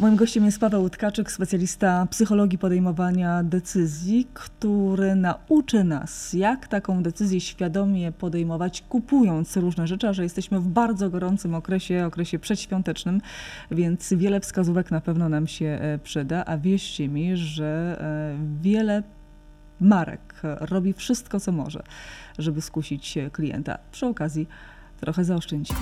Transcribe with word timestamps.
Moim 0.00 0.16
gościem 0.16 0.44
jest 0.44 0.58
Paweł 0.58 0.90
Tkaczyk, 0.90 1.32
specjalista 1.32 2.06
psychologii 2.10 2.58
podejmowania 2.58 3.42
decyzji, 3.42 4.26
który 4.34 5.14
nauczy 5.14 5.84
nas, 5.84 6.32
jak 6.32 6.68
taką 6.68 7.02
decyzję 7.02 7.40
świadomie 7.40 8.12
podejmować, 8.12 8.82
kupując 8.88 9.56
różne 9.56 9.86
rzeczy, 9.86 10.08
a 10.08 10.12
że 10.12 10.22
jesteśmy 10.22 10.60
w 10.60 10.68
bardzo 10.68 11.10
gorącym 11.10 11.54
okresie, 11.54 12.06
okresie 12.06 12.38
przedświątecznym, 12.38 13.20
więc 13.70 14.12
wiele 14.12 14.40
wskazówek 14.40 14.90
na 14.90 15.00
pewno 15.00 15.28
nam 15.28 15.46
się 15.46 15.66
e, 15.66 15.98
przyda, 15.98 16.44
a 16.44 16.58
wierzcie 16.58 17.08
mi, 17.08 17.36
że 17.36 17.98
e, 18.00 18.62
wiele 18.62 19.02
marek 19.80 20.34
robi 20.60 20.92
wszystko, 20.92 21.40
co 21.40 21.52
może, 21.52 21.82
żeby 22.38 22.60
skusić 22.60 23.18
klienta. 23.32 23.78
Przy 23.92 24.06
okazji 24.06 24.48
trochę 25.00 25.24
zaoszczędzimy. 25.24 25.80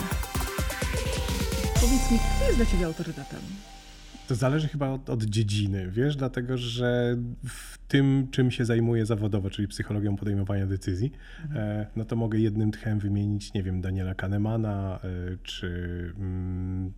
Powiedz 1.75 2.11
mi, 2.11 2.19
kto 2.19 2.45
jest 2.47 2.57
dla 2.57 2.67
Ciebie 2.67 2.87
autorytetem? 2.87 3.41
To 4.29 4.35
zależy 4.35 4.69
chyba 4.69 4.89
od, 4.89 5.11
od, 5.11 5.25
dziedziny, 5.25 5.91
wiesz, 5.91 6.17
dlatego 6.17 6.59
że 6.59 7.17
w 7.45 7.79
tym, 7.79 8.29
czym 8.31 8.51
się 8.51 8.65
zajmuję 8.65 9.07
zawodowo, 9.07 9.51
czyli 9.51 9.69
psychologią 9.69 10.17
podejmowania 10.17 10.67
decyzji, 10.67 11.13
mhm. 11.43 11.81
e, 11.81 11.87
no 11.97 12.05
to 12.05 12.17
mogę 12.17 12.39
jednym 12.39 12.71
tchem 12.71 12.99
wymienić, 12.99 13.55
nie 13.55 13.63
wiem, 13.63 13.81
Daniela 13.81 14.15
Kahnemana 14.15 15.01
e, 15.05 15.09
czy 15.43 15.69
mm, 16.19 16.93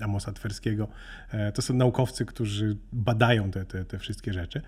Amosa 0.00 0.32
Twerskiego. 0.32 0.88
E, 1.30 1.52
to 1.52 1.62
są 1.62 1.74
naukowcy, 1.74 2.24
którzy 2.24 2.76
badają 2.92 3.50
te, 3.50 3.64
te, 3.64 3.84
te 3.84 3.98
wszystkie 3.98 4.32
rzeczy. 4.32 4.60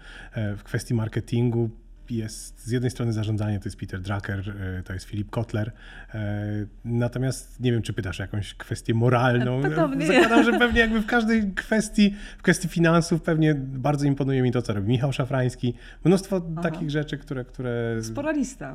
W 0.56 0.62
kwestii 0.62 0.94
marketingu 0.94 1.70
jest 2.10 2.66
z 2.66 2.70
jednej 2.70 2.91
strony 2.91 3.12
zarządzanie, 3.12 3.59
to 3.59 3.65
jest 3.65 3.77
Peter 3.77 4.01
Drucker, 4.01 4.55
e, 4.78 4.83
to 4.83 4.92
jest 4.92 5.06
Filip 5.06 5.30
Kotler. 5.30 5.73
E, 6.14 6.66
natomiast 6.84 7.60
nie 7.60 7.73
wiem, 7.73 7.83
czy 7.83 7.92
pytasz 7.92 8.20
o 8.20 8.23
jakąś 8.23 8.55
kwestię 8.55 8.95
moralną. 8.95 9.62
Pewnie. 9.62 10.06
Zakładam, 10.06 10.45
że 10.45 10.59
pewnie 10.59 10.80
jakby 10.80 11.00
w 11.00 11.06
każdej 11.06 11.52
kwestii, 11.55 12.14
w 12.39 12.42
kwestii 12.42 12.69
finansów 12.69 13.22
pewnie 13.22 13.55
bardzo 13.55 14.06
imponuje 14.06 14.42
mi 14.42 14.53
to, 14.53 14.62
co 14.62 14.72
robi 14.72 14.89
Michał 14.89 15.12
Szafrański. 15.12 15.75
Mnóstwo 16.05 16.42
Aha. 16.53 16.62
takich 16.62 16.91
rzeczy, 16.91 17.19
które... 17.19 17.44
które... 17.44 18.03
Spora 18.03 18.33
lista. 18.41 18.75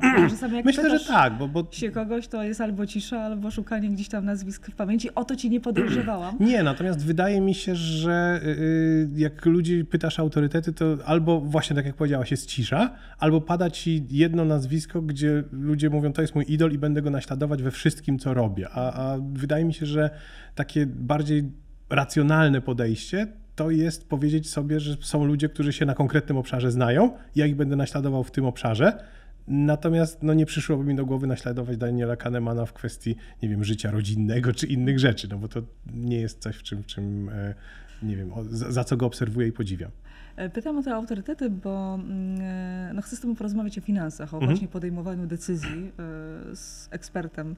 Myślę, 0.64 0.98
że 0.98 1.06
tak. 1.06 1.38
Bo, 1.38 1.48
bo... 1.48 1.68
się 1.70 1.90
kogoś, 1.90 2.28
to 2.28 2.42
jest 2.42 2.60
albo 2.60 2.86
cisza, 2.86 3.20
albo 3.20 3.50
szukanie 3.50 3.90
gdzieś 3.90 4.08
tam 4.08 4.24
nazwisk 4.24 4.66
w 4.66 4.74
pamięci. 4.74 5.14
O 5.14 5.24
to 5.24 5.36
ci 5.36 5.50
nie 5.50 5.60
podejrzewałam. 5.60 6.36
nie, 6.50 6.62
natomiast 6.62 7.06
wydaje 7.06 7.40
mi 7.40 7.54
się, 7.54 7.74
że 7.74 8.40
y, 8.42 8.48
y, 8.48 9.08
jak 9.16 9.46
ludzi 9.46 9.84
pytasz 9.84 10.18
autorytety, 10.18 10.72
to 10.72 10.96
albo 11.04 11.40
właśnie 11.40 11.76
tak 11.76 11.86
jak 11.86 11.94
powiedziałaś, 11.94 12.30
jest 12.30 12.46
cisza, 12.46 12.90
albo 13.22 13.40
pada 13.40 13.70
ci 13.70 14.06
jedno 14.10 14.44
nazwisko, 14.44 15.02
gdzie 15.02 15.44
ludzie 15.52 15.90
mówią, 15.90 16.12
to 16.12 16.22
jest 16.22 16.34
mój 16.34 16.44
idol 16.48 16.72
i 16.72 16.78
będę 16.78 17.02
go 17.02 17.10
naśladować 17.10 17.62
we 17.62 17.70
wszystkim, 17.70 18.18
co 18.18 18.34
robię. 18.34 18.68
A, 18.70 18.92
a 18.92 19.18
wydaje 19.32 19.64
mi 19.64 19.74
się, 19.74 19.86
że 19.86 20.10
takie 20.54 20.86
bardziej 20.86 21.52
racjonalne 21.90 22.60
podejście 22.60 23.26
to 23.54 23.70
jest 23.70 24.08
powiedzieć 24.08 24.50
sobie, 24.50 24.80
że 24.80 24.96
są 25.00 25.24
ludzie, 25.24 25.48
którzy 25.48 25.72
się 25.72 25.86
na 25.86 25.94
konkretnym 25.94 26.36
obszarze 26.36 26.70
znają, 26.70 27.12
ja 27.36 27.46
ich 27.46 27.56
będę 27.56 27.76
naśladował 27.76 28.24
w 28.24 28.30
tym 28.30 28.44
obszarze. 28.44 29.04
Natomiast 29.48 30.22
no, 30.22 30.34
nie 30.34 30.46
przyszłoby 30.46 30.84
mi 30.84 30.94
do 30.94 31.06
głowy 31.06 31.26
naśladować 31.26 31.76
Daniela 31.76 32.16
Kahnemana 32.16 32.66
w 32.66 32.72
kwestii, 32.72 33.16
nie 33.42 33.48
wiem, 33.48 33.64
życia 33.64 33.90
rodzinnego 33.90 34.52
czy 34.52 34.66
innych 34.66 34.98
rzeczy, 34.98 35.28
no 35.30 35.38
bo 35.38 35.48
to 35.48 35.62
nie 35.94 36.20
jest 36.20 36.42
coś, 36.42 36.56
w 36.56 36.62
czym, 36.62 36.84
czym 36.84 37.28
e, 37.28 37.54
nie 38.02 38.16
wiem, 38.16 38.30
za, 38.50 38.72
za 38.72 38.84
co 38.84 38.96
go 38.96 39.06
obserwuję 39.06 39.48
i 39.48 39.52
podziwiam. 39.52 39.90
E, 40.36 40.48
pytam 40.50 40.78
o 40.78 40.82
te 40.82 40.94
autorytety, 40.94 41.50
bo 41.50 41.94
mm, 41.94 42.40
e, 42.40 42.92
no, 42.94 43.02
chcę 43.02 43.16
z 43.16 43.20
Tobą 43.20 43.34
porozmawiać 43.34 43.78
o 43.78 43.80
finansach, 43.80 44.34
o 44.34 44.36
mhm. 44.36 44.50
właśnie 44.50 44.68
podejmowaniu 44.68 45.26
decyzji 45.26 45.92
e, 45.98 46.56
z 46.56 46.88
ekspertem 46.90 47.56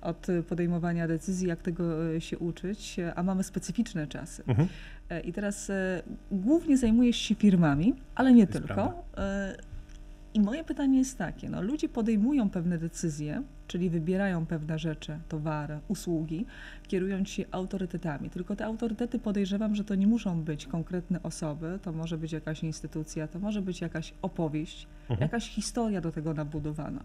od 0.00 0.26
podejmowania 0.48 1.08
decyzji, 1.08 1.48
jak 1.48 1.62
tego 1.62 1.84
się 2.20 2.38
uczyć, 2.38 2.96
a 3.14 3.22
mamy 3.22 3.42
specyficzne 3.42 4.06
czasy. 4.06 4.42
Mhm. 4.46 4.68
I 5.24 5.32
teraz 5.32 5.70
głównie 6.30 6.78
zajmujesz 6.78 7.16
się 7.16 7.34
firmami, 7.34 7.94
ale 8.14 8.32
nie 8.32 8.46
tylko. 8.46 8.66
Prawda. 8.66 9.02
I 10.34 10.40
moje 10.40 10.64
pytanie 10.64 10.98
jest 10.98 11.18
takie, 11.18 11.48
no, 11.48 11.62
ludzie 11.62 11.88
podejmują 11.88 12.50
pewne 12.50 12.78
decyzje, 12.78 13.42
czyli 13.66 13.90
wybierają 13.90 14.46
pewne 14.46 14.78
rzeczy, 14.78 15.18
towary, 15.28 15.80
usługi, 15.88 16.46
kierując 16.86 17.28
się 17.28 17.44
autorytetami. 17.50 18.30
Tylko 18.30 18.56
te 18.56 18.64
autorytety 18.64 19.18
podejrzewam, 19.18 19.74
że 19.74 19.84
to 19.84 19.94
nie 19.94 20.06
muszą 20.06 20.42
być 20.42 20.66
konkretne 20.66 21.22
osoby, 21.22 21.78
to 21.82 21.92
może 21.92 22.18
być 22.18 22.32
jakaś 22.32 22.62
instytucja, 22.62 23.28
to 23.28 23.38
może 23.38 23.62
być 23.62 23.80
jakaś 23.80 24.14
opowieść, 24.22 24.86
mhm. 25.00 25.20
jakaś 25.20 25.48
historia 25.48 26.00
do 26.00 26.12
tego 26.12 26.34
nabudowana. 26.34 27.04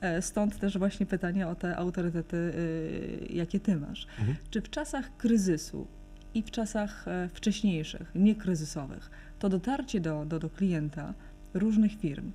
E, 0.00 0.22
stąd 0.22 0.58
też 0.58 0.78
właśnie 0.78 1.06
pytanie 1.06 1.48
o 1.48 1.54
te 1.54 1.76
autorytety, 1.76 2.36
y, 2.36 3.26
jakie 3.30 3.60
ty 3.60 3.76
masz. 3.76 4.06
Mhm. 4.18 4.36
Czy 4.50 4.62
w 4.62 4.70
czasach 4.70 5.16
kryzysu 5.16 5.86
i 6.34 6.42
w 6.42 6.50
czasach 6.50 7.08
e, 7.08 7.28
wcześniejszych, 7.28 8.12
niekryzysowych, 8.14 9.10
to 9.38 9.48
dotarcie 9.48 10.00
do, 10.00 10.24
do, 10.24 10.38
do 10.38 10.50
klienta 10.50 11.14
różnych 11.54 11.98
firm, 12.00 12.32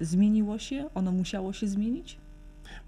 zmieniło 0.00 0.58
się? 0.58 0.88
Ono 0.94 1.12
musiało 1.12 1.52
się 1.52 1.66
zmienić? 1.66 2.18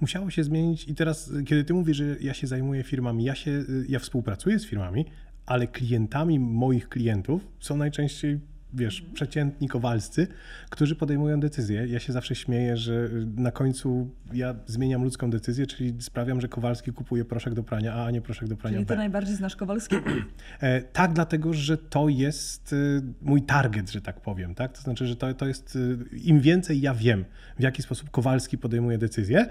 Musiało 0.00 0.30
się 0.30 0.44
zmienić 0.44 0.88
i 0.88 0.94
teraz, 0.94 1.32
kiedy 1.46 1.64
ty 1.64 1.74
mówisz, 1.74 1.96
że 1.96 2.16
ja 2.20 2.34
się 2.34 2.46
zajmuję 2.46 2.82
firmami, 2.82 3.24
ja, 3.24 3.34
się, 3.34 3.64
ja 3.88 3.98
współpracuję 3.98 4.58
z 4.58 4.66
firmami, 4.66 5.04
ale 5.46 5.66
klientami 5.66 6.38
moich 6.38 6.88
klientów 6.88 7.48
są 7.60 7.76
najczęściej 7.76 8.40
wiesz, 8.74 9.02
przeciętni 9.14 9.68
kowalscy, 9.68 10.26
którzy 10.70 10.96
podejmują 10.96 11.40
decyzje. 11.40 11.86
Ja 11.86 11.98
się 11.98 12.12
zawsze 12.12 12.34
śmieję, 12.34 12.76
że 12.76 13.08
na 13.36 13.50
końcu 13.50 14.10
ja 14.32 14.54
zmieniam 14.66 15.04
ludzką 15.04 15.30
decyzję, 15.30 15.66
czyli 15.66 15.94
sprawiam, 16.02 16.40
że 16.40 16.48
Kowalski 16.48 16.92
kupuje 16.92 17.24
proszek 17.24 17.54
do 17.54 17.62
prania 17.62 17.94
A, 17.94 18.04
a 18.04 18.10
nie 18.10 18.20
proszek 18.20 18.48
do 18.48 18.56
prania 18.56 18.74
czyli 18.74 18.84
B. 18.84 18.88
Czyli 18.88 18.96
ty 18.96 18.98
najbardziej 18.98 19.36
znasz 19.36 19.56
Kowalskiego? 19.56 20.10
E, 20.60 20.82
tak, 20.82 21.12
dlatego, 21.12 21.52
że 21.52 21.78
to 21.78 22.08
jest 22.08 22.72
e, 22.72 22.76
mój 23.22 23.42
target, 23.42 23.90
że 23.90 24.00
tak 24.00 24.20
powiem. 24.20 24.54
Tak? 24.54 24.72
To 24.72 24.82
znaczy, 24.82 25.06
że 25.06 25.16
to, 25.16 25.34
to 25.34 25.46
jest, 25.46 25.78
e, 26.12 26.16
im 26.18 26.40
więcej 26.40 26.80
ja 26.80 26.94
wiem, 26.94 27.24
w 27.58 27.62
jaki 27.62 27.82
sposób 27.82 28.10
Kowalski 28.10 28.58
podejmuje 28.58 28.98
decyzje, 28.98 29.46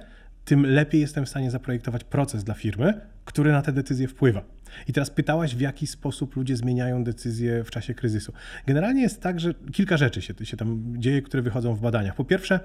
tym 0.45 0.65
lepiej 0.65 1.01
jestem 1.01 1.25
w 1.25 1.29
stanie 1.29 1.51
zaprojektować 1.51 2.03
proces 2.03 2.43
dla 2.43 2.53
firmy, 2.53 3.01
który 3.25 3.51
na 3.51 3.61
te 3.61 3.71
decyzje 3.71 4.07
wpływa. 4.07 4.54
I 4.87 4.93
teraz 4.93 5.09
pytałaś, 5.09 5.55
w 5.55 5.59
jaki 5.59 5.87
sposób 5.87 6.35
ludzie 6.35 6.55
zmieniają 6.55 7.03
decyzje 7.03 7.63
w 7.63 7.71
czasie 7.71 7.93
kryzysu. 7.93 8.33
Generalnie 8.67 9.01
jest 9.01 9.21
tak, 9.21 9.39
że 9.39 9.53
kilka 9.73 9.97
rzeczy 9.97 10.21
się, 10.21 10.33
się 10.43 10.57
tam 10.57 10.93
dzieje, 10.97 11.21
które 11.21 11.43
wychodzą 11.43 11.75
w 11.75 11.81
badaniach. 11.81 12.15
Po 12.15 12.25
pierwsze, 12.25 12.59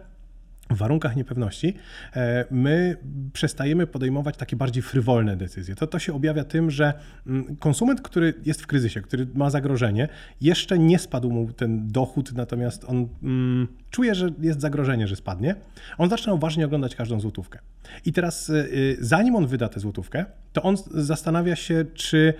w 0.71 0.77
warunkach 0.77 1.17
niepewności 1.17 1.75
e, 2.17 2.45
my 2.51 2.97
przestajemy 3.33 3.87
podejmować 3.87 4.37
takie 4.37 4.57
bardziej 4.57 4.83
frywolne 4.83 5.37
decyzje. 5.37 5.75
To, 5.75 5.87
to 5.87 5.99
się 5.99 6.15
objawia 6.15 6.45
tym, 6.45 6.71
że 6.71 6.93
mm, 7.27 7.57
konsument, 7.57 8.01
który 8.01 8.35
jest 8.47 8.63
w 8.63 8.67
kryzysie, 8.67 9.01
który 9.01 9.27
ma 9.35 9.51
zagrożenie, 9.51 10.09
jeszcze 10.41 10.79
nie 10.79 10.99
spadł 10.99 11.31
mu 11.31 11.53
ten 11.53 11.89
dochód, 11.89 12.33
natomiast 12.33 12.85
on 12.85 13.09
mm, 13.23 13.69
czuje, 13.91 14.15
że 14.15 14.31
jest 14.41 14.61
zagrożenie, 14.61 15.09
że 15.09 15.17
spadnie. 15.17 15.55
On 15.99 16.11
zaczyna 16.11 16.33
uważnie 16.33 16.67
oglądać 16.67 16.97
każdą 16.97 17.21
złotówkę. 17.21 17.59
I 18.05 18.13
teraz, 18.13 18.49
y, 18.49 18.53
y, 18.55 18.97
zanim 19.01 19.37
on 19.37 19.47
wyda 19.47 19.69
tę 19.69 19.81
złotówkę, 19.81 20.25
to 20.53 20.63
on 20.63 20.77
zastanawia 20.95 21.57
się, 21.57 21.85
czy 21.95 22.35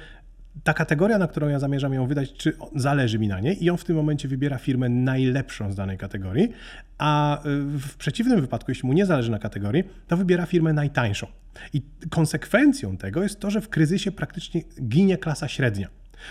ta 0.65 0.75
kategoria, 0.75 1.19
na 1.19 1.29
którą 1.29 1.49
ja 1.49 1.59
zamierzam 1.59 1.95
ją 1.95 2.07
wydać, 2.07 2.33
czy 2.33 2.53
zależy 2.77 3.19
mi 3.19 3.29
na 3.29 3.41
niej 3.41 3.65
i 3.65 3.71
on 3.71 3.77
w 3.77 3.85
tym 3.85 3.97
momencie 3.97 4.29
wybiera 4.29 4.59
firmę 4.59 4.89
najlepszą 4.89 5.73
z 5.73 5.75
danej 5.75 5.99
kategorii, 5.99 6.53
a 6.99 7.39
y, 7.39 7.43
w 7.79 7.97
przeciwnym 7.97 8.41
wypadku, 8.41 8.71
jeśli 8.71 8.87
mu 8.87 8.93
nie 8.93 9.07
zależy 9.07 9.31
na 9.31 9.39
kategorii, 9.39 9.85
to 10.09 10.17
wybiera 10.17 10.47
firmę 10.47 10.73
najtańszą. 10.73 11.27
I 11.73 11.83
konsekwencją 12.11 12.97
tego 12.97 13.23
jest 13.23 13.41
to, 13.41 13.51
że 13.51 13.61
w 13.61 13.69
kryzysie 13.69 14.13
praktycznie 14.13 14.63
ginie 14.83 15.19
klasa 15.19 15.49
średnia. 15.49 15.89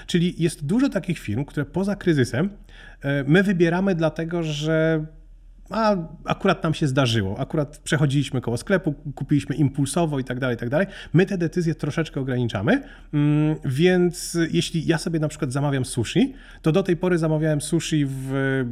Czyli 0.08 0.36
jest 0.38 0.66
dużo 0.66 0.90
takich 0.90 1.20
firm, 1.20 1.46
które 1.46 1.66
poza 1.66 1.96
kryzysem 1.96 2.50
my 3.26 3.44
wybieramy 3.44 3.96
dlatego, 3.96 4.44
że 4.44 5.06
a 5.70 5.96
akurat 6.26 6.64
nam 6.64 6.74
się 6.74 6.88
zdarzyło, 6.88 7.40
akurat 7.40 7.78
przechodziliśmy 7.78 8.42
koło 8.42 8.58
sklepu, 8.58 8.94
kupiliśmy 9.16 9.56
impulsowo 9.56 10.20
i 10.20 10.24
tak 10.24 10.40
dalej, 10.40 10.56
i 10.56 10.60
tak 10.60 10.70
dalej. 10.70 10.88
My 11.14 11.26
te 11.26 11.38
decyzje 11.38 11.76
troszeczkę 11.76 12.20
ograniczamy, 12.20 12.84
mm, 13.14 13.56
więc 13.66 14.38
jeśli 14.52 14.86
ja 14.88 14.98
sobie 14.98 15.20
na 15.20 15.28
przykład 15.28 15.52
zamawiam 15.52 15.86
sushi, 15.86 16.34
to 16.62 16.72
do 16.72 16.84
tej 16.84 16.98
pory 16.98 17.18
zamawiałem 17.18 17.62
sushi 17.62 18.06
w, 18.08 18.66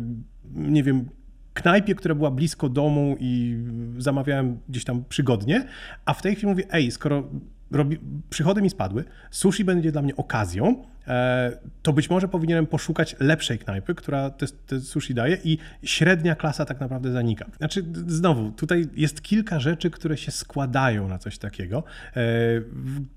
nie 0.55 0.83
wiem, 0.83 1.09
knajpie, 1.53 1.95
która 1.95 2.15
była 2.15 2.31
blisko 2.31 2.69
domu 2.69 3.15
i 3.19 3.57
zamawiałem 3.97 4.59
gdzieś 4.69 4.83
tam 4.83 5.03
przygodnie, 5.09 5.65
a 6.05 6.13
w 6.13 6.21
tej 6.21 6.35
chwili 6.35 6.47
mówię, 6.47 6.63
ej, 6.71 6.91
skoro 6.91 7.29
robi, 7.71 7.99
przychody 8.29 8.61
mi 8.61 8.69
spadły, 8.69 9.03
sushi 9.31 9.65
będzie 9.65 9.91
dla 9.91 10.01
mnie 10.01 10.15
okazją, 10.15 10.83
e, 11.07 11.51
to 11.81 11.93
być 11.93 12.09
może 12.09 12.27
powinienem 12.27 12.67
poszukać 12.67 13.15
lepszej 13.19 13.59
knajpy, 13.59 13.95
która 13.95 14.29
te, 14.29 14.45
te 14.47 14.79
sushi 14.79 15.13
daje 15.13 15.37
i 15.43 15.57
średnia 15.83 16.35
klasa 16.35 16.65
tak 16.65 16.79
naprawdę 16.79 17.11
zanika. 17.11 17.45
Znaczy, 17.57 17.85
znowu, 18.07 18.51
tutaj 18.51 18.85
jest 18.95 19.21
kilka 19.21 19.59
rzeczy, 19.59 19.89
które 19.89 20.17
się 20.17 20.31
składają 20.31 21.07
na 21.07 21.17
coś 21.17 21.37
takiego. 21.37 21.83
E, 22.15 22.21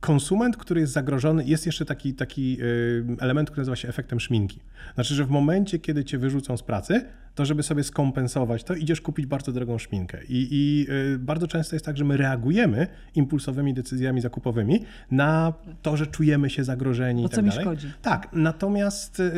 konsument, 0.01 0.57
który 0.57 0.81
jest 0.81 0.93
zagrożony, 0.93 1.45
jest 1.45 1.67
jeszcze 1.67 1.85
taki, 1.85 2.15
taki 2.15 2.59
e, 2.61 3.23
element, 3.23 3.51
który 3.51 3.61
nazywa 3.61 3.77
się 3.77 3.89
efektem 3.89 4.21
szminki. 4.21 4.61
Znaczy, 4.95 5.15
że 5.15 5.25
w 5.25 5.31
momencie, 5.31 5.79
kiedy 5.79 6.05
cię 6.05 6.19
wyrzucą 6.19 6.57
z 6.57 6.63
pracy, 6.63 7.05
to 7.35 7.45
żeby 7.45 7.63
sobie 7.63 7.85
skompensować, 7.85 8.65
to 8.65 8.75
idziesz 8.75 9.01
kupić 9.01 9.27
bardzo 9.27 9.53
drogą 9.53 9.79
szminkę. 9.79 10.19
I, 10.25 10.49
I 10.51 10.87
y, 11.15 11.19
bardzo 11.19 11.49
często 11.49 11.77
jest 11.77 11.87
tak, 11.87 11.97
że 11.97 12.05
my 12.05 12.17
reagujemy 12.17 12.87
impulsowymi 13.15 13.75
decyzjami 13.75 14.21
zakupowymi 14.21 14.85
na 15.11 15.53
to, 15.83 15.97
że 15.97 16.07
czujemy 16.07 16.51
się 16.51 16.65
zagrożeni 16.65 17.23
Bo 17.23 17.29
i 17.29 17.31
co 17.31 17.37
tak 17.37 17.45
mi 17.45 17.51
dalej. 17.51 17.65
szkodzi? 17.65 17.93
Tak, 18.03 18.29
natomiast 18.33 19.21
y, 19.21 19.33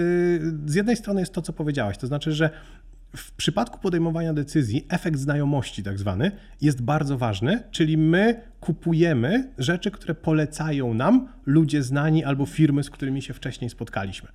z 0.66 0.74
jednej 0.74 0.96
strony 0.96 1.20
jest 1.20 1.32
to, 1.32 1.42
co 1.42 1.52
powiedziałaś, 1.52 1.98
to 1.98 2.06
znaczy, 2.06 2.32
że 2.32 2.50
w 3.16 3.32
przypadku 3.32 3.78
podejmowania 3.78 4.34
decyzji 4.34 4.86
efekt 4.88 5.18
znajomości, 5.18 5.82
tak 5.82 5.98
zwany, 5.98 6.32
jest 6.60 6.82
bardzo 6.82 7.18
ważny, 7.18 7.62
czyli 7.70 7.98
my 7.98 8.40
kupujemy 8.60 9.48
rzeczy, 9.58 9.90
które 9.90 10.14
polecają 10.14 10.94
nam 10.94 11.28
ludzie 11.46 11.82
znani 11.82 12.24
albo 12.24 12.46
firmy, 12.46 12.82
z 12.82 12.90
którymi 12.90 13.22
się 13.22 13.34
wcześniej 13.34 13.70
spotkaliśmy. 13.70 14.28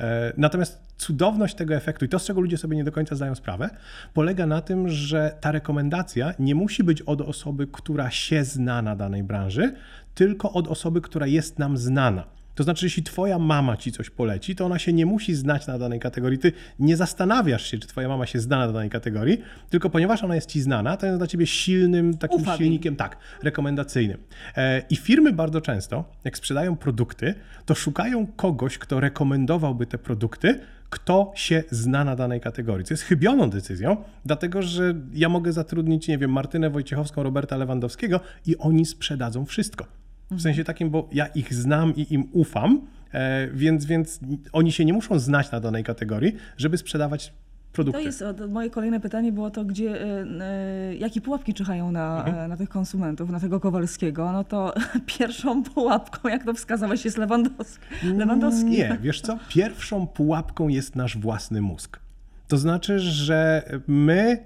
E, 0.00 0.32
Natomiast 0.36 0.86
cudowność 0.96 1.54
tego 1.54 1.74
efektu 1.74 2.04
i 2.04 2.08
to, 2.08 2.18
z 2.18 2.24
czego 2.24 2.40
ludzie 2.40 2.58
sobie 2.58 2.76
nie 2.76 2.84
do 2.84 2.92
końca 2.92 3.16
zdają 3.16 3.34
sprawę, 3.34 3.70
polega 4.14 4.46
na 4.46 4.60
tym, 4.60 4.88
że 4.88 5.36
ta 5.40 5.52
rekomendacja 5.52 6.34
nie 6.38 6.54
musi 6.54 6.84
być 6.84 7.02
od 7.02 7.20
osoby, 7.20 7.66
która 7.66 8.10
się 8.10 8.44
zna 8.44 8.82
na 8.82 8.96
danej 8.96 9.22
branży, 9.22 9.74
tylko 10.14 10.52
od 10.52 10.68
osoby, 10.68 11.00
która 11.00 11.26
jest 11.26 11.58
nam 11.58 11.76
znana. 11.76 12.35
To 12.56 12.62
znaczy, 12.62 12.86
jeśli 12.86 13.02
twoja 13.02 13.38
mama 13.38 13.76
ci 13.76 13.92
coś 13.92 14.10
poleci, 14.10 14.56
to 14.56 14.66
ona 14.66 14.78
się 14.78 14.92
nie 14.92 15.06
musi 15.06 15.34
znać 15.34 15.66
na 15.66 15.78
danej 15.78 16.00
kategorii. 16.00 16.38
Ty 16.38 16.52
nie 16.78 16.96
zastanawiasz 16.96 17.70
się, 17.70 17.78
czy 17.78 17.88
twoja 17.88 18.08
mama 18.08 18.26
się 18.26 18.40
zna 18.40 18.58
na 18.58 18.72
danej 18.72 18.90
kategorii, 18.90 19.42
tylko 19.70 19.90
ponieważ 19.90 20.24
ona 20.24 20.34
jest 20.34 20.50
ci 20.50 20.60
znana, 20.60 20.96
to 20.96 21.06
jest 21.06 21.18
dla 21.18 21.26
ciebie 21.26 21.46
silnym 21.46 22.18
takim 22.18 22.40
Ufam 22.40 22.58
silnikiem, 22.58 22.96
tak, 22.96 23.16
rekomendacyjnym. 23.42 24.18
E, 24.56 24.82
I 24.90 24.96
firmy 24.96 25.32
bardzo 25.32 25.60
często, 25.60 26.04
jak 26.24 26.36
sprzedają 26.36 26.76
produkty, 26.76 27.34
to 27.66 27.74
szukają 27.74 28.26
kogoś, 28.26 28.78
kto 28.78 29.00
rekomendowałby 29.00 29.86
te 29.86 29.98
produkty, 29.98 30.60
kto 30.90 31.32
się 31.34 31.64
zna 31.70 32.04
na 32.04 32.16
danej 32.16 32.40
kategorii. 32.40 32.86
Co 32.86 32.94
jest 32.94 33.04
chybioną 33.04 33.50
decyzją, 33.50 33.96
dlatego 34.24 34.62
że 34.62 34.94
ja 35.14 35.28
mogę 35.28 35.52
zatrudnić, 35.52 36.08
nie 36.08 36.18
wiem, 36.18 36.32
Martynę 36.32 36.70
Wojciechowską, 36.70 37.22
Roberta 37.22 37.56
Lewandowskiego 37.56 38.20
i 38.46 38.56
oni 38.56 38.86
sprzedadzą 38.86 39.44
wszystko. 39.44 39.86
W 40.30 40.40
sensie 40.40 40.64
takim, 40.64 40.90
bo 40.90 41.08
ja 41.12 41.26
ich 41.26 41.54
znam 41.54 41.96
i 41.96 42.14
im 42.14 42.28
ufam, 42.32 42.80
e, 43.12 43.48
więc, 43.48 43.84
więc 43.84 44.20
oni 44.52 44.72
się 44.72 44.84
nie 44.84 44.92
muszą 44.92 45.18
znać 45.18 45.50
na 45.50 45.60
danej 45.60 45.84
kategorii, 45.84 46.32
żeby 46.56 46.78
sprzedawać 46.78 47.32
produkty. 47.72 48.00
To 48.00 48.06
jest 48.06 48.24
moje 48.48 48.70
kolejne 48.70 49.00
pytanie 49.00 49.32
było 49.32 49.50
to, 49.50 49.64
gdzie, 49.64 50.02
e, 50.02 50.24
e, 50.40 50.94
jakie 50.94 51.20
pułapki 51.20 51.54
czyhają 51.54 51.92
na, 51.92 52.24
Mhm. 52.26 52.50
na 52.50 52.56
tych 52.56 52.68
konsumentów, 52.68 53.30
na 53.30 53.40
tego 53.40 53.60
Kowalskiego. 53.60 54.32
No 54.32 54.44
to 54.44 54.74
pierwszą 55.18 55.62
pułapką, 55.62 56.28
jak 56.28 56.44
to 56.44 56.54
wskazałeś, 56.54 57.04
jest 57.04 57.18
Lewandowski. 57.18 57.86
Lewandowski. 58.16 58.70
Nie, 58.70 58.98
wiesz 59.02 59.20
co? 59.20 59.38
Pierwszą 59.48 60.06
pułapką 60.06 60.68
jest 60.68 60.96
nasz 60.96 61.18
własny 61.18 61.60
mózg. 61.62 62.00
To 62.48 62.56
znaczy, 62.58 62.98
że 62.98 63.62
my 63.86 64.44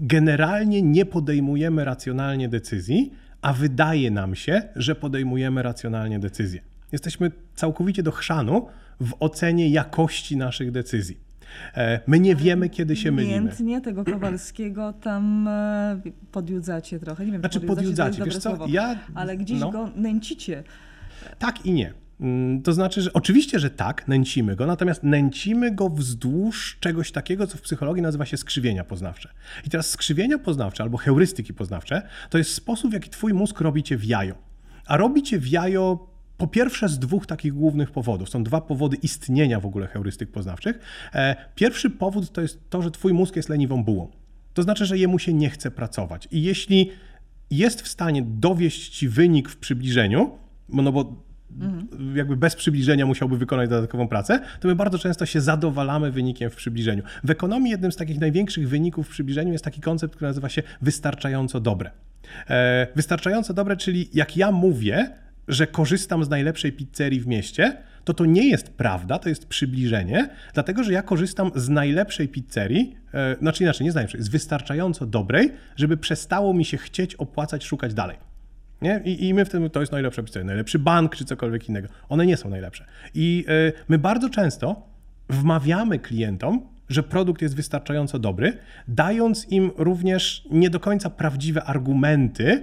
generalnie 0.00 0.82
nie 0.82 1.06
podejmujemy 1.06 1.84
racjonalnie 1.84 2.48
decyzji, 2.48 3.12
a 3.44 3.52
wydaje 3.52 4.10
nam 4.10 4.34
się, 4.34 4.62
że 4.76 4.94
podejmujemy 4.94 5.62
racjonalnie 5.62 6.18
decyzje. 6.18 6.60
Jesteśmy 6.92 7.30
całkowicie 7.54 8.02
do 8.02 8.12
chrzanu 8.12 8.66
w 9.00 9.12
ocenie 9.20 9.68
jakości 9.68 10.36
naszych 10.36 10.70
decyzji. 10.70 11.18
E, 11.76 12.00
My 12.06 12.20
nie 12.20 12.36
wiemy, 12.36 12.68
kiedy 12.68 12.96
się 12.96 13.12
mylimy. 13.12 13.40
Miętnie 13.40 13.80
tego 13.80 14.04
Kowalskiego 14.04 14.92
tam 14.92 15.48
e, 15.48 16.00
podjudzacie 16.32 17.00
trochę. 17.00 17.26
Nie 17.26 17.32
wiem, 17.32 17.42
czy 17.42 17.48
Znaczy 17.48 17.66
podjudzacie, 17.66 18.10
podjudzacie, 18.10 18.24
wiesz 18.24 18.42
co? 18.42 18.48
słowo, 18.50 18.66
Ja, 18.68 18.98
ale 19.14 19.36
gdzieś 19.36 19.60
no. 19.60 19.70
go 19.70 19.90
nęcicie. 19.96 20.64
Tak 21.38 21.66
i 21.66 21.72
nie. 21.72 21.92
Mm, 22.20 22.62
To 22.62 22.72
znaczy, 22.72 23.02
że 23.02 23.12
oczywiście, 23.12 23.58
że 23.58 23.70
tak, 23.70 24.08
nęcimy 24.08 24.56
go, 24.56 24.66
natomiast 24.66 25.02
nęcimy 25.02 25.70
go 25.74 25.88
wzdłuż 25.90 26.76
czegoś 26.80 27.12
takiego, 27.12 27.46
co 27.46 27.58
w 27.58 27.60
psychologii 27.60 28.02
nazywa 28.02 28.26
się 28.26 28.36
skrzywienia 28.36 28.84
poznawcze. 28.84 29.28
I 29.66 29.70
teraz 29.70 29.90
skrzywienia 29.90 30.38
poznawcze 30.38 30.82
albo 30.82 30.96
heurystyki 30.98 31.54
poznawcze 31.54 32.02
to 32.30 32.38
jest 32.38 32.54
sposób, 32.54 32.90
w 32.90 32.94
jaki 32.94 33.10
twój 33.10 33.34
mózg 33.34 33.60
robi 33.60 33.82
cię 33.82 33.96
w 33.96 34.04
jajo. 34.04 34.34
A 34.86 34.96
robi 34.96 35.22
cię 35.22 35.38
w 35.38 35.48
jajo 35.48 36.14
po 36.36 36.46
pierwsze 36.46 36.88
z 36.88 36.98
dwóch 36.98 37.26
takich 37.26 37.52
głównych 37.52 37.90
powodów. 37.90 38.28
Są 38.28 38.44
dwa 38.44 38.60
powody 38.60 38.96
istnienia 38.96 39.60
w 39.60 39.66
ogóle 39.66 39.86
heurystyk 39.86 40.30
poznawczych. 40.30 40.78
E, 41.14 41.36
Pierwszy 41.54 41.90
powód 41.90 42.32
to 42.32 42.40
jest 42.40 42.70
to, 42.70 42.82
że 42.82 42.90
twój 42.90 43.12
mózg 43.12 43.36
jest 43.36 43.48
leniwą 43.48 43.84
bułą. 43.84 44.10
To 44.54 44.62
znaczy, 44.62 44.86
że 44.86 44.98
jemu 44.98 45.18
się 45.18 45.32
nie 45.32 45.50
chce 45.50 45.70
pracować. 45.70 46.28
I 46.30 46.42
jeśli 46.42 46.90
jest 47.50 47.82
w 47.82 47.88
stanie 47.88 48.22
dowieść 48.22 48.88
ci 48.98 49.08
wynik 49.08 49.48
w 49.48 49.56
przybliżeniu, 49.56 50.38
no 50.68 50.92
bo 50.92 51.24
jakby 52.14 52.36
bez 52.36 52.56
przybliżenia 52.56 53.06
musiałby 53.06 53.38
wykonać 53.38 53.70
dodatkową 53.70 54.08
pracę, 54.08 54.40
to 54.60 54.68
my 54.68 54.74
bardzo 54.74 54.98
często 54.98 55.26
się 55.26 55.40
zadowalamy 55.40 56.10
wynikiem 56.10 56.50
w 56.50 56.56
przybliżeniu. 56.56 57.02
W 57.24 57.30
ekonomii 57.30 57.70
jednym 57.70 57.92
z 57.92 57.96
takich 57.96 58.20
największych 58.20 58.68
wyników 58.68 59.06
w 59.06 59.10
przybliżeniu 59.10 59.52
jest 59.52 59.64
taki 59.64 59.80
koncept, 59.80 60.14
który 60.14 60.28
nazywa 60.28 60.48
się 60.48 60.62
wystarczająco 60.82 61.60
dobre. 61.60 61.90
E, 62.50 62.86
wystarczająco 62.96 63.54
dobre, 63.54 63.76
czyli 63.76 64.08
jak 64.14 64.36
ja 64.36 64.52
mówię, 64.52 65.10
że 65.48 65.66
korzystam 65.66 66.24
z 66.24 66.28
najlepszej 66.28 66.72
pizzerii 66.72 67.20
w 67.20 67.26
mieście, 67.26 67.76
to 68.04 68.14
to 68.14 68.24
nie 68.24 68.48
jest 68.48 68.68
prawda, 68.70 69.18
to 69.18 69.28
jest 69.28 69.46
przybliżenie, 69.46 70.28
dlatego 70.54 70.84
że 70.84 70.92
ja 70.92 71.02
korzystam 71.02 71.50
z 71.54 71.68
najlepszej 71.68 72.28
pizzerii, 72.28 72.96
e, 73.14 73.36
znaczy 73.40 73.62
inaczej, 73.62 73.84
nie 73.84 73.92
z 73.92 73.94
najlepszej, 73.94 74.22
z 74.22 74.28
wystarczająco 74.28 75.06
dobrej, 75.06 75.52
żeby 75.76 75.96
przestało 75.96 76.54
mi 76.54 76.64
się 76.64 76.76
chcieć 76.76 77.14
opłacać, 77.14 77.64
szukać 77.64 77.94
dalej. 77.94 78.33
Nie? 78.84 79.00
I, 79.04 79.26
I 79.28 79.34
my 79.34 79.44
wtedy, 79.44 79.70
to 79.70 79.80
jest 79.80 79.92
najlepsza 79.92 80.22
pizzeria, 80.22 80.46
najlepszy 80.46 80.78
bank 80.78 81.16
czy 81.16 81.24
cokolwiek 81.24 81.68
innego. 81.68 81.88
One 82.08 82.26
nie 82.26 82.36
są 82.36 82.48
najlepsze. 82.48 82.84
I 83.14 83.44
y, 83.48 83.72
my 83.88 83.98
bardzo 83.98 84.30
często 84.30 84.88
wmawiamy 85.28 85.98
klientom, 85.98 86.60
że 86.88 87.02
produkt 87.02 87.42
jest 87.42 87.56
wystarczająco 87.56 88.18
dobry, 88.18 88.52
dając 88.88 89.48
im 89.52 89.70
również 89.76 90.44
nie 90.50 90.70
do 90.70 90.80
końca 90.80 91.10
prawdziwe 91.10 91.64
argumenty, 91.64 92.62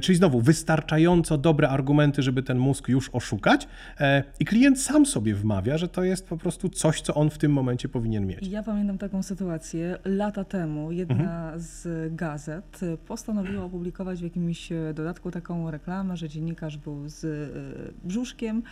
czyli 0.00 0.18
znowu 0.18 0.40
wystarczająco 0.40 1.38
dobre 1.38 1.68
argumenty, 1.68 2.22
żeby 2.22 2.42
ten 2.42 2.58
mózg 2.58 2.88
już 2.88 3.10
oszukać. 3.12 3.68
e, 4.00 4.22
I 4.40 4.44
klient 4.44 4.80
sam 4.80 5.06
sobie 5.06 5.34
wmawia, 5.34 5.78
że 5.78 5.88
to 5.88 6.04
jest 6.04 6.28
po 6.28 6.36
prostu 6.36 6.68
coś, 6.68 7.00
co 7.00 7.14
on 7.14 7.30
w 7.30 7.38
tym 7.38 7.52
momencie 7.52 7.88
powinien 7.88 8.26
mieć. 8.26 8.46
Ja 8.48 8.62
pamiętam 8.62 8.98
taką 8.98 9.22
sytuację. 9.22 9.98
Lata 10.04 10.44
temu 10.44 10.92
jedna 10.92 11.14
Mhm. 11.14 11.60
z 11.60 11.88
gazet 12.14 12.80
postanowiła 13.06 13.64
opublikować 13.64 14.20
w 14.20 14.22
jakimś 14.22 14.72
e, 14.72 14.94
dodatku 14.94 15.30
taką 15.30 15.70
reklamę, 15.70 16.16
że 16.16 16.28
dziennikarz 16.28 16.76
był 16.76 17.08
z 17.08 17.24
e, 17.24 18.08
brzuszkiem. 18.08 18.62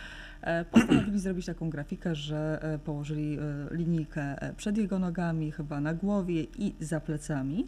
E, 0.41 0.65
Postanowili 0.65 1.19
zrobić 1.29 1.45
taką 1.45 1.69
grafikę, 1.69 2.15
że 2.15 2.59
e, 2.61 2.79
położyli 2.79 3.37
e, 3.39 3.75
linijkę 3.75 4.41
e, 4.41 4.53
przed 4.53 4.77
jego 4.77 4.99
nogami, 4.99 5.51
chyba 5.51 5.81
na 5.81 5.93
głowie 5.93 6.43
i 6.57 6.73
za 6.79 6.99
plecami. 6.99 7.67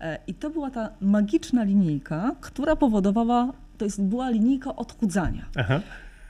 E, 0.00 0.18
I 0.26 0.34
to 0.34 0.50
była 0.50 0.70
ta 0.70 0.88
magiczna 1.00 1.64
linijka, 1.64 2.36
która 2.40 2.76
powodowała, 2.78 3.52
to 3.78 3.84
jest, 3.84 4.02
była 4.02 4.30
linijka 4.30 4.76
odchudzania. 4.76 5.46
Aha. 5.56 5.80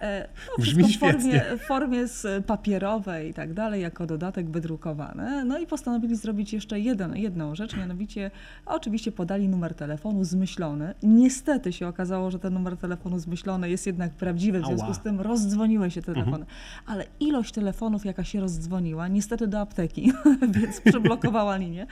E, 0.01 0.29
No, 0.49 0.63
Brzmi 0.65 0.95
w 0.95 0.99
formie, 0.99 1.43
formie 1.59 2.09
z 2.09 2.47
papierowej 2.47 3.31
i 3.31 3.35
tak 3.35 3.55
dalej, 3.55 3.83
jako 3.83 4.07
dodatek 4.07 4.51
wydrukowane. 4.51 5.45
No 5.45 5.59
i 5.59 5.67
postanowili 5.67 6.17
zrobić 6.17 6.53
jeszcze 6.53 6.81
jeden, 6.81 7.17
jedną 7.17 7.55
rzecz, 7.55 7.77
mianowicie 7.77 8.31
oczywiście 8.67 9.13
podali 9.13 9.49
numer 9.49 9.75
telefonu 9.75 10.25
zmyślony. 10.25 10.95
Niestety 11.03 11.73
się 11.73 11.89
okazało, 11.89 12.31
że 12.31 12.39
ten 12.39 12.55
numer 12.55 12.77
telefonu 12.77 13.19
zmyślony 13.19 13.71
jest 13.71 13.87
jednak 13.87 14.11
prawdziwy, 14.13 14.61
w 14.61 14.67
związku 14.67 14.85
Ała. 14.87 14.95
z 14.95 15.01
tym 15.01 15.21
rozdzwoniły 15.21 15.91
się 15.91 16.03
te 16.03 16.15
telefony. 16.15 16.47
Ale 16.87 17.05
ilość 17.21 17.53
telefonów, 17.55 18.05
jaka 18.05 18.25
się 18.25 18.41
rozdzwoniła, 18.41 19.09
niestety 19.09 19.47
do 19.47 19.61
apteki, 19.61 20.13
więc 20.61 20.81
przyblokowała 20.91 21.57
linię. 21.57 21.87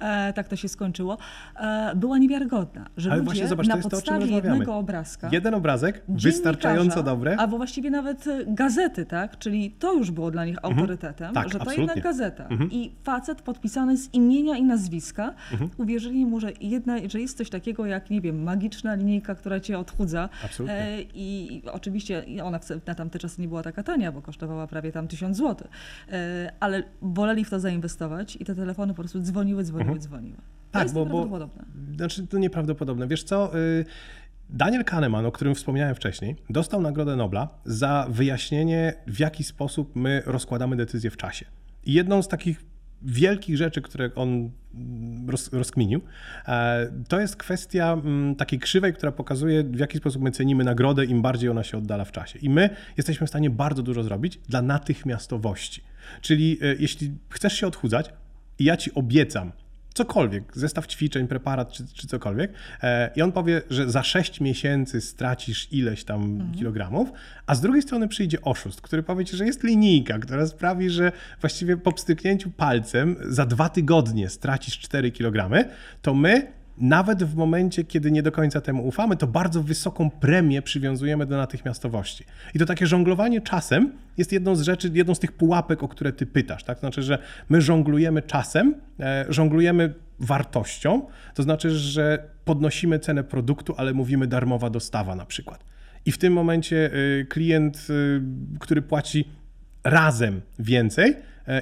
E, 0.00 0.32
tak 0.32 0.48
to 0.48 0.56
się 0.56 0.68
skończyło. 0.68 1.18
E, 1.60 1.92
była 1.96 2.18
niewiarygodna, 2.18 2.86
że 2.96 3.10
Ale 3.10 3.18
ludzie 3.18 3.26
właśnie 3.26 3.48
zobacz, 3.48 3.66
to 3.68 3.76
na 3.76 3.82
to, 3.82 3.88
podstawie 3.88 4.20
rozmawiamy. 4.20 4.48
jednego 4.48 4.76
obrazka 4.76 5.28
Jeden 5.32 5.54
obrazek, 5.54 6.02
wystarczająco 6.08 7.02
dobry. 7.02 7.36
Albo 7.40 7.56
właściwie 7.56 7.90
nawet 7.90 8.26
e, 8.26 8.44
gazety, 8.46 9.06
tak? 9.06 9.38
Czyli 9.38 9.70
to 9.70 9.94
już 9.94 10.10
było 10.10 10.30
dla 10.30 10.44
nich 10.44 10.56
autorytetem, 10.62 11.34
Tak, 11.34 11.48
że 11.48 11.50
to 11.54 11.60
absolutnie. 11.60 11.82
jednak 11.84 12.04
gazeta. 12.04 12.46
Mhm. 12.48 12.70
I 12.72 12.92
facet 13.02 13.42
podpisany 13.42 13.96
z 13.96 14.14
imienia 14.14 14.56
i 14.56 14.62
nazwiska 14.62 15.34
Mhm. 15.52 15.70
uwierzyli 15.78 16.26
mu, 16.26 16.40
że, 16.40 16.52
jedna, 16.60 16.96
że 17.08 17.20
jest 17.20 17.36
coś 17.36 17.50
takiego 17.50 17.86
jak, 17.86 18.10
nie 18.10 18.20
wiem, 18.20 18.42
magiczna 18.42 18.94
linijka, 18.94 19.34
która 19.34 19.60
cię 19.60 19.78
odchudza. 19.78 20.28
Absolutnie. 20.44 20.76
E, 20.78 21.02
I 21.14 21.62
oczywiście 21.72 22.24
ona 22.42 22.60
na 22.86 22.94
tamte 22.94 23.18
czasy 23.18 23.40
nie 23.40 23.48
była 23.48 23.62
taka 23.62 23.82
tania, 23.82 24.12
bo 24.12 24.22
kosztowała 24.22 24.66
prawie 24.66 24.92
tam 24.92 25.08
tysiąc 25.08 25.36
złotych. 25.36 25.66
E, 26.12 26.52
Ale 26.60 26.82
woleli 27.02 27.44
w 27.44 27.50
to 27.50 27.60
zainwestować 27.60 28.36
i 28.36 28.44
te 28.44 28.54
telefony 28.54 28.92
po 28.94 29.02
prostu 29.02 29.20
dzwoniły, 29.20 29.64
dzwoniły, 29.64 29.82
Mhm. 29.90 30.00
dzwoniły. 30.00 30.36
To 30.36 30.42
Tak, 30.72 30.82
jest 30.82 30.94
bo- 30.94 31.06
bo- 31.06 31.10
nieprawdopodobne. 31.24 31.64
Znaczy, 31.96 32.26
to 32.26 32.38
nieprawdopodobne. 32.38 33.06
Wiesz 33.08 33.22
co? 33.22 33.50
Daniel 34.52 34.84
Kahneman, 34.84 35.26
o 35.26 35.32
którym 35.32 35.54
wspomniałem 35.54 35.94
wcześniej, 35.94 36.36
dostał 36.50 36.82
Nagrodę 36.82 37.16
Nobla 37.16 37.48
za 37.64 38.06
wyjaśnienie, 38.10 38.94
w 39.06 39.18
jaki 39.20 39.44
sposób 39.44 39.96
my 39.96 40.22
rozkładamy 40.26 40.76
decyzje 40.76 41.10
w 41.10 41.16
czasie. 41.16 41.46
I 41.84 41.92
jedną 41.92 42.22
z 42.22 42.28
takich 42.28 42.64
wielkich 43.02 43.56
rzeczy, 43.56 43.82
które 43.82 44.14
on 44.14 44.50
mm, 44.74 45.30
roz, 45.30 45.52
rozkminił, 45.52 46.00
e, 46.48 46.92
to 47.08 47.20
jest 47.20 47.36
kwestia 47.36 47.92
mm, 47.92 48.36
takiej 48.36 48.58
krzywej, 48.58 48.94
która 48.94 49.12
pokazuje, 49.12 49.64
w 49.64 49.78
jaki 49.78 49.98
sposób 49.98 50.22
my 50.22 50.30
cenimy 50.30 50.64
nagrodę, 50.64 51.04
im 51.04 51.22
bardziej 51.22 51.50
ona 51.50 51.64
się 51.64 51.78
oddala 51.78 52.04
w 52.04 52.12
czasie. 52.12 52.38
I 52.38 52.50
my 52.50 52.70
jesteśmy 52.96 53.26
w 53.26 53.30
stanie 53.30 53.50
bardzo 53.50 53.82
dużo 53.82 54.02
zrobić 54.02 54.40
dla 54.48 54.62
natychmiastowości. 54.62 55.82
Czyli 56.20 56.58
e, 56.62 56.74
jeśli 56.78 57.12
chcesz 57.28 57.52
się 57.52 57.66
odchudzać, 57.66 58.12
i 58.58 58.64
ja 58.64 58.76
ci 58.76 58.94
obiecam, 58.94 59.52
cokolwiek, 59.94 60.44
zestaw 60.54 60.86
ćwiczeń, 60.86 61.28
preparat 61.28 61.72
czy, 61.72 61.86
czy 61.94 62.06
cokolwiek, 62.06 62.52
e, 62.82 63.10
i 63.16 63.22
on 63.22 63.32
powie, 63.32 63.62
że 63.70 63.90
za 63.90 64.02
6 64.02 64.40
miesięcy 64.40 65.00
stracisz 65.00 65.72
ileś 65.72 66.04
tam 66.04 66.22
mhm. 66.22 66.54
kilogramów, 66.54 67.12
a 67.46 67.54
z 67.54 67.60
drugiej 67.60 67.82
strony 67.82 68.08
przyjdzie 68.08 68.40
oszust, 68.40 68.80
który 68.80 69.02
powie 69.02 69.24
ci, 69.24 69.36
że 69.36 69.46
jest 69.46 69.62
linijka, 69.62 70.18
która 70.18 70.46
sprawi, 70.46 70.90
że 70.90 71.12
właściwie 71.40 71.76
po 71.76 71.92
pstryknięciu 71.92 72.50
palcem 72.50 73.16
za 73.28 73.46
dwa 73.46 73.68
tygodnie 73.68 74.28
stracisz 74.28 74.78
4 74.78 75.10
kilogramy, 75.10 75.68
to 76.02 76.14
my 76.14 76.59
nawet 76.80 77.24
w 77.24 77.36
momencie, 77.36 77.84
kiedy 77.84 78.10
nie 78.10 78.22
do 78.22 78.32
końca 78.32 78.60
temu 78.60 78.86
ufamy, 78.86 79.16
to 79.16 79.26
bardzo 79.26 79.62
wysoką 79.62 80.10
premię 80.10 80.62
przywiązujemy 80.62 81.26
do 81.26 81.36
natychmiastowości. 81.36 82.24
I 82.54 82.58
to 82.58 82.66
takie 82.66 82.86
żonglowanie 82.86 83.40
czasem 83.40 83.92
jest 84.16 84.32
jedną 84.32 84.56
z 84.56 84.62
rzeczy, 84.62 84.90
jedną 84.94 85.14
z 85.14 85.18
tych 85.18 85.32
pułapek, 85.32 85.82
o 85.82 85.88
które 85.88 86.12
ty 86.12 86.26
pytasz. 86.26 86.64
Tak? 86.64 86.76
To 86.78 86.80
znaczy, 86.80 87.02
że 87.02 87.18
my 87.48 87.62
żonglujemy 87.62 88.22
czasem, 88.22 88.74
e, 89.00 89.24
żonglujemy 89.28 89.94
wartością, 90.20 91.06
to 91.34 91.42
znaczy, 91.42 91.70
że 91.70 92.24
podnosimy 92.44 92.98
cenę 92.98 93.24
produktu, 93.24 93.74
ale 93.76 93.92
mówimy 93.92 94.26
darmowa 94.26 94.70
dostawa 94.70 95.16
na 95.16 95.26
przykład. 95.26 95.64
I 96.06 96.12
w 96.12 96.18
tym 96.18 96.32
momencie 96.32 96.90
y, 96.94 97.26
klient, 97.28 97.86
y, 97.90 98.22
który 98.60 98.82
płaci 98.82 99.28
razem 99.84 100.40
więcej, 100.58 101.16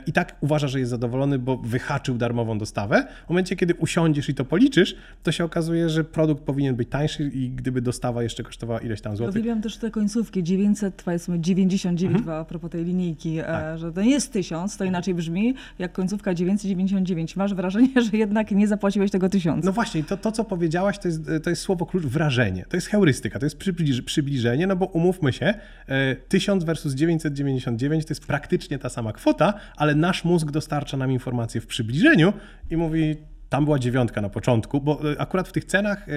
i 0.07 0.13
tak 0.13 0.37
uważa, 0.41 0.69
że 0.69 0.79
jest 0.79 0.91
zadowolony, 0.91 1.39
bo 1.39 1.57
wyhaczył 1.57 2.19
darmową 2.19 2.59
dostawę. 2.59 3.07
W 3.27 3.29
momencie, 3.29 3.57
kiedy 3.57 3.75
usiądziesz 3.75 4.29
i 4.29 4.35
to 4.35 4.45
policzysz, 4.45 4.97
to 5.23 5.33
się 5.33 5.45
okazuje, 5.45 5.89
że 5.89 6.05
produkt 6.05 6.43
powinien 6.43 6.77
być 6.77 6.89
tańszy 6.89 7.31
i 7.35 7.51
gdyby 7.51 7.83
dostawa 7.83 8.23
jeszcze 8.23 8.43
kosztowała 8.43 8.81
ileś 8.81 9.01
tam 9.01 9.17
złotych. 9.17 9.35
Uwielbiam 9.35 9.63
też 9.63 9.77
te 9.77 9.91
końcówki 9.91 10.43
900, 10.43 11.03
powiedzmy 11.03 11.41
99 11.41 12.17
mhm. 12.17 12.41
a 12.41 12.45
propos 12.45 12.71
tej 12.71 12.85
linijki, 12.85 13.39
e, 13.39 13.45
tak. 13.45 13.79
że 13.79 13.93
to 13.93 14.03
nie 14.03 14.11
jest 14.11 14.33
1000, 14.33 14.77
to 14.77 14.85
inaczej 14.85 15.15
brzmi 15.15 15.55
jak 15.79 15.93
końcówka 15.93 16.35
999. 16.35 17.37
Masz 17.37 17.55
wrażenie, 17.55 17.89
że 18.11 18.17
jednak 18.17 18.51
nie 18.51 18.69
zapłaciłeś 18.69 19.11
tego 19.11 19.29
1000. 19.29 19.65
No 19.65 19.73
właśnie, 19.73 20.05
to, 20.05 20.17
to 20.17 20.33
co 20.33 20.45
powiedziałaś, 20.45 20.99
to 20.99 21.09
jest, 21.09 21.31
to 21.43 21.51
jest 21.51 21.63
słowo 21.63 21.87
klucz 21.87 22.05
wrażenie. 22.05 22.65
To 22.69 22.77
jest 22.77 22.87
heurystyka, 22.87 23.39
to 23.39 23.47
jest 23.47 23.57
przybliż, 23.57 24.03
przybliżenie, 24.03 24.67
no 24.67 24.77
bo 24.77 24.87
umówmy 24.87 25.33
się, 25.33 25.55
1000 26.29 26.63
e, 26.63 26.67
versus 26.67 26.95
999 26.95 28.05
to 28.05 28.11
jest 28.11 28.27
praktycznie 28.27 28.79
ta 28.79 28.89
sama 28.89 29.13
kwota, 29.13 29.55
ale 29.77 29.95
nasz 29.95 30.25
mózg 30.25 30.51
dostarcza 30.51 30.97
nam 30.97 31.13
informacje 31.13 31.61
w 31.61 31.67
przybliżeniu 31.67 32.33
i 32.71 32.77
mówi, 32.77 33.17
tam 33.49 33.65
była 33.65 33.79
dziewiątka 33.79 34.21
na 34.21 34.29
początku, 34.29 34.81
bo 34.81 35.13
e, 35.13 35.21
akurat 35.21 35.49
w 35.49 35.53
tych 35.53 35.65
cenach 35.65 36.09
e, 36.09 36.13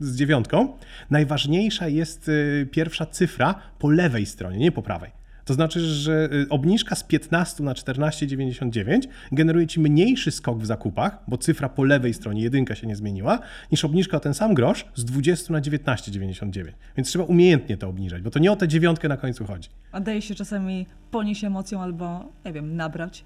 z 0.00 0.16
dziewiątką 0.16 0.76
najważniejsza 1.10 1.88
jest 1.88 2.30
e, 2.62 2.66
pierwsza 2.66 3.06
cyfra 3.06 3.54
po 3.78 3.90
lewej 3.90 4.26
stronie, 4.26 4.58
nie 4.58 4.72
po 4.72 4.82
prawej. 4.82 5.21
To 5.44 5.54
znaczy, 5.54 5.80
że 5.80 6.28
obniżka 6.50 6.94
z 6.94 7.04
15 7.04 7.62
na 7.62 7.72
14,99 7.72 9.00
generuje 9.32 9.66
ci 9.66 9.80
mniejszy 9.80 10.30
skok 10.30 10.58
w 10.58 10.66
zakupach, 10.66 11.18
bo 11.28 11.38
cyfra 11.38 11.68
po 11.68 11.84
lewej 11.84 12.14
stronie, 12.14 12.42
jedynka 12.42 12.74
się 12.74 12.86
nie 12.86 12.96
zmieniła, 12.96 13.38
niż 13.72 13.84
obniżka 13.84 14.16
o 14.16 14.20
ten 14.20 14.34
sam 14.34 14.54
grosz 14.54 14.84
z 14.94 15.04
20 15.04 15.52
na 15.52 15.60
19,99. 15.60 16.72
Więc 16.96 17.08
trzeba 17.08 17.24
umiejętnie 17.24 17.76
to 17.76 17.88
obniżać, 17.88 18.22
bo 18.22 18.30
to 18.30 18.38
nie 18.38 18.52
o 18.52 18.56
tę 18.56 18.68
dziewiątkę 18.68 19.08
na 19.08 19.16
końcu 19.16 19.44
chodzi. 19.44 19.68
A 19.92 20.00
daje 20.00 20.22
się 20.22 20.34
czasami 20.34 20.86
ponieść 21.10 21.44
emocją 21.44 21.82
albo, 21.82 22.32
nie 22.44 22.52
wiem, 22.52 22.76
nabrać. 22.76 23.24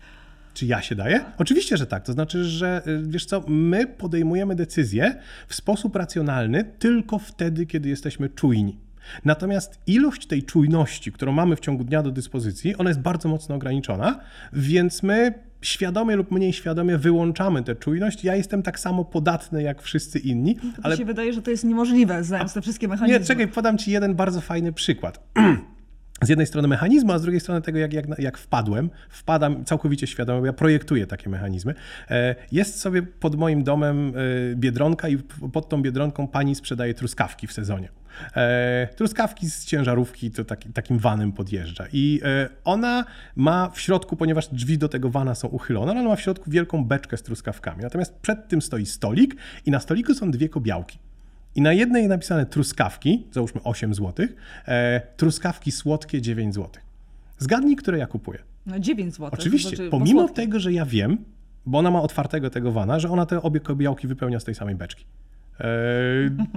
Czy 0.55 0.67
ja 0.67 0.83
się 0.83 0.95
daję? 0.95 1.25
Oczywiście, 1.39 1.77
że 1.77 1.87
tak. 1.87 2.05
To 2.05 2.13
znaczy, 2.13 2.45
że 2.45 2.83
y, 2.87 3.03
wiesz 3.03 3.27
co, 3.27 3.43
my 3.49 3.87
podejmujemy 3.87 4.55
decyzje 4.55 5.21
w 5.49 5.55
sposób 5.55 5.97
racjonalny 5.97 6.65
tylko 6.79 7.19
wtedy, 7.19 7.67
kiedy 7.67 7.89
jesteśmy 7.89 8.29
czujni. 8.29 8.86
Natomiast 9.25 9.81
ilość 9.87 10.27
tej 10.27 10.43
czujności, 10.43 11.13
którą 11.13 11.33
mamy 11.33 11.57
w 11.57 11.61
ciągu 11.61 11.85
dnia 11.85 12.03
do 12.03 12.11
dyspozycji, 12.11 12.77
ona 12.77 12.91
jest 12.91 13.01
bardzo 13.01 13.29
mocno 13.29 13.55
ograniczona, 13.55 14.21
więc 14.53 15.03
my 15.03 15.35
świadomie 15.63 16.17
lub 16.17 16.31
mniej 16.31 16.53
świadomie 16.53 16.99
wyłączamy 16.99 17.63
tę 17.63 17.77
czujność. 17.77 18.25
Ja 18.25 18.37
jestem 18.37 18.63
tak 18.63 18.79
samo 18.79 19.05
podatny 19.05 19.63
jak 19.63 19.83
wszyscy 19.83 20.19
inni. 20.19 20.57
Ale 20.83 20.95
mi 20.95 20.99
się 20.99 21.05
wydaje, 21.05 21.33
że 21.33 21.43
to 21.43 21.51
jest 21.51 21.65
niemożliwe, 21.65 22.25
znając 22.25 22.55
te 22.55 22.63
wszystkie 22.63 22.89
mechanizmy. 22.89 23.21
Nie, 23.21 23.27
czekaj, 23.27 23.49
podam 23.49 23.79
ci 23.79 23.91
jeden 23.91 24.15
bardzo 24.15 24.41
fajny 24.41 24.73
przykład. 24.73 25.21
z 26.23 26.29
jednej 26.29 26.47
strony 26.47 26.69
mechanizmu, 26.69 27.13
a 27.13 27.19
z 27.19 27.23
drugiej 27.23 27.41
strony 27.41 27.63
tego, 27.63 27.79
jak, 27.79 27.93
jak, 27.93 28.07
jak 28.19 28.39
wpadłem. 28.39 28.91
Wpadam 29.09 29.65
całkowicie 29.65 30.07
świadomie, 30.07 30.47
ja 30.47 30.53
projektuję 30.53 31.07
takie 31.07 31.31
mechanizmy. 31.31 31.75
E, 32.11 32.35
jest 32.53 32.81
sobie 32.81 33.03
pod 33.03 33.35
moim 33.35 33.65
domem 33.65 34.13
e, 34.53 34.57
biedronka 34.57 35.09
i 35.09 35.19
pod 35.53 35.69
tą 35.69 35.83
biedronką 35.83 36.29
pani 36.29 36.55
sprzedaje 36.55 36.95
truskawki 36.95 37.47
w 37.47 37.53
sezonie. 37.53 37.89
E, 38.37 38.89
truskawki 38.97 39.51
z 39.51 39.65
ciężarówki 39.65 40.31
to 40.31 40.45
taki, 40.45 40.69
takim 40.69 40.99
vanem 40.99 41.33
podjeżdża. 41.33 41.85
I 41.93 42.21
ona 42.65 43.05
ma 43.37 43.71
w 43.71 43.81
środku, 43.81 44.17
ponieważ 44.17 44.49
drzwi 44.49 44.79
do 44.79 44.89
tego 44.89 45.11
vana 45.11 45.35
są 45.35 45.49
uchylone, 45.49 45.91
ona 45.91 46.03
ma 46.03 46.17
w 46.17 46.21
środku 46.21 46.51
wielką 46.51 46.85
beczkę 46.85 47.17
z 47.17 47.23
truskawkami. 47.23 47.83
Natomiast 47.83 48.15
przed 48.15 48.49
tym 48.49 48.63
stoi 48.63 48.87
stolik 48.87 49.37
i 49.67 49.71
na 49.71 49.81
stoliku 49.81 50.15
są 50.15 50.31
dwie 50.31 50.49
kobiałki. 50.49 50.99
I 51.57 51.63
na 51.63 51.73
jednej 51.73 52.09
napisane 52.09 52.47
truskawki, 52.47 53.27
załóżmy 53.31 53.61
8 53.65 53.95
zł, 53.95 54.27
e, 54.69 55.01
truskawki 55.17 55.73
słodkie 55.73 56.23
9 56.23 56.55
zł. 56.55 56.71
Zgadnij, 57.39 57.77
które 57.77 57.99
ja 57.99 58.07
kupuję. 58.07 58.39
No 58.67 58.79
9 58.79 59.13
zł. 59.15 59.31
Oczywiście, 59.33 59.77
znaczy, 59.77 59.91
pomimo 59.91 60.29
tego, 60.29 60.61
że 60.61 60.73
ja 60.73 60.87
wiem, 60.87 61.19
bo 61.67 61.79
ona 61.79 61.91
ma 61.91 62.03
otwartego 62.03 62.51
tego 62.51 62.73
wana, 62.73 62.99
że 62.99 63.11
ona 63.11 63.27
te 63.27 63.43
obie 63.43 63.61
kobiałki 63.61 64.07
wypełnia 64.07 64.41
z 64.41 64.45
tej 64.45 64.55
samej 64.55 64.75
beczki. 64.75 65.05
E, 65.61 65.67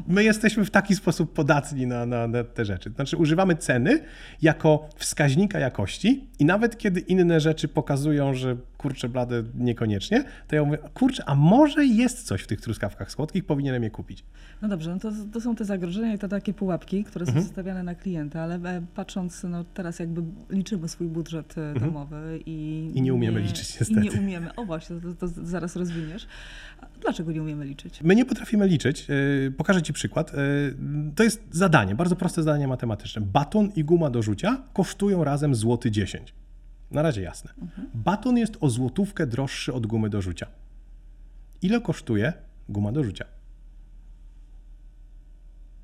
my 0.08 0.24
jesteśmy 0.24 0.65
w 0.65 0.72
taki 0.72 0.96
sposób 0.96 1.34
podatni 1.34 1.88
na, 1.88 2.06
na, 2.06 2.27
na, 2.27 2.44
te 2.44 2.65
rzeczy. 2.65 2.89
Znaczy, 2.89 3.18
używamy 3.18 3.56
ceny 3.56 4.03
jako 4.41 4.89
wskaźnika 4.96 5.60
jakości, 5.60 6.27
i 6.39 6.46
nawet 6.46 6.77
kiedy 6.77 7.00
inne 7.00 7.39
rzeczy 7.39 7.68
pokazują, 7.68 8.34
że 8.34 8.58
kurczę, 8.79 9.09
blade 9.09 9.43
niekoniecznie, 9.55 10.24
to 10.48 10.55
ja 10.55 10.63
mówię, 10.63 10.77
kurczę, 10.93 11.24
a 11.25 11.36
może 11.36 11.86
jest 11.86 12.24
coś 12.24 12.41
w 12.41 12.48
tych 12.48 12.62
truskawkach 12.62 13.12
słodkich, 13.12 13.45
powinienem 13.45 13.83
je 13.83 13.89
kupić. 13.89 14.24
No 14.62 14.67
dobrze, 14.67 14.93
no 14.93 15.00
to, 15.00 15.12
to 15.33 15.41
są 15.41 15.55
te 15.55 15.65
zagrożenia 15.65 16.13
i 16.13 16.17
to 16.17 16.27
takie 16.27 16.53
pułapki, 16.53 17.03
które 17.03 17.25
są 17.25 17.31
mhm. 17.31 17.48
stawiane 17.48 17.83
na 17.83 17.95
klienta, 17.95 18.41
ale 18.41 18.55
e, 18.55 18.81
patrząc, 18.95 19.43
no 19.43 19.63
teraz 19.63 20.00
jakby 20.00 20.21
liczymy 20.50 20.88
swój 20.88 21.07
budżet 21.07 21.57
e, 21.57 21.62
mhm. 21.62 21.86
domowy 21.86 22.39
i... 22.45 22.91
I 22.93 23.01
nie 23.01 23.13
umiemy 23.13 23.41
nie, 23.41 23.48
liczyć 23.48 23.79
niestety. 23.79 24.01
I 24.01 24.03
nie 24.03 24.12
umiemy, 24.12 24.55
o 24.55 24.65
właśnie, 24.65 24.95
to, 25.01 25.13
to 25.13 25.27
zaraz 25.27 25.75
rozwiniesz. 25.75 26.27
Dlaczego 27.01 27.31
nie 27.31 27.41
umiemy 27.41 27.65
liczyć? 27.65 28.01
My 28.03 28.15
nie 28.15 28.25
potrafimy 28.25 28.67
liczyć. 28.67 29.07
E, 29.09 29.51
pokażę 29.51 29.81
Ci 29.81 29.93
przykład. 29.93 30.31
To 31.15 31.24
jest 31.24 31.43
zadanie, 31.51 31.95
bardzo 31.95 32.15
proste 32.15 32.43
zadanie 32.43 32.67
matematyczne. 32.67 33.21
Baton 33.21 33.69
i 33.75 33.83
guma 33.83 34.09
do 34.09 34.21
rzucia 34.21 34.63
kosztują 34.74 35.24
razem 35.24 35.55
złoty 35.55 35.91
10. 35.91 36.33
Na 36.91 37.01
razie 37.01 37.22
jasne. 37.22 37.51
Mhm. 37.62 37.88
Baton 37.93 38.38
jest 38.38 38.58
o 38.62 38.69
złotówkę 38.69 39.27
droższy 39.27 39.74
od 39.74 39.88
gumy 39.88 40.10
do 40.10 40.22
rzucia. 40.22 40.48
Ile 41.62 41.81
kosztuje 41.81 42.34
guma 42.69 42.91
do 42.91 43.03
rzucia? 43.03 43.25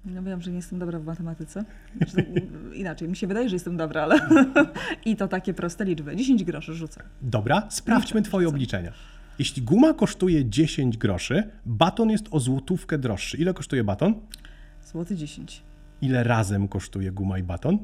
No 0.05 0.23
wiem, 0.23 0.41
że 0.41 0.51
nie 0.51 0.57
jestem 0.57 0.79
dobra 0.79 0.99
w 0.99 1.05
matematyce. 1.05 1.65
Znaczy, 1.97 2.31
inaczej, 2.73 3.09
mi 3.09 3.15
się 3.15 3.27
wydaje, 3.27 3.49
że 3.49 3.55
jestem 3.55 3.77
dobra, 3.77 4.03
ale 4.03 4.19
i 5.05 5.15
to 5.15 5.27
takie 5.27 5.53
proste 5.53 5.85
liczby. 5.85 6.15
10 6.15 6.43
groszy 6.43 6.73
rzucę. 6.73 7.03
Dobra, 7.21 7.67
sprawdźmy 7.69 8.21
Twoje 8.21 8.47
obliczenia. 8.47 8.91
Jeśli 9.39 9.61
guma 9.61 9.93
kosztuje 9.93 10.49
10 10.49 10.97
groszy, 10.97 11.43
baton 11.65 12.09
jest 12.09 12.27
o 12.31 12.39
złotówkę 12.39 12.97
droższy. 12.97 13.37
Ile 13.37 13.53
kosztuje 13.53 13.83
baton? 13.83 14.15
Złoty 14.83 15.15
10. 15.15 15.63
Ile 16.01 16.23
razem 16.23 16.67
kosztuje 16.67 17.11
guma 17.11 17.37
i 17.37 17.43
baton? 17.43 17.79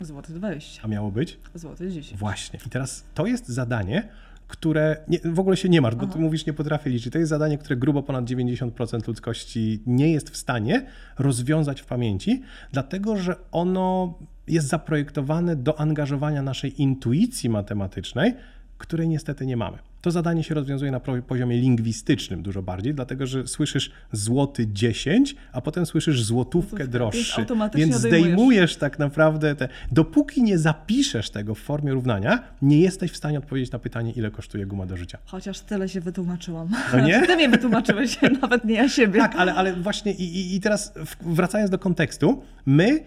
Złoty 0.00 0.32
20. 0.32 0.82
A 0.82 0.88
miało 0.88 1.10
być? 1.10 1.38
Złoty 1.54 1.90
10. 1.92 2.18
Właśnie. 2.18 2.58
I 2.66 2.70
teraz 2.70 3.04
to 3.14 3.26
jest 3.26 3.48
zadanie, 3.48 4.08
które 4.48 4.96
nie, 5.08 5.18
w 5.24 5.40
ogóle 5.40 5.56
się 5.56 5.68
nie 5.68 5.80
masz, 5.80 5.94
bo 5.94 6.06
ty 6.06 6.18
mówisz, 6.18 6.46
nie 6.46 6.52
potrafię 6.52 6.90
liczyć. 6.90 7.12
To 7.12 7.18
jest 7.18 7.28
zadanie, 7.30 7.58
które 7.58 7.76
grubo 7.76 8.02
ponad 8.02 8.24
90% 8.24 9.08
ludzkości 9.08 9.82
nie 9.86 10.12
jest 10.12 10.30
w 10.30 10.36
stanie 10.36 10.86
rozwiązać 11.18 11.80
w 11.80 11.86
pamięci, 11.86 12.42
dlatego 12.72 13.16
że 13.16 13.36
ono 13.52 14.18
jest 14.46 14.68
zaprojektowane 14.68 15.56
do 15.56 15.80
angażowania 15.80 16.42
naszej 16.42 16.82
intuicji 16.82 17.50
matematycznej, 17.50 18.34
której 18.78 19.08
niestety 19.08 19.46
nie 19.46 19.56
mamy. 19.56 19.78
To 20.06 20.10
zadanie 20.10 20.44
się 20.44 20.54
rozwiązuje 20.54 20.90
na 20.90 21.00
poziomie 21.00 21.56
lingwistycznym 21.56 22.42
dużo 22.42 22.62
bardziej, 22.62 22.94
dlatego 22.94 23.26
że 23.26 23.46
słyszysz 23.46 23.90
złoty 24.12 24.66
10, 24.66 25.36
a 25.52 25.60
potem 25.60 25.86
słyszysz 25.86 26.22
złotówkę 26.22 26.88
droższy. 26.88 27.46
Więc 27.74 27.96
zdejmujesz 27.96 28.76
tak 28.76 28.98
naprawdę 28.98 29.54
te. 29.54 29.68
Dopóki 29.92 30.42
nie 30.42 30.58
zapiszesz 30.58 31.30
tego 31.30 31.54
w 31.54 31.58
formie 31.58 31.92
równania, 31.92 32.42
nie 32.62 32.80
jesteś 32.80 33.10
w 33.10 33.16
stanie 33.16 33.38
odpowiedzieć 33.38 33.72
na 33.72 33.78
pytanie, 33.78 34.12
ile 34.12 34.30
kosztuje 34.30 34.66
guma 34.66 34.86
do 34.86 34.96
życia. 34.96 35.18
Chociaż 35.24 35.60
tyle 35.60 35.88
się 35.88 36.00
wytłumaczyłam. 36.00 36.68
No 36.92 37.00
nie? 37.00 37.22
Ty 37.26 37.36
mnie 37.36 37.48
wytłumaczyłeś, 37.48 38.18
nawet 38.42 38.64
nie 38.64 38.74
ja 38.74 38.88
siebie. 38.88 39.20
Tak, 39.20 39.36
ale, 39.36 39.54
ale 39.54 39.74
właśnie 39.74 40.12
i, 40.12 40.56
i 40.56 40.60
teraz 40.60 40.92
wracając 41.20 41.70
do 41.70 41.78
kontekstu, 41.78 42.42
my 42.66 43.00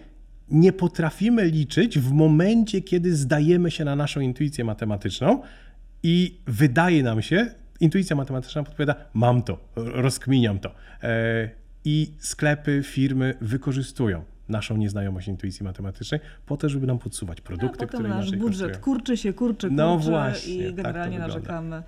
nie 0.50 0.72
potrafimy 0.72 1.44
liczyć 1.44 1.98
w 1.98 2.12
momencie, 2.12 2.80
kiedy 2.80 3.16
zdajemy 3.16 3.70
się 3.70 3.84
na 3.84 3.96
naszą 3.96 4.20
intuicję 4.20 4.64
matematyczną, 4.64 5.42
i 6.02 6.40
wydaje 6.46 7.02
nam 7.02 7.22
się, 7.22 7.46
intuicja 7.80 8.16
matematyczna 8.16 8.62
podpowiada, 8.62 8.94
mam 9.14 9.42
to, 9.42 9.58
rozkminiam 9.76 10.58
to. 10.58 10.74
E, 11.02 11.50
I 11.84 12.12
sklepy, 12.18 12.82
firmy 12.84 13.34
wykorzystują 13.40 14.24
naszą 14.48 14.76
nieznajomość 14.76 15.28
intuicji 15.28 15.64
matematycznej 15.64 16.20
po 16.46 16.56
to, 16.56 16.68
żeby 16.68 16.86
nam 16.86 16.98
podsuwać 16.98 17.40
produkty, 17.40 17.78
no, 17.80 17.86
które 17.86 18.08
nasz 18.08 18.30
budżet 18.36 18.78
kurczy 18.78 19.16
się, 19.16 19.32
kurczy, 19.32 19.68
kurczy 19.68 19.76
no 19.76 19.98
właśnie, 19.98 20.54
i 20.54 20.66
tak 20.66 20.74
generalnie 20.74 21.18
tak 21.18 21.28
narzekamy. 21.28 21.82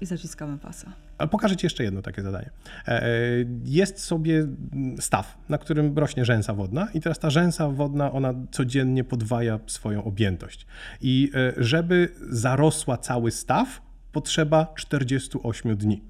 i 0.00 0.06
zaciskamy 0.06 0.58
pasa. 0.58 0.92
Ale 1.18 1.28
pokażę 1.28 1.56
Ci 1.56 1.66
jeszcze 1.66 1.84
jedno 1.84 2.02
takie 2.02 2.22
zadanie. 2.22 2.50
E, 2.88 3.02
e, 3.02 3.08
jest 3.64 3.98
sobie 3.98 4.46
staw, 5.00 5.38
na 5.48 5.58
którym 5.58 5.98
rośnie 5.98 6.24
rzęsa 6.24 6.54
wodna 6.54 6.88
i 6.94 7.00
teraz 7.00 7.18
ta 7.18 7.30
rzęsa 7.30 7.68
wodna, 7.68 8.12
ona 8.12 8.34
codziennie 8.50 9.04
podwaja 9.04 9.58
swoją 9.66 10.04
objętość. 10.04 10.66
I 11.00 11.30
e, 11.34 11.52
żeby 11.64 12.08
zarosła 12.30 12.96
cały 12.96 13.30
staw, 13.30 13.82
potrzeba 14.12 14.72
48 14.76 15.76
dni. 15.76 16.02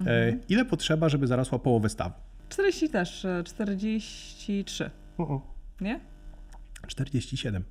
Mhm. 0.00 0.40
Ile 0.48 0.64
potrzeba, 0.64 1.08
żeby 1.08 1.26
zarosła 1.26 1.58
połowę 1.58 1.88
stawu? 1.88 2.14
40 2.48 2.88
też, 2.88 3.26
43. 3.44 4.90
Uh 5.18 5.28
-uh. 5.28 5.40
Nie? 5.80 6.00
47. 6.86 7.64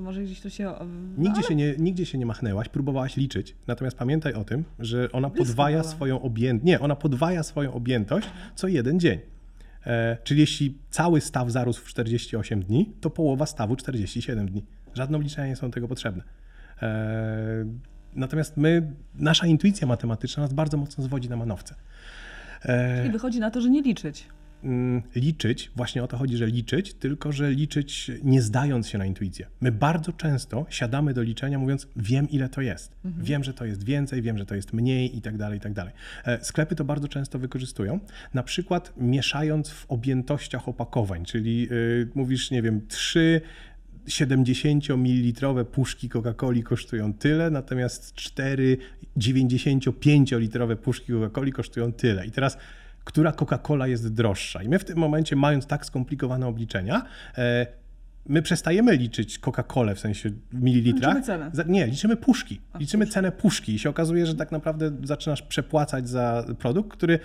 To 0.00 0.04
może 0.04 0.22
gdzieś 0.22 0.54
się. 0.54 0.64
No, 0.64 0.78
nigdzie, 1.18 1.38
ale... 1.40 1.48
się 1.48 1.54
nie, 1.54 1.74
nigdzie 1.78 2.06
się 2.06 2.18
nie 2.18 2.26
machnęłaś, 2.26 2.68
próbowałaś 2.68 3.16
liczyć. 3.16 3.56
Natomiast 3.66 3.96
pamiętaj 3.96 4.32
o 4.34 4.44
tym, 4.44 4.64
że 4.78 5.12
ona 5.12 5.30
podwaja 5.30 5.82
swoją 5.82 6.22
objętość. 6.22 6.66
Nie, 6.66 6.80
ona 6.80 6.96
podwaja 6.96 7.42
swoją 7.42 7.72
objętość 7.72 8.28
co 8.54 8.68
jeden 8.68 9.00
dzień. 9.00 9.18
E, 9.86 10.16
czyli 10.24 10.40
jeśli 10.40 10.78
cały 10.90 11.20
staw 11.20 11.50
zarósł 11.50 11.84
w 11.84 11.88
48 11.88 12.62
dni, 12.62 12.92
to 13.00 13.10
połowa 13.10 13.46
stawu 13.46 13.76
47 13.76 14.48
dni. 14.48 14.64
Żadne 14.94 15.16
obliczenia 15.16 15.46
nie 15.46 15.56
są 15.56 15.70
tego 15.70 15.88
potrzebne. 15.88 16.22
E, 16.82 17.64
natomiast 18.14 18.56
my, 18.56 18.92
nasza 19.14 19.46
intuicja 19.46 19.86
matematyczna 19.86 20.42
nas 20.42 20.52
bardzo 20.52 20.76
mocno 20.76 21.04
zwodzi 21.04 21.28
na 21.28 21.36
manowce. 21.36 21.74
E, 22.62 22.98
czyli 22.98 23.12
wychodzi 23.12 23.40
na 23.40 23.50
to, 23.50 23.60
że 23.60 23.70
nie 23.70 23.82
liczyć. 23.82 24.28
Mm, 24.64 25.02
liczyć, 25.14 25.70
właśnie 25.76 26.04
o 26.04 26.06
to 26.06 26.16
chodzi, 26.16 26.36
że 26.36 26.46
liczyć, 26.46 26.94
tylko 26.94 27.32
że 27.32 27.50
liczyć 27.50 28.10
nie 28.22 28.42
zdając 28.42 28.88
się 28.88 28.98
na 28.98 29.06
intuicję. 29.06 29.46
My 29.60 29.72
bardzo 29.72 30.12
często 30.12 30.66
siadamy 30.70 31.14
do 31.14 31.22
liczenia 31.22 31.58
mówiąc, 31.58 31.88
wiem 31.96 32.30
ile 32.30 32.48
to 32.48 32.60
jest, 32.60 32.92
mhm. 33.04 33.24
wiem, 33.24 33.44
że 33.44 33.54
to 33.54 33.64
jest 33.64 33.84
więcej, 33.84 34.22
wiem, 34.22 34.38
że 34.38 34.46
to 34.46 34.54
jest 34.54 34.72
mniej 34.72 35.16
i 35.16 35.22
tak 35.22 35.36
dalej, 35.36 35.58
i 35.58 35.60
tak 35.60 35.72
dalej. 35.72 35.92
E, 36.24 36.44
sklepy 36.44 36.74
to 36.74 36.84
bardzo 36.84 37.08
często 37.08 37.38
wykorzystują, 37.38 38.00
na 38.34 38.42
przykład 38.42 38.92
mieszając 38.96 39.70
w 39.70 39.86
objętościach 39.90 40.68
opakowań, 40.68 41.24
czyli 41.24 41.60
yy, 41.60 42.08
mówisz, 42.14 42.50
nie 42.50 42.62
wiem, 42.62 42.86
trzy 42.88 43.40
70-mililitrowe 44.08 45.64
puszki 45.64 46.08
Coca-Coli 46.08 46.62
kosztują 46.62 47.14
tyle, 47.14 47.50
natomiast 47.50 48.14
cztery 48.14 48.76
95-litrowe 49.16 50.76
puszki 50.76 51.12
Coca-Coli 51.12 51.52
kosztują 51.52 51.92
tyle. 51.92 52.26
I 52.26 52.30
teraz 52.30 52.58
która 53.04 53.32
Coca-Cola 53.32 53.88
jest 53.88 54.14
droższa. 54.14 54.62
I 54.62 54.68
my 54.68 54.78
w 54.78 54.84
tym 54.84 54.98
momencie, 54.98 55.36
mając 55.36 55.66
tak 55.66 55.86
skomplikowane 55.86 56.46
obliczenia, 56.46 57.02
e, 57.38 57.66
my 58.26 58.42
przestajemy 58.42 58.96
liczyć 58.96 59.38
Coca-Colę 59.38 59.94
w 59.94 60.00
sensie 60.00 60.30
w 60.52 60.62
mililitrach. 60.62 61.16
Liczymy 61.16 61.50
cenę. 61.50 61.64
nie, 61.66 61.86
liczymy 61.86 62.16
puszki. 62.16 62.60
liczymy 62.78 63.06
cenę 63.06 63.32
puszki 63.32 63.74
i 63.74 63.78
się 63.78 63.90
okazuje, 63.90 64.26
że 64.26 64.34
tak 64.34 64.52
naprawdę 64.52 64.92
zaczynasz 65.04 65.42
przepłacać 65.42 66.08
za 66.08 66.44
produkt, 66.58 66.90
który 66.90 67.18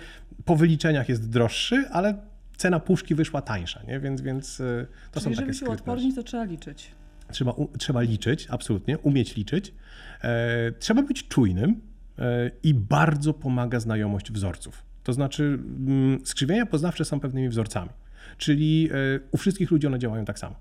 po 0.44 0.56
wyliczeniach 0.56 1.08
jest 1.08 1.30
droższy, 1.30 1.84
ale 1.92 2.14
cena 2.56 2.80
puszki 2.80 3.14
wyszła 3.14 3.42
tańsza, 3.42 3.82
nie? 3.88 4.00
Więc, 4.00 4.20
więc 4.20 4.60
e, 4.60 4.86
to 5.12 5.20
Czyli 5.20 5.24
są 5.24 5.30
takie 5.30 5.52
żeby 5.52 5.54
się 5.54 5.66
odpornić, 5.66 6.14
to 6.14 6.22
trzeba 6.22 6.44
liczyć. 6.44 6.90
Trzeba, 7.32 7.54
trzeba 7.78 8.00
liczyć, 8.00 8.46
absolutnie, 8.50 8.98
umieć 8.98 9.36
liczyć. 9.36 9.74
E, 10.22 10.72
trzeba 10.78 11.02
być 11.02 11.28
czujnym 11.28 11.80
e, 12.18 12.50
i 12.62 12.74
bardzo 12.74 13.34
pomaga 13.34 13.80
znajomość 13.80 14.32
wzorców. 14.32 14.82
To 15.06 15.12
znaczy, 15.12 15.58
mm, 15.86 16.26
skrzywienia 16.26 16.66
poznawcze 16.66 17.04
są 17.04 17.20
pewnymi 17.20 17.48
wzorcami, 17.48 17.90
czyli 18.38 18.88
e, 18.90 19.20
u 19.30 19.36
wszystkich 19.36 19.70
ludzi 19.70 19.86
one 19.86 19.98
działają 19.98 20.24
tak 20.24 20.38
samo. 20.38 20.54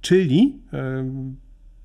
Czyli 0.00 0.58
e, 0.72 1.10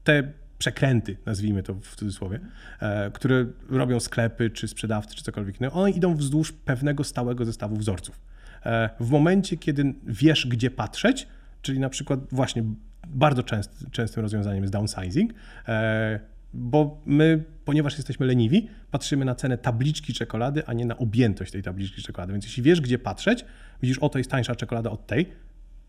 te 0.03 0.32
przekręty, 0.58 1.17
nazwijmy 1.25 1.63
to 1.63 1.74
w 1.74 1.96
cudzysłowie, 1.96 2.39
e, 2.79 3.12
które 3.12 3.46
robią 3.70 4.00
sklepy, 4.00 4.50
czy 4.50 4.67
sprzedawcy, 4.67 5.15
czy 5.15 5.24
cokolwiek 5.24 5.60
innego, 5.60 5.75
one 5.75 5.91
idą 5.91 6.15
wzdłuż 6.15 6.51
pewnego 6.51 7.03
stałego 7.03 7.46
zestawu 7.46 7.75
wzorców. 7.75 8.20
W 9.00 9.10
momencie, 9.10 9.58
kiedy 9.58 9.94
wiesz, 10.03 10.48
gdzie 10.48 10.72
patrzeć, 10.72 11.27
czyli 11.62 11.79
na 11.79 11.89
przykład 11.89 12.20
właśnie 12.32 12.63
bardzo 13.08 13.44
częst, 13.44 13.86
częstym 13.91 14.21
rozwiązaniem 14.23 14.63
jest 14.63 14.73
downsizing, 14.73 15.34
bo 16.56 17.02
my, 17.06 17.44
ponieważ 17.65 17.98
jesteśmy 17.98 18.26
leniwi, 18.26 18.70
patrzymy 18.91 19.26
na 19.26 19.36
cenę 19.36 19.58
tabliczki 19.58 20.13
czekolady, 20.13 20.65
a 20.65 20.74
nie 20.74 20.86
na 20.86 20.98
objętość 20.98 21.52
tej 21.52 21.63
tabliczki 21.63 22.02
czekolady. 22.02 22.34
Więc 22.34 22.46
jeśli 22.46 22.63
wiesz, 22.63 22.82
gdzie 22.82 23.00
patrzeć, 23.00 23.46
widzisz, 23.82 23.98
o 24.00 24.10
to 24.10 24.18
jest 24.18 24.32
tańsza 24.32 24.56
czekolada 24.56 24.89
od 24.89 25.08
tej, 25.08 25.32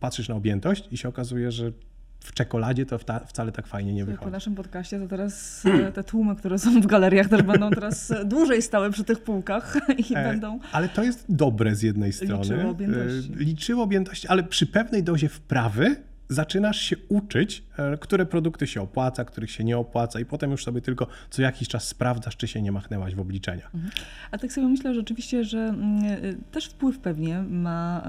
patrzysz 0.00 0.28
na 0.28 0.34
objętość 0.34 0.88
i 0.90 0.96
się 0.96 1.08
okazuje, 1.08 1.52
że 1.52 1.72
w 2.20 2.32
czekoladzie 2.32 2.86
to 2.86 2.98
wcale 3.26 3.52
tak 3.52 3.66
fajnie 3.66 3.92
nie 3.92 4.04
wychodzi. 4.04 4.24
Po 4.24 4.30
naszym 4.30 4.54
podcaście 4.54 4.98
to 4.98 5.08
teraz 5.08 5.66
e, 5.66 5.92
te 5.92 6.04
tłumy, 6.04 6.36
które 6.36 6.58
są 6.58 6.80
w 6.80 6.86
galeriach 6.86 7.28
też 7.28 7.42
będą 7.42 7.70
teraz 7.70 8.12
dłużej 8.24 8.62
stałe 8.62 8.90
przy 8.90 9.04
tych 9.04 9.20
półkach 9.20 9.76
i 10.10 10.14
e, 10.14 10.24
będą... 10.24 10.58
Ale 10.72 10.88
to 10.88 11.02
jest 11.02 11.24
dobre 11.28 11.74
z 11.74 11.82
jednej 11.82 12.12
strony. 12.12 12.42
Liczyło 12.42 12.70
objętości. 12.70 13.32
E, 13.32 13.36
liczyło 13.36 13.82
objętości, 13.82 14.28
ale 14.28 14.42
przy 14.42 14.66
pewnej 14.66 15.02
dozie 15.02 15.28
wprawy 15.28 15.96
zaczynasz 16.28 16.80
się 16.80 16.96
uczyć, 17.08 17.64
e, 17.78 17.98
które 17.98 18.26
produkty 18.26 18.66
się 18.66 18.82
opłaca, 18.82 19.24
których 19.24 19.50
się 19.50 19.64
nie 19.64 19.78
opłaca 19.78 20.20
i 20.20 20.24
potem 20.24 20.50
już 20.50 20.64
sobie 20.64 20.80
tylko 20.80 21.06
co 21.30 21.42
jakiś 21.42 21.68
czas 21.68 21.88
sprawdzasz, 21.88 22.36
czy 22.36 22.48
się 22.48 22.62
nie 22.62 22.72
machnęłaś 22.72 23.14
w 23.14 23.20
obliczeniach. 23.20 23.74
Mhm. 23.74 23.92
A 24.30 24.38
tak 24.38 24.52
sobie 24.52 24.68
myślę 24.68 24.94
rzeczywiście, 24.94 25.44
że 25.44 25.58
mm, 25.58 26.04
e, 26.04 26.18
też 26.52 26.66
wpływ 26.66 26.98
pewnie 26.98 27.42
ma 27.42 28.02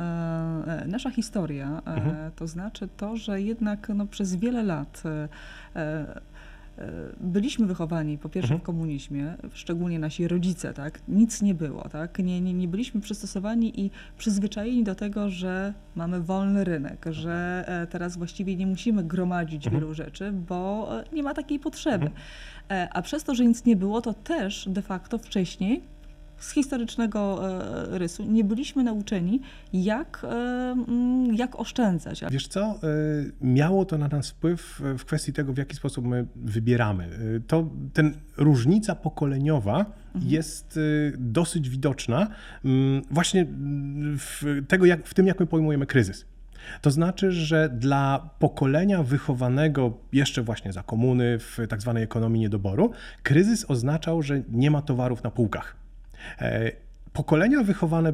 e, 0.67 0.88
nasza 0.88 1.10
historia, 1.10 1.82
mhm. 1.86 2.32
to 2.36 2.47
znaczy 2.47 2.89
to, 2.97 3.17
że 3.17 3.41
jednak 3.41 3.89
no, 3.95 4.06
przez 4.06 4.36
wiele 4.36 4.63
lat 4.63 5.03
byliśmy 7.20 7.66
wychowani 7.66 8.18
po 8.18 8.30
pierwsze 8.30 8.54
mhm. 8.54 8.62
w 8.62 8.63
komunizmie, 8.63 9.38
szczególnie 9.54 10.00
nasi 10.00 10.28
rodzice, 10.28 10.74
tak? 10.74 11.00
Nic 11.08 11.42
nie 11.42 11.54
było, 11.54 11.90
tak? 11.90 12.20
Nie, 12.20 12.42
nie, 12.42 12.54
nie 12.54 12.68
byliśmy 12.68 13.02
przystosowani 13.02 13.82
i 13.82 13.92
przyzwyczajeni 14.18 14.84
do 14.84 14.96
tego, 14.96 15.30
że 15.30 15.74
mamy 15.96 16.22
wolny 16.22 16.63
rynek, 16.63 17.06
że 17.12 17.63
e, 17.68 17.88
teraz 17.88 18.18
właściwie 18.18 18.56
nie 18.56 18.68
musimy 18.68 19.04
gromadzić 19.04 19.66
mhm. 19.66 19.82
wielu 19.82 19.94
rzeczy, 19.94 20.32
bo 20.32 20.90
e, 21.00 21.04
nie 21.13 21.24
ma 21.24 21.34
takiej 21.34 21.60
potrzeby. 21.60 22.06
Mhm. 22.06 22.90
A 22.94 23.02
przez 23.02 23.24
to, 23.24 23.36
że 23.36 23.46
nic 23.46 23.66
nie 23.66 23.76
było, 23.76 24.02
to 24.02 24.13
też 24.13 24.70
de 24.70 24.82
facto 24.82 25.18
wcześniej 25.18 25.96
z 26.39 26.52
historycznego 26.52 27.50
e, 27.93 27.97
rysu 27.97 28.26
nie 28.26 28.43
byliśmy 28.43 28.84
nauczeni, 28.84 29.41
jak, 29.73 30.21
e, 30.23 30.28
mm, 30.28 31.36
jak 31.36 31.60
oszczędzać. 31.60 32.21
Wiesz 32.32 32.47
co, 32.47 32.62
e, 32.62 32.78
miało 33.41 33.86
to 33.86 33.97
na 33.97 34.08
nas 34.08 34.30
wpływ 34.30 34.82
w 34.97 35.06
kwestii 35.06 35.34
tego, 35.34 35.54
w 35.54 35.58
jaki 35.58 35.76
sposób 35.76 36.06
my 36.06 36.28
wybieramy. 36.36 37.10
To 37.47 37.69
ten 37.93 38.13
różnica 38.38 38.95
pokoleniowa 38.95 39.78
mhm. 39.80 40.32
jest 40.32 40.80
dosyć 41.17 41.69
widoczna 41.69 42.28
mm, 42.65 43.02
właśnie 43.12 43.45
w, 44.17 44.62
tego, 44.67 44.86
jak, 44.86 45.08
w 45.08 45.13
tym, 45.13 45.28
jak 45.28 45.39
my 45.39 45.45
pojmujemy 45.45 45.86
kryzys. 45.86 46.26
To 46.82 46.91
znaczy, 46.91 47.32
że 47.32 47.69
dla 47.69 48.30
pokolenia 48.39 49.04
wychowanego 49.04 49.97
jeszcze 50.13 50.43
właśnie 50.43 50.73
za 50.73 50.84
komuny 50.84 51.39
w 51.39 51.58
tak 51.69 51.82
zwanej 51.82 52.04
ekonomii 52.04 52.41
niedoboru, 52.41 52.91
kryzys 53.23 53.65
oznaczał, 53.67 54.21
że 54.21 54.41
nie 54.52 54.71
ma 54.71 54.82
towarów 54.82 55.23
na 55.23 55.32
półkach. 55.32 55.76
E, 56.40 56.72
pokolenia 57.13 57.63
wychowane 57.63 58.13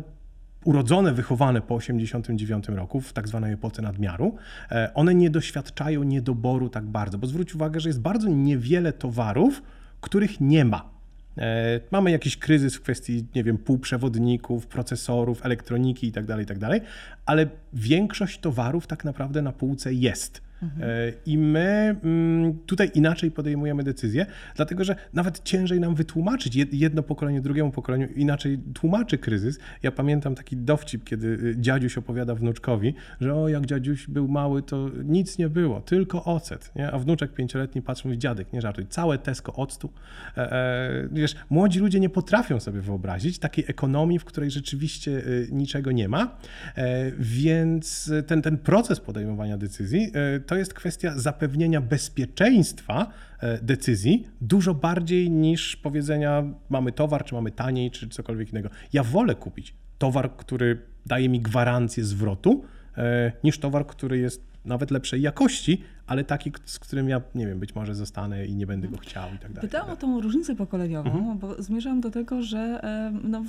urodzone, 0.63 1.13
wychowane 1.13 1.62
po 1.62 1.76
89 1.76 2.67
roku, 2.67 3.02
w 3.02 3.13
tak 3.13 3.28
zwanej 3.28 3.54
epoce 3.54 3.82
nadmiaru, 3.82 4.36
e, 4.71 4.93
one 4.93 5.15
nie 5.15 5.30
doświadczają 5.30 6.04
niedoboru 6.04 6.69
tak 6.69 6.86
bardzo, 6.86 7.17
bo 7.17 7.28
zwróć 7.28 7.56
uwagę, 7.56 7.80
że 7.80 7.89
jest 7.89 8.02
bardzo 8.02 8.30
niewiele 8.30 8.93
towarów, 8.93 9.63
których 10.02 10.41
nie 10.41 10.65
ma. 10.65 10.89
E, 11.38 11.80
mamy 11.91 12.12
jakiś 12.12 12.38
kryzys 12.38 12.76
w 12.76 12.82
kwestii, 12.82 13.26
nie 13.36 13.43
wiem, 13.43 13.58
półprzewodników, 13.58 14.67
procesorów, 14.67 15.45
elektroniki 15.45 16.08
itd., 16.08 16.28
tak 16.28 16.39
itd., 16.39 16.67
tak 16.67 16.82
ale 17.26 17.47
większość 17.73 18.39
towarów 18.39 18.88
tak 18.88 19.06
naprawdę 19.06 19.41
na 19.41 19.52
półce 19.52 19.93
jest. 19.93 20.41
Mhm. 20.63 21.13
I 21.26 21.38
my 21.38 21.95
mm, 22.04 22.60
tutaj 22.65 22.91
inaczej 22.93 23.32
podejmujemy 23.32 23.84
decyzje, 23.84 24.26
dlatego 24.56 24.84
że 24.84 24.95
nawet 25.13 25.43
ciężej 25.43 25.80
nam 25.80 25.95
wytłumaczyć. 25.95 26.56
Jedno 26.71 27.04
pokolenie 27.04 27.41
drugiemu 27.41 27.71
pokoleniu 27.71 28.08
inaczej 28.15 28.60
tłumaczy 28.73 29.17
kryzys. 29.17 29.60
Ja 29.84 29.91
pamiętam 29.91 30.36
taki 30.36 30.58
dowcip, 30.58 31.04
kiedy 31.04 31.28
y, 31.28 31.56
dziadziuś 31.60 31.97
opowiada 31.97 32.36
wnuczkowi, 32.36 32.93
że 33.21 33.36
o, 33.36 33.49
jak 33.49 33.65
dziadziuś 33.65 34.08
był 34.08 34.28
mały, 34.28 34.62
to 34.62 34.89
nic 35.04 35.38
nie 35.38 35.49
było, 35.49 35.82
tylko 35.82 36.23
ocet. 36.23 36.71
Nie? 36.76 36.91
A 36.91 36.99
wnuczek 36.99 37.34
pięcioletni 37.34 37.82
patrzy, 37.82 38.08
mówi, 38.08 38.19
dziadek, 38.19 38.54
nie 38.54 38.62
żartuj, 38.62 38.88
całe 38.88 39.17
Tesco 39.17 39.54
octu. 39.54 39.89
E, 40.38 40.52
e, 40.52 41.08
wiesz, 41.12 41.36
młodzi 41.49 41.80
ludzie 41.80 41.99
nie 41.99 42.10
potrafią 42.10 42.60
sobie 42.60 42.82
wyobrazić 42.82 43.39
takiej 43.39 43.65
ekonomii, 43.67 44.19
w 44.19 44.26
której 44.26 44.52
rzeczywiście 44.52 45.12
y, 45.12 45.47
niczego 45.52 45.91
nie 45.91 46.10
ma, 46.10 46.38
e, 46.76 47.12
więc 47.19 48.12
ten, 48.28 48.41
ten 48.41 48.58
proces 48.58 48.99
podejmowania 48.99 49.58
decyzji 49.58 50.12
to 50.45 50.52
to 50.53 50.57
jest 50.57 50.73
kwestia 50.73 51.13
zapewnienia 51.15 51.81
bezpieczeństwa 51.81 53.07
e, 53.39 53.61
decyzji 53.61 54.27
dużo 54.41 54.73
bardziej 54.73 55.29
niż 55.29 55.75
powiedzenia 55.75 56.43
mamy 56.69 56.91
towar, 56.91 57.25
czy 57.25 57.35
mamy 57.35 57.51
taniej, 57.51 57.91
czy 57.91 58.09
cokolwiek 58.09 58.49
innego. 58.49 58.69
Ja 58.93 59.03
wolę 59.03 59.35
kupić 59.35 59.75
towar, 59.97 60.35
który 60.37 60.81
daje 61.05 61.29
mi 61.29 61.41
gwarancję 61.41 62.03
zwrotu, 62.03 62.63
e, 62.97 63.31
niż 63.43 63.59
towar, 63.59 63.87
który 63.87 64.17
jest 64.17 64.43
nawet 64.65 64.91
lepszej 64.91 65.21
jakości, 65.21 65.83
ale 66.07 66.23
taki, 66.23 66.51
z 66.65 66.79
którym 66.79 67.09
ja, 67.09 67.21
nie 67.35 67.47
wiem, 67.47 67.59
być 67.59 67.75
może 67.75 67.95
zostanę 67.95 68.45
i 68.45 68.55
nie 68.55 68.67
będę 68.67 68.87
go 68.87 68.97
chciał 68.97 69.29
i 69.35 69.37
tak 69.37 69.53
dalej. 69.53 69.69
Pytałam 69.69 69.87
tak 69.87 69.97
o 69.97 70.01
tą 70.01 70.21
różnicę 70.21 70.55
pokoleniową, 70.55 71.11
Mhm. 71.11 71.37
bo 71.37 71.61
zmierzam 71.63 72.01
do 72.01 72.11
tego, 72.11 72.41
że 72.41 72.59
e, 72.83 73.11
no, 73.23 73.43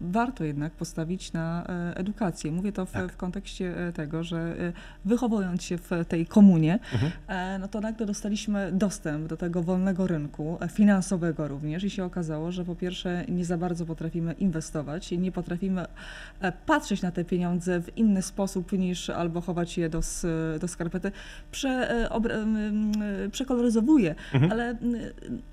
warto 0.00 0.44
jednak 0.44 0.72
postawić 0.72 1.32
na 1.32 1.66
e, 1.68 1.96
edukację. 1.96 2.52
Mówię 2.52 2.72
to 2.72 2.86
w, 2.86 2.92
Tak. 2.92 3.12
w 3.12 3.16
kontekście 3.16 3.86
e, 3.88 3.92
tego, 3.92 4.24
że 4.24 4.56
wychowując 5.04 5.62
się 5.62 5.78
w 5.78 5.90
tej 6.08 6.26
komunie, 6.26 6.78
Mhm. 6.92 7.12
no 7.60 7.68
to 7.68 7.80
nagle 7.80 8.06
dostaliśmy 8.06 8.72
dostęp 8.72 9.26
do 9.28 9.36
tego 9.36 9.62
wolnego 9.62 10.06
rynku, 10.06 10.58
finansowego 10.70 11.48
również 11.48 11.84
i 11.84 11.90
się 11.90 12.04
okazało, 12.04 12.52
że 12.52 12.64
po 12.64 12.76
pierwsze 12.76 13.24
nie 13.28 13.44
za 13.44 13.58
bardzo 13.58 13.86
potrafimy 13.86 14.32
inwestować, 14.32 15.10
nie 15.10 15.32
potrafimy 15.32 15.84
patrzeć 16.66 17.02
na 17.02 17.10
te 17.10 17.24
pieniądze 17.24 17.80
w 17.80 17.96
inny 17.98 18.22
sposób 18.22 18.72
niż 18.72 19.10
albo 19.10 19.40
chować 19.40 19.78
je 19.78 19.88
do, 19.88 20.00
do 20.60 20.68
skarpety. 20.68 21.12
Prze, 21.50 21.97
e, 22.06 23.28
przekoloryzowuję, 23.30 24.14
Mhm. 24.34 24.52
ale 24.52 24.76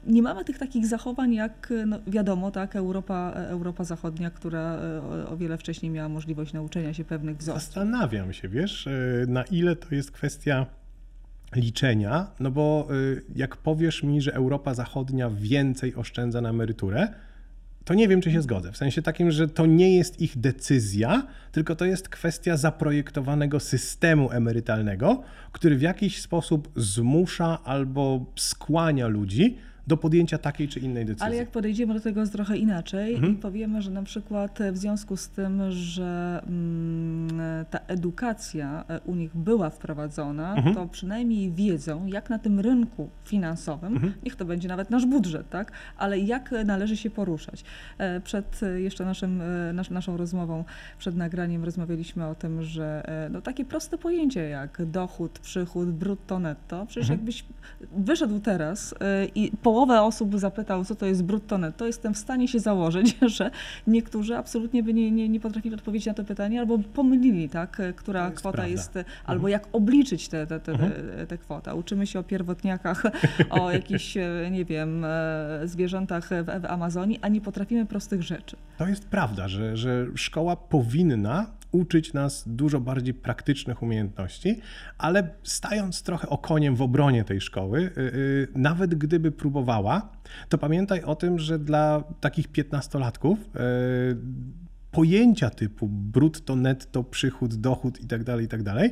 nie 0.07 0.21
mamy 0.21 0.45
tych 0.45 0.57
takich 0.57 0.87
zachowań 0.87 1.33
jak, 1.33 1.73
no, 1.87 1.99
wiadomo, 2.07 2.51
tak, 2.51 2.75
Europa, 2.75 3.31
Europa 3.35 3.83
Zachodnia, 3.83 4.29
która 4.29 4.75
e, 4.75 5.27
o, 5.27 5.37
wiele 5.37 5.57
wcześniej 5.57 5.91
miała 5.91 6.09
możliwość 6.09 6.53
nauczenia 6.53 6.93
się 6.93 7.03
pewnych 7.05 7.37
wzorców. 7.37 7.63
Zastanawiam 7.63 8.33
się, 8.33 8.49
wiesz, 8.49 8.87
y, 8.87 9.25
na 9.27 9.43
ile 9.43 9.75
to 9.75 9.95
jest 9.95 10.11
kwestia 10.11 10.65
liczenia, 11.55 12.27
no 12.39 12.51
bo 12.51 12.87
y, 12.91 13.21
jak 13.35 13.57
powiesz 13.57 14.03
mi, 14.03 14.21
że 14.21 14.33
Europa 14.33 14.73
Zachodnia 14.73 15.29
więcej 15.29 15.95
oszczędza 15.95 16.41
na 16.41 16.49
emeryturę, 16.49 17.07
to 17.85 17.93
nie 17.93 18.07
wiem, 18.07 18.21
czy 18.21 18.31
się 18.31 18.41
zgodzę. 18.41 18.71
W 18.71 18.77
sensie 18.77 19.01
takim, 19.01 19.31
że 19.31 19.47
to 19.47 19.65
nie 19.65 19.95
jest 19.95 20.21
ich 20.21 20.37
decyzja, 20.37 21.27
tylko 21.51 21.75
to 21.75 21.85
jest 21.85 22.09
kwestia 22.09 22.57
zaprojektowanego 22.57 23.59
systemu 23.59 24.31
emerytalnego, 24.31 25.23
który 25.51 25.77
w 25.77 25.81
jakiś 25.81 26.21
sposób 26.21 26.71
zmusza 26.75 27.63
albo 27.63 28.25
skłania 28.35 29.07
ludzi 29.07 29.57
do 29.87 29.97
podjęcia 29.97 30.37
takiej 30.37 30.67
czy 30.67 30.79
innej 30.79 31.05
decyzji. 31.05 31.25
Ale 31.25 31.35
jak 31.35 31.49
podejdziemy 31.51 31.93
do 31.93 31.99
tego 31.99 32.27
trochę 32.27 32.57
inaczej 32.57 33.15
Mhm. 33.15 33.33
i 33.33 33.35
powiemy, 33.37 33.81
że 33.81 33.91
na 33.91 34.03
przykład 34.03 34.59
w 34.71 34.77
związku 34.77 35.17
z 35.17 35.29
tym, 35.29 35.61
że 35.71 36.41
mm, 36.47 37.65
ta 37.69 37.79
edukacja 37.87 38.83
e, 38.87 38.99
u 39.01 39.15
nich 39.15 39.35
była 39.35 39.69
wprowadzona, 39.69 40.55
Mhm. 40.55 40.75
to 40.75 40.85
przynajmniej 40.87 41.51
wiedzą, 41.51 42.05
jak 42.05 42.29
na 42.29 42.39
tym 42.39 42.59
rynku 42.59 43.09
finansowym, 43.25 43.93
Mhm. 43.93 44.13
niech 44.23 44.35
to 44.35 44.45
będzie 44.45 44.67
nawet 44.67 44.89
nasz 44.89 45.05
budżet, 45.05 45.49
tak? 45.49 45.71
ale 45.97 46.19
jak 46.19 46.51
należy 46.65 46.97
się 46.97 47.09
poruszać. 47.09 47.63
E, 47.97 48.21
Przed 48.21 48.63
e, 48.63 48.81
jeszcze 48.81 49.05
naszym, 49.05 49.41
nasz, 49.73 49.89
naszą 49.89 50.17
rozmową, 50.17 50.63
przed 50.97 51.15
nagraniem 51.15 51.63
rozmawialiśmy 51.63 52.27
o 52.27 52.35
tym, 52.35 52.63
że 52.63 53.03
no, 53.31 53.41
takie 53.41 53.65
proste 53.65 53.97
pojęcie 53.97 54.49
jak 54.49 54.85
dochód, 54.85 55.39
przychód, 55.39 55.91
brutto, 55.91 56.39
netto, 56.39 56.85
przecież 56.85 57.09
Mhm. 57.09 57.19
jakbyś 57.19 57.45
wyszedł 57.97 58.39
teraz 58.39 58.95
i 59.35 59.51
połowę 59.75 60.01
osób 60.01 60.39
zapytał, 60.39 60.85
co 60.85 60.95
to 60.95 61.05
jest 61.05 61.23
brutto 61.23 61.57
netto, 61.57 61.85
jestem 61.85 62.13
w 62.13 62.17
stanie 62.17 62.47
się 62.47 62.59
założyć, 62.59 63.17
że 63.37 63.51
niektórzy 63.87 64.37
absolutnie 64.37 64.83
by 64.83 64.93
nie, 64.93 65.11
nie, 65.11 65.29
nie 65.29 65.39
potrafili 65.39 65.75
odpowiedzieć 65.75 66.05
na 66.05 66.13
to 66.13 66.23
pytanie, 66.23 66.59
albo 66.59 66.79
pomylili, 66.79 67.49
tak, 67.49 67.79
e, 67.79 67.93
która 67.93 68.25
jest 68.25 68.37
kwota 68.37 68.53
prawda. 68.53 68.71
jest, 68.71 68.97
e, 68.97 69.05
albo 69.25 69.47
jak 69.47 69.67
obliczyć 69.71 70.27
tę 70.27 70.47
te, 70.47 70.59
te, 70.59 70.71
Mhm. 70.71 70.91
te, 70.91 71.27
te 71.27 71.37
kwotę. 71.37 71.75
Uczymy 71.75 72.07
się 72.07 72.19
o 72.19 72.23
pierwotniakach, 72.23 73.03
o 73.61 73.71
jakichś, 73.71 74.17
e, 74.17 74.49
nie 74.51 74.65
wiem, 74.65 75.05
e, 75.05 75.59
zwierzętach 75.63 76.29
w, 76.29 76.61
w 76.61 76.65
Amazonii, 76.65 77.19
a 77.21 77.27
nie 77.27 77.41
potrafimy 77.41 77.85
prostych 77.85 78.23
rzeczy. 78.23 78.55
To 78.77 78.87
jest 78.87 79.05
prawda, 79.07 79.47
że, 79.47 79.77
że 79.77 80.05
szkoła 80.15 80.55
powinna 80.55 81.45
uczyć 81.75 82.13
nas 82.13 82.43
dużo 82.47 82.79
bardziej 82.79 83.13
praktycznych 83.13 83.81
umiejętności, 83.81 84.59
ale 84.97 85.29
stając 85.43 86.03
trochę 86.03 86.29
okoniem 86.29 86.75
w 86.75 86.81
obronie 86.81 87.23
tej 87.23 87.41
szkoły, 87.41 87.79
y, 87.79 87.99
y, 87.99 88.47
nawet 88.55 88.95
gdyby 88.95 89.31
próbowała, 89.31 90.11
to 90.49 90.57
pamiętaj 90.57 91.03
o 91.03 91.15
tym, 91.15 91.39
że 91.39 91.59
dla 91.59 92.03
takich 92.19 92.47
piętnastolatków 92.47 93.39
y, 93.39 93.49
pojęcia 94.91 95.49
typu 95.49 95.87
brutto, 95.87 96.55
netto, 96.55 97.03
przychód, 97.03 97.55
dochód 97.55 98.01
itd., 98.01 98.41
itd., 98.41 98.89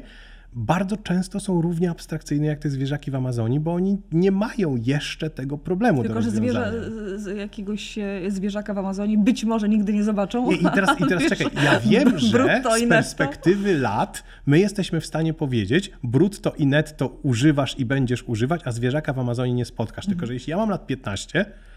bardzo 0.56 0.98
często 0.98 1.39
są 1.39 1.62
równie 1.62 1.89
abstrakcyjne 1.89 2.48
jak 2.48 2.60
te 2.60 2.70
zwierzaki 2.70 3.12
w 3.12 3.16
Amazonii, 3.16 3.60
bo 3.60 3.74
oni 3.74 3.98
nie 4.12 4.32
mają 4.32 4.76
jeszcze 4.76 5.30
tego 5.30 5.58
problemu 5.58 6.02
Tylko, 6.02 6.16
do 6.16 6.22
że 6.22 6.32
zwierzę, 6.32 6.74
z 7.16 7.38
jakiegoś 7.38 7.98
e, 7.98 8.22
zwierzaka 8.28 8.74
w 8.74 8.78
Amazonii 8.78 9.18
być 9.18 9.46
może 9.46 9.70
nigdy 9.70 9.94
nie 9.94 10.04
zobaczą. 10.04 10.52
Nie, 10.52 10.58
I 10.58 10.66
teraz, 10.74 11.00
i 11.00 11.08
teraz 11.08 11.24
czekaj, 11.24 11.48
ja 11.63 11.80
wiem, 11.80 12.20
że 12.32 12.62
z 12.78 12.89
perspektywy 12.89 13.80
lat 13.80 14.24
my 14.46 14.60
jesteśmy 14.60 15.02
w 15.02 15.06
stanie 15.06 15.34
powiedzieć, 15.34 15.92
brutto 16.04 16.54
i 16.58 16.68
netto 16.68 17.20
używasz 17.24 17.80
i 17.80 17.86
będziesz 17.86 18.24
używać, 18.24 18.62
a 18.66 18.72
zwierzaka 18.72 19.13
w 19.13 19.20
Amazonii 19.20 19.54
nie 19.54 19.66
spotkasz. 19.66 20.06
Tylko, 20.06 20.26
że 20.26 20.34
jeśli 20.34 20.52
ja 20.52 20.58
mam 20.58 20.70
lat 20.70 20.88
15 20.88 21.39
e, 21.39 21.73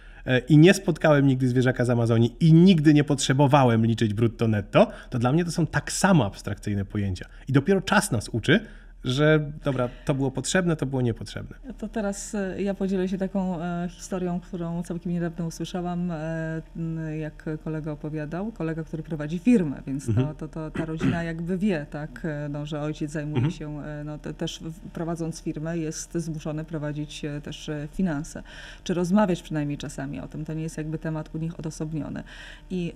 i 0.48 0.58
nie 0.58 0.74
spotkałem 0.74 1.26
nigdy 1.26 1.48
zwierzaka 1.48 1.84
z 1.84 1.90
Amazonii 1.90 2.36
i 2.40 2.52
nigdy 2.52 2.94
nie 2.94 3.04
potrzebowałem 3.04 3.86
liczyć 3.86 4.14
brutto 4.14 4.48
netto, 4.48 4.90
to 5.10 5.18
dla 5.18 5.32
mnie 5.32 5.44
to 5.44 5.50
są 5.50 5.66
tak 5.66 5.92
samo 5.92 6.26
abstrakcyjne 6.26 6.84
pojęcia. 6.84 7.26
I 7.48 7.52
dopiero 7.52 7.80
czas 7.80 8.10
nas 8.10 8.28
uczy, 8.28 8.60
że 9.06 9.50
dobra, 9.64 9.88
to 10.04 10.14
było 10.14 10.30
potrzebne, 10.30 10.76
to 10.76 10.86
było 10.86 11.02
niepotrzebne. 11.02 11.56
To 11.78 11.88
teraz 11.88 12.34
e, 12.34 12.62
ja 12.62 12.74
podzielę 12.74 13.08
się 13.08 13.18
taką 13.18 13.62
e, 13.62 13.88
historią, 13.90 14.40
którą 14.40 14.82
całkiem 14.82 15.12
niedawno 15.12 15.46
usłyszałam, 15.46 16.10
e, 16.10 17.18
jak 17.18 17.44
kolega 17.64 17.92
opowiadał, 17.92 18.52
kolega, 18.52 18.84
który 18.84 19.02
prowadzi 19.02 19.38
firmę, 19.38 19.82
więc 19.86 20.08
Mhm. 20.08 20.26
to, 20.26 20.34
to, 20.34 20.48
to 20.48 20.78
ta 20.78 20.84
rodzina 20.84 21.22
jakby 21.22 21.58
wie, 21.58 21.86
tak, 21.90 22.26
no, 22.50 22.66
że 22.66 22.80
ojciec 22.80 23.10
zajmuje 23.10 23.36
Mhm. 23.36 23.50
się, 23.52 23.82
no, 24.04 24.18
te, 24.18 24.34
też 24.34 24.60
prowadząc 24.92 25.40
firmę 25.42 25.78
jest 25.78 26.14
zmuszony 26.14 26.64
prowadzić 26.64 27.22
też 27.42 27.70
finanse, 27.92 28.42
czy 28.84 28.94
rozmawiać 28.94 29.42
przynajmniej 29.42 29.78
czasami 29.78 30.20
o 30.20 30.28
tym, 30.28 30.44
to 30.44 30.54
nie 30.54 30.62
jest 30.62 30.78
jakby 30.78 30.98
temat 30.98 31.34
u 31.34 31.38
nich 31.38 31.58
odosobniony. 31.58 32.22
I 32.70 32.92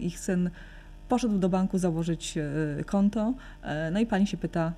ich 0.00 0.18
syn 0.18 0.50
poszedł 1.08 1.38
do 1.38 1.48
banku 1.48 1.78
założyć 1.78 2.38
konto, 2.86 3.34
no 3.92 4.00
i 4.00 4.06
pani 4.06 4.26
się 4.26 4.36
pyta 4.36 4.72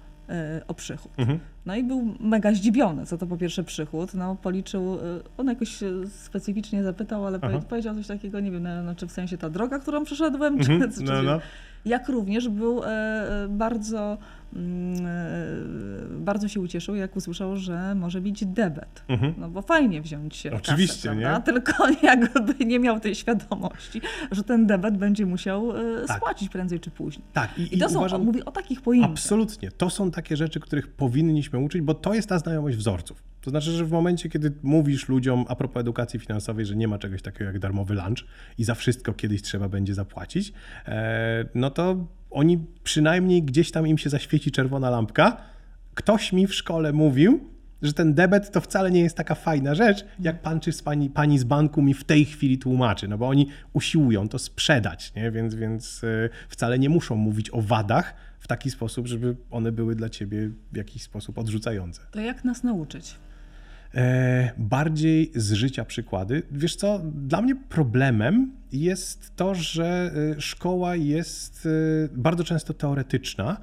o 0.69 0.75
przychód. 0.75 1.13
Mhm. 1.17 1.39
No 1.67 1.77
i 1.77 1.85
był 1.85 2.15
mega 2.21 2.53
zdziwiony, 2.55 3.07
co 3.07 3.19
to 3.19 3.27
po 3.27 3.37
pierwsze 3.37 3.65
przychód. 3.65 4.15
No 4.15 4.37
policzył, 4.43 4.95
y, 4.95 4.99
on 5.37 5.47
jakoś 5.47 5.79
specyficznie 6.09 6.83
zapytał, 6.83 7.27
ale 7.27 7.39
Aha. 7.43 7.53
powie- 7.53 7.65
powiedział 7.69 7.95
coś 7.95 8.07
takiego, 8.07 8.41
nie 8.41 8.51
wiem, 8.51 8.63
no, 8.63 8.83
no, 8.83 8.95
czy 8.95 9.07
w 9.07 9.13
sensie 9.13 9.39
ta 9.39 9.51
droga, 9.51 9.79
którą 9.79 10.05
przeszedłem, 10.05 10.59
czy, 10.59 10.73
Mhm. 10.73 10.93
czy, 10.93 11.03
No, 11.03 11.23
no. 11.23 11.41
jak 11.85 12.09
również 12.09 12.49
był 12.49 12.85
e, 12.85 12.89
e, 12.89 13.49
bardzo, 13.49 13.99
e, 14.13 14.46
bardzo 16.19 16.49
się 16.49 16.61
ucieszył, 16.61 16.95
jak 16.95 17.17
usłyszał, 17.17 17.57
że 17.57 17.95
może 17.95 18.21
mieć 18.21 18.45
debet. 18.47 19.03
Mhm. 19.09 19.35
No 19.39 19.49
bo 19.49 19.63
fajnie 19.63 20.03
wziąć 20.03 20.37
się 20.37 20.53
Oczywiście, 20.53 21.09
kasę, 21.09 21.21
nie? 21.21 21.43
Tylko 21.45 21.73
jakby 22.03 22.65
nie 22.65 22.79
miał 22.79 23.01
tej 23.01 23.15
świadomości, 23.15 24.01
że 24.31 24.43
ten 24.43 24.67
debet 24.67 24.97
będzie 24.97 25.27
musiał 25.27 25.77
e, 25.77 26.07
Tak. 26.07 26.17
spłacić 26.17 26.49
prędzej 26.49 26.81
czy 26.81 26.91
później. 26.91 27.25
Tak, 27.33 27.59
i, 27.59 27.77
I 27.77 27.79
to 27.79 27.89
są, 27.89 27.99
uważam, 27.99 28.25
mówię 28.25 28.45
o 28.45 28.51
takich 28.51 28.81
pojęciach. 28.81 29.11
Absolutnie. 29.11 29.71
To 29.71 29.91
są 29.91 30.11
takie 30.11 30.37
rzeczy, 30.37 30.61
których 30.61 30.89
powinniśmy 30.89 31.59
uczyć, 31.59 31.83
bo 31.83 31.95
to 31.95 32.15
jest 32.15 32.29
ta 32.29 32.39
znajomość 32.39 32.77
wzorców. 32.77 33.23
To 33.41 33.51
znaczy, 33.51 33.71
że 33.71 33.85
w 33.85 33.91
momencie, 33.91 34.29
kiedy 34.29 34.53
mówisz 34.63 35.09
ludziom 35.09 35.45
a 35.49 35.57
propos 35.57 35.81
edukacji 35.81 36.21
finansowej, 36.21 36.67
że 36.67 36.77
nie 36.77 36.89
ma 36.89 36.99
czegoś 36.99 37.23
takiego 37.23 37.45
jak 37.45 37.59
darmowy 37.59 37.95
lunch 37.95 38.25
i 38.59 38.65
za 38.65 38.75
wszystko 38.75 39.13
kiedyś 39.13 39.43
trzeba 39.43 39.69
będzie 39.69 39.95
zapłacić, 39.95 40.53
e, 40.87 41.45
no 41.55 41.71
to 41.71 42.07
oni 42.37 42.59
przynajmniej 42.83 43.43
gdzieś 43.43 43.71
tam 43.71 43.87
im 43.87 43.99
się 43.99 44.11
zaświeci 44.11 44.51
czerwona 44.51 44.91
lampka. 44.91 45.37
Ktoś 45.95 46.33
mi 46.33 46.47
w 46.47 46.55
szkole 46.55 46.93
mówił, 46.93 47.41
że 47.83 47.93
ten 47.93 48.15
debet 48.15 48.53
to 48.53 48.61
wcale 48.61 48.91
nie 48.91 49.01
jest 49.01 49.17
taka 49.17 49.35
fajna 49.35 49.75
rzecz, 49.75 50.05
jak 50.21 50.43
pan 50.43 50.61
czy 50.61 50.73
z 50.73 50.83
pani, 50.83 51.11
pani 51.11 51.39
z 51.39 51.45
banku 51.45 51.83
mi 51.83 51.95
w 51.95 52.05
tej 52.05 52.25
chwili 52.25 52.59
tłumaczy, 52.59 53.09
no 53.09 53.19
bo 53.19 53.29
oni 53.29 53.47
usiłują 53.73 54.29
to 54.29 54.39
sprzedać, 54.39 55.15
nie? 55.15 55.31
Więc, 55.31 55.55
więc 55.55 56.05
e, 56.05 56.29
wcale 56.49 56.79
nie 56.79 56.89
muszą 56.89 57.17
mówić 57.17 57.51
o 57.51 57.63
wadach 57.63 58.15
w 58.39 58.49
taki 58.49 58.71
sposób, 58.71 59.07
żeby 59.07 59.37
one 59.51 59.73
były 59.73 59.95
dla 59.95 60.09
ciebie 60.09 60.51
w 60.73 60.77
jakiś 60.77 61.03
sposób 61.03 61.39
odrzucające. 61.39 62.01
To 62.11 62.21
jak 62.21 62.45
nas 62.45 62.63
nauczyć? 62.63 63.15
E, 63.95 64.51
bardziej 64.59 65.33
z 65.35 65.53
życia 65.53 65.85
przykłady. 65.85 66.43
Wiesz 66.51 66.77
co, 66.77 67.01
dla 67.15 67.43
mnie 67.43 67.57
problemem 67.69 68.53
jest 68.73 69.37
to, 69.37 69.55
że 69.55 70.13
e, 70.37 70.41
szkoła 70.41 70.97
jest 70.97 71.67
e, 71.67 72.09
bardzo 72.13 72.45
często 72.45 72.75
teoretyczna 72.75 73.57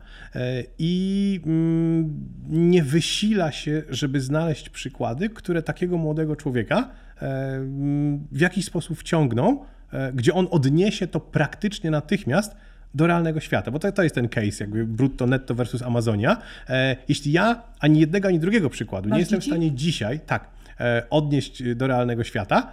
i 0.80 1.40
mm, 1.46 2.30
nie 2.50 2.84
wysila 2.84 3.52
się, 3.52 3.84
żeby 3.90 4.22
znaleźć 4.22 4.70
przykłady, 4.70 5.30
które 5.30 5.64
takiego 5.64 5.98
młodego 5.98 6.36
człowieka 6.36 6.90
mm, 7.20 8.28
w 8.32 8.40
jakiś 8.40 8.66
sposób 8.66 9.00
wciągną, 9.00 9.66
gdzie 10.14 10.34
on 10.34 10.48
odniesie 10.52 11.08
to 11.08 11.20
praktycznie 11.20 11.92
natychmiast 11.92 12.56
do 12.94 13.08
realnego 13.08 13.40
świata, 13.40 13.72
bo 13.72 13.80
to, 13.80 13.92
to 13.92 14.04
jest 14.04 14.16
ten 14.16 14.30
case, 14.30 14.64
jakby 14.64 14.86
brutto, 14.86 15.28
netto 15.28 15.56
versus 15.56 15.82
Amazonia. 15.82 16.38
E, 16.70 16.96
jeśli 17.10 17.32
ja 17.32 17.64
ani 17.80 18.00
jednego, 18.00 18.28
ani 18.28 18.40
drugiego 18.40 18.70
przykładu 18.70 19.10
Masz 19.10 19.16
nie 19.16 19.20
jestem 19.20 19.40
w 19.40 19.42
dzieci? 19.42 19.52
stanie 19.52 19.72
dzisiaj, 19.72 20.20
tak, 20.20 20.48
e, 20.80 21.04
odnieść 21.10 21.64
do 21.76 21.88
realnego 21.88 22.24
świata, 22.24 22.72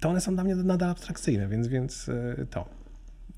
to 0.00 0.08
one 0.08 0.20
są 0.20 0.34
dla 0.34 0.44
mnie 0.44 0.54
nadal 0.56 0.90
abstrakcyjne, 0.90 1.48
więc, 1.48 1.68
więc 1.68 2.08
e, 2.08 2.46
to. 2.50 2.68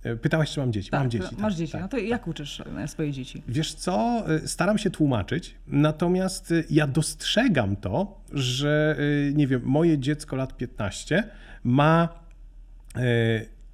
E, 0.04 0.16
pytałaś, 0.16 0.50
czy 0.50 0.60
mam 0.60 0.72
dzieci. 0.72 0.90
Tak, 0.90 1.00
mam 1.00 1.10
dzieci. 1.10 1.36
Masz 1.38 1.52
tak, 1.52 1.58
dzieci. 1.58 1.72
tak. 1.72 1.80
No 1.80 1.88
to 1.88 1.98
jak 1.98 2.26
uczysz 2.26 2.62
e, 2.78 2.88
swoje 2.88 3.12
dzieci? 3.12 3.42
Wiesz 3.48 3.74
co, 3.74 4.24
staram 4.46 4.78
się 4.78 4.90
tłumaczyć, 4.90 5.54
natomiast 5.66 6.54
ja 6.70 6.86
dostrzegam 6.86 7.76
to, 7.76 8.20
że 8.32 8.96
nie 9.34 9.46
wiem, 9.46 9.62
moje 9.64 9.98
dziecko 9.98 10.36
lat 10.36 10.56
15 10.56 11.24
ma 11.64 12.08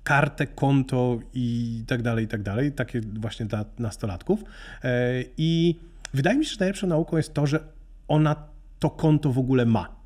kartę, 0.07 0.47
konto 0.47 1.19
i 1.35 1.83
tak 1.87 2.03
dalej, 2.03 2.25
i 2.25 2.29
tak 2.29 2.43
dalej, 2.43 2.73
takie 2.73 3.01
właśnie 3.01 3.47
dla 3.47 3.65
nastolatków. 3.79 4.45
I 5.39 5.77
wydaje 6.15 6.39
mi 6.39 6.45
się, 6.45 6.51
że 6.51 6.57
najlepszą 6.61 6.87
nauką 6.87 7.17
jest 7.17 7.35
to, 7.35 7.47
że 7.47 7.61
ona 8.09 8.37
to 8.79 8.91
konto 8.91 9.33
w 9.33 9.39
ogóle 9.39 9.67
ma. 9.67 9.97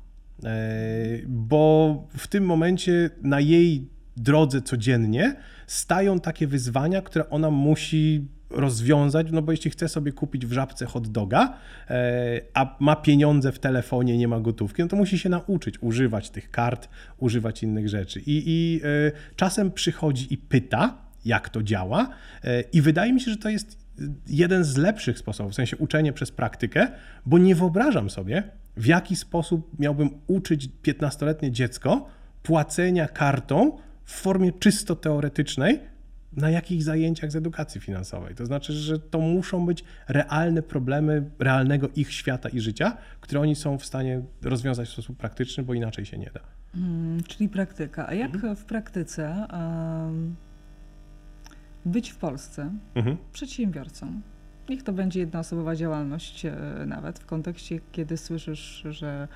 Bo 1.27 2.07
w 2.17 2.27
tym 2.27 2.45
momencie 2.45 3.09
na 3.21 3.39
jej 3.39 3.87
drodze 4.17 4.61
codziennie 4.61 5.35
stają 5.67 6.19
takie 6.19 6.47
wyzwania, 6.47 7.01
które 7.01 7.29
ona 7.29 7.51
musi 7.51 8.27
rozwiązać, 8.53 9.27
no 9.31 9.41
bo 9.41 9.51
jeśli 9.51 9.71
chce 9.71 9.89
sobie 9.89 10.11
kupić 10.11 10.45
w 10.45 10.51
żabce 10.51 10.85
hot 10.85 11.07
doga, 11.07 11.57
e, 11.89 12.41
a 12.53 12.77
ma 12.79 12.95
pieniądze 12.95 13.51
w 13.51 13.59
telefonie, 13.59 14.17
nie 14.17 14.27
ma 14.27 14.39
gotówki, 14.39 14.81
no 14.81 14.87
to 14.87 14.95
musi 14.95 15.19
się 15.19 15.29
nauczyć 15.29 15.75
używać 15.81 16.29
tych 16.29 16.51
kart, 16.51 16.89
używać 17.17 17.63
innych 17.63 17.89
rzeczy. 17.89 18.19
I, 18.19 18.43
i 18.45 18.81
e, 18.83 19.11
czasem 19.35 19.71
przychodzi 19.71 20.33
i 20.33 20.37
pyta, 20.37 20.97
jak 21.25 21.49
to 21.49 21.63
działa, 21.63 22.09
e, 22.43 22.61
i 22.61 22.81
wydaje 22.81 23.13
mi 23.13 23.21
się, 23.21 23.31
że 23.31 23.37
to 23.37 23.49
jest 23.49 23.81
jeden 24.27 24.63
z 24.63 24.77
lepszych 24.77 25.19
sposobów, 25.19 25.51
w 25.51 25.55
sensie 25.55 25.77
uczenie 25.77 26.13
przez 26.13 26.31
praktykę, 26.31 26.87
bo 27.25 27.37
nie 27.37 27.55
wyobrażam 27.55 28.09
sobie, 28.09 28.43
w 28.77 28.85
jaki 28.85 29.15
sposób 29.15 29.79
miałbym 29.79 30.09
uczyć 30.27 30.69
15-letnie 30.83 31.51
dziecko 31.51 32.07
płacenia 32.43 33.07
kartą 33.07 33.77
w 34.05 34.11
formie 34.11 34.51
czysto 34.51 34.95
teoretycznej, 34.95 35.79
na 36.33 36.49
jakich 36.49 36.83
zajęciach 36.83 37.31
z 37.31 37.35
edukacji 37.35 37.81
finansowej. 37.81 38.35
To 38.35 38.45
znaczy, 38.45 38.73
że 38.73 38.99
to 38.99 39.19
muszą 39.19 39.65
być 39.65 39.83
realne 40.07 40.61
problemy 40.61 41.31
realnego 41.39 41.89
ich 41.95 42.13
świata 42.13 42.49
i 42.49 42.59
życia, 42.59 42.97
które 43.21 43.41
oni 43.41 43.55
są 43.55 43.77
w 43.77 43.85
stanie 43.85 44.21
rozwiązać 44.41 44.89
w 44.89 44.91
sposób 44.91 45.17
praktyczny, 45.17 45.63
bo 45.63 45.73
inaczej 45.73 46.05
się 46.05 46.17
nie 46.17 46.31
da. 46.33 46.39
Hmm, 46.73 47.23
czyli 47.23 47.49
praktyka. 47.49 48.07
A 48.07 48.13
jak 48.13 48.35
mhm. 48.35 48.55
w 48.55 48.65
praktyce 48.65 49.47
um, 49.53 50.35
być 51.85 52.09
w 52.09 52.17
Polsce 52.17 52.71
mhm. 52.95 53.17
przedsiębiorcą? 53.33 54.21
Niech 54.69 54.83
to 54.83 54.93
będzie 54.93 55.19
jednoosobowa 55.19 55.75
działalność 55.75 56.45
e, 56.45 56.55
nawet 56.85 57.19
w 57.19 57.25
kontekście, 57.25 57.79
kiedy 57.91 58.17
słyszysz, 58.17 58.83
że 58.89 59.27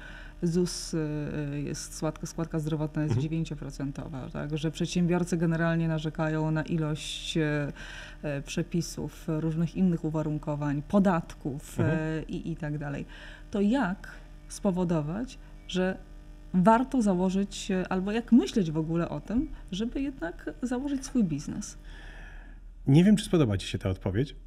ZUS 0.42 0.94
y, 0.94 1.62
jest, 1.66 1.94
składka, 1.94 2.28
składka 2.28 2.60
zdrowotna 2.60 3.04
jest 3.04 3.16
mhm. 3.16 3.44
9%, 3.44 4.32
tak? 4.32 4.58
że 4.58 4.72
przedsiębiorcy 4.72 5.38
generalnie 5.38 5.88
narzekają 5.88 6.52
na 6.52 6.64
ilość 6.64 7.38
y, 7.38 7.42
przepisów, 8.46 9.26
różnych 9.28 9.76
innych 9.76 10.04
uwarunkowań, 10.04 10.82
podatków 10.82 11.80
mhm. 11.80 12.28
i, 12.28 12.52
i 12.52 12.56
tak 12.56 12.78
dalej. 12.78 13.06
To 13.52 13.62
jak 13.62 14.12
spowodować, 14.48 15.38
że 15.68 15.98
warto 16.54 17.02
założyć, 17.02 17.72
albo 17.90 18.12
jak 18.12 18.32
myśleć 18.32 18.72
w 18.72 18.78
ogóle 18.78 19.10
o 19.10 19.22
tym, 19.22 19.50
żeby 19.72 20.02
jednak 20.02 20.50
założyć 20.62 21.06
swój 21.06 21.24
biznes? 21.24 21.78
Nie 22.88 23.04
wiem, 23.04 23.16
czy 23.16 23.26
spodoba 23.26 23.58
Ci 23.58 23.68
się 23.68 23.78
ta 23.78 23.90
odpowiedź, 23.90 24.36
E, 24.36 24.45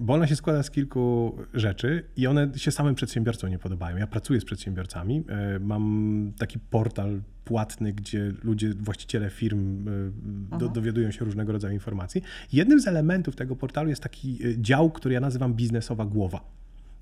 bo 0.00 0.14
ona 0.14 0.26
się 0.26 0.36
składa 0.36 0.62
z 0.62 0.70
kilku 0.70 1.36
rzeczy 1.54 2.04
i 2.16 2.26
one 2.26 2.50
się 2.56 2.70
samym 2.70 2.94
przedsiębiorcom 2.94 3.50
nie 3.50 3.58
podobają. 3.58 3.96
Ja 3.96 4.06
pracuję 4.06 4.40
z 4.40 4.44
przedsiębiorcami, 4.44 5.24
e, 5.28 5.58
mam 5.58 6.32
taki 6.38 6.58
portal 6.58 7.22
płatny, 7.44 7.92
gdzie 7.92 8.32
ludzie, 8.42 8.74
właściciele 8.74 9.30
firm 9.30 9.88
e, 9.88 10.58
do, 10.58 10.68
dowiadują 10.68 11.10
się 11.10 11.24
różnego 11.24 11.52
rodzaju 11.52 11.74
informacji. 11.74 12.22
Jednym 12.52 12.80
z 12.80 12.86
elementów 12.86 13.36
tego 13.36 13.56
portalu 13.56 13.88
jest 13.88 14.02
taki 14.02 14.38
dział, 14.58 14.90
który 14.90 15.14
ja 15.14 15.20
nazywam 15.20 15.54
biznesowa 15.54 16.04
głowa. 16.04 16.40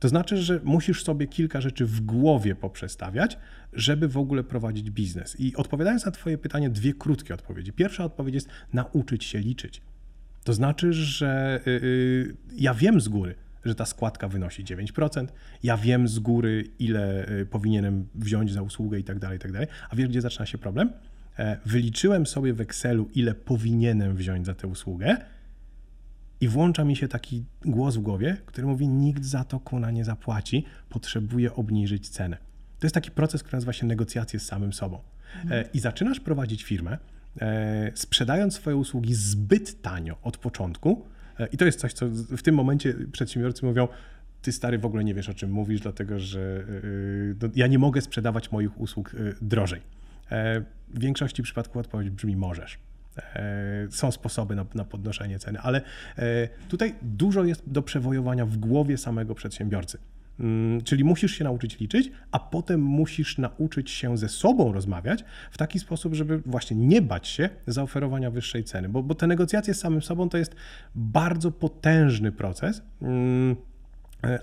To 0.00 0.08
znaczy, 0.08 0.36
że 0.36 0.60
musisz 0.64 1.04
sobie 1.04 1.26
kilka 1.26 1.60
rzeczy 1.60 1.86
w 1.86 2.00
głowie 2.00 2.54
poprzestawiać, 2.54 3.38
żeby 3.72 4.08
w 4.08 4.16
ogóle 4.16 4.44
prowadzić 4.44 4.90
biznes. 4.90 5.40
I 5.40 5.56
odpowiadając 5.56 6.04
na 6.04 6.10
Twoje 6.10 6.38
pytanie, 6.38 6.70
dwie 6.70 6.94
krótkie 6.94 7.34
odpowiedzi. 7.34 7.72
Pierwsza 7.72 8.04
odpowiedź 8.04 8.34
jest 8.34 8.48
nauczyć 8.72 9.24
się 9.24 9.38
liczyć. 9.38 9.82
To 10.44 10.52
znaczy, 10.52 10.92
że 10.92 11.60
y, 11.66 11.70
y, 11.70 12.36
ja 12.56 12.74
wiem 12.74 13.00
z 13.00 13.08
góry, 13.08 13.34
że 13.64 13.74
ta 13.74 13.86
składka 13.86 14.28
wynosi 14.28 14.64
9%, 14.64 15.26
ja 15.62 15.76
wiem 15.76 16.08
z 16.08 16.18
góry, 16.18 16.64
ile 16.78 17.28
y, 17.28 17.46
powinienem 17.46 18.08
wziąć 18.14 18.52
za 18.52 18.62
usługę 18.62 18.98
i 18.98 19.04
tak 19.04 19.18
dalej, 19.18 19.36
i 19.36 19.40
tak 19.40 19.52
dalej. 19.52 19.68
A 19.90 19.96
wiesz, 19.96 20.08
gdzie 20.08 20.20
zaczyna 20.20 20.46
się 20.46 20.58
problem? 20.58 20.92
E, 21.38 21.56
wyliczyłem 21.66 22.26
sobie 22.26 22.52
w 22.54 22.60
Excelu, 22.60 23.08
ile 23.14 23.34
powinienem 23.34 24.16
wziąć 24.16 24.46
za 24.46 24.54
tę 24.54 24.66
usługę 24.66 25.16
i 26.40 26.48
włącza 26.48 26.84
mi 26.84 26.96
się 26.96 27.08
taki 27.08 27.44
głos 27.64 27.96
w 27.96 28.00
głowie, 28.00 28.36
który 28.46 28.66
mówi, 28.66 28.88
nikt 28.88 29.24
za 29.24 29.44
to 29.44 29.60
kuna 29.60 29.90
nie 29.90 30.04
zapłaci, 30.04 30.64
potrzebuje 30.88 31.54
obniżyć 31.54 32.08
cenę. 32.08 32.36
To 32.78 32.86
jest 32.86 32.94
taki 32.94 33.10
proces, 33.10 33.42
który 33.42 33.56
nazywa 33.56 33.72
się 33.72 33.86
negocjacje 33.86 34.40
z 34.40 34.46
samym 34.46 34.72
sobą. 34.72 35.00
Mhm. 35.42 35.64
I 35.74 35.80
zaczynasz 35.80 36.20
prowadzić 36.20 36.64
firmę, 36.64 36.98
sprzedając 37.94 38.54
swoje 38.54 38.76
usługi 38.76 39.14
zbyt 39.14 39.82
tanio 39.82 40.16
od 40.22 40.36
początku. 40.36 41.06
E, 41.38 41.46
I 41.46 41.56
to 41.56 41.64
jest 41.64 41.80
coś, 41.80 41.92
co 41.92 42.06
w 42.08 42.42
tym 42.42 42.54
momencie 42.54 42.94
przedsiębiorcy 43.12 43.66
mówią, 43.66 43.88
ty 44.42 44.52
stary 44.52 44.78
w 44.78 44.84
ogóle 44.84 45.04
nie 45.04 45.14
wiesz 45.14 45.28
o 45.28 45.34
czym 45.34 45.50
mówisz, 45.50 45.80
dlatego 45.80 46.18
że 46.18 46.64
e, 47.42 47.50
ja 47.54 47.66
nie 47.66 47.78
mogę 47.78 48.00
sprzedawać 48.00 48.52
moich 48.52 48.80
usług 48.80 49.12
drożej. 49.42 49.80
W 50.88 51.00
większości 51.00 51.42
przypadków 51.42 51.76
odpowiedź 51.76 52.10
brzmi 52.10 52.36
możesz. 52.36 52.78
Są 53.90 54.10
sposoby 54.12 54.54
na, 54.54 54.66
na, 54.74 54.84
podnoszenie 54.84 55.38
ceny, 55.38 55.60
ale 55.60 55.80
tutaj 56.68 56.94
dużo 57.02 57.44
jest 57.44 57.62
do 57.66 57.82
przewojowania 57.82 58.46
w 58.46 58.56
głowie 58.56 58.98
samego 58.98 59.34
przedsiębiorcy. 59.34 59.98
Mm, 60.40 60.82
czyli 60.82 61.04
musisz 61.04 61.32
się 61.32 61.44
nauczyć 61.44 61.80
liczyć, 61.80 62.10
a 62.32 62.38
potem 62.38 62.82
musisz 62.82 63.38
nauczyć 63.38 63.90
się 63.90 64.16
ze 64.16 64.28
sobą 64.28 64.72
rozmawiać 64.72 65.24
w 65.50 65.58
taki 65.58 65.78
sposób, 65.78 66.14
żeby 66.14 66.38
właśnie 66.46 66.76
nie 66.76 67.02
bać 67.02 67.28
się 67.28 67.48
zaoferowania 67.66 68.30
wyższej 68.30 68.64
ceny, 68.64 68.88
bo, 68.88 69.02
bo 69.02 69.14
te 69.14 69.26
negocjacje 69.26 69.74
z 69.74 69.80
samym 69.80 70.02
sobą 70.02 70.28
to 70.28 70.38
jest 70.38 70.54
bardzo 70.94 71.50
potężny 71.50 72.32
proces. 72.32 72.82
Mm, 73.02 73.56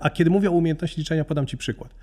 a 0.00 0.10
kiedy 0.10 0.30
mówię 0.30 0.50
o 0.50 0.52
umiejętności 0.52 1.00
liczenia, 1.00 1.24
podam 1.24 1.46
Ci 1.46 1.56
przykład 1.56 1.94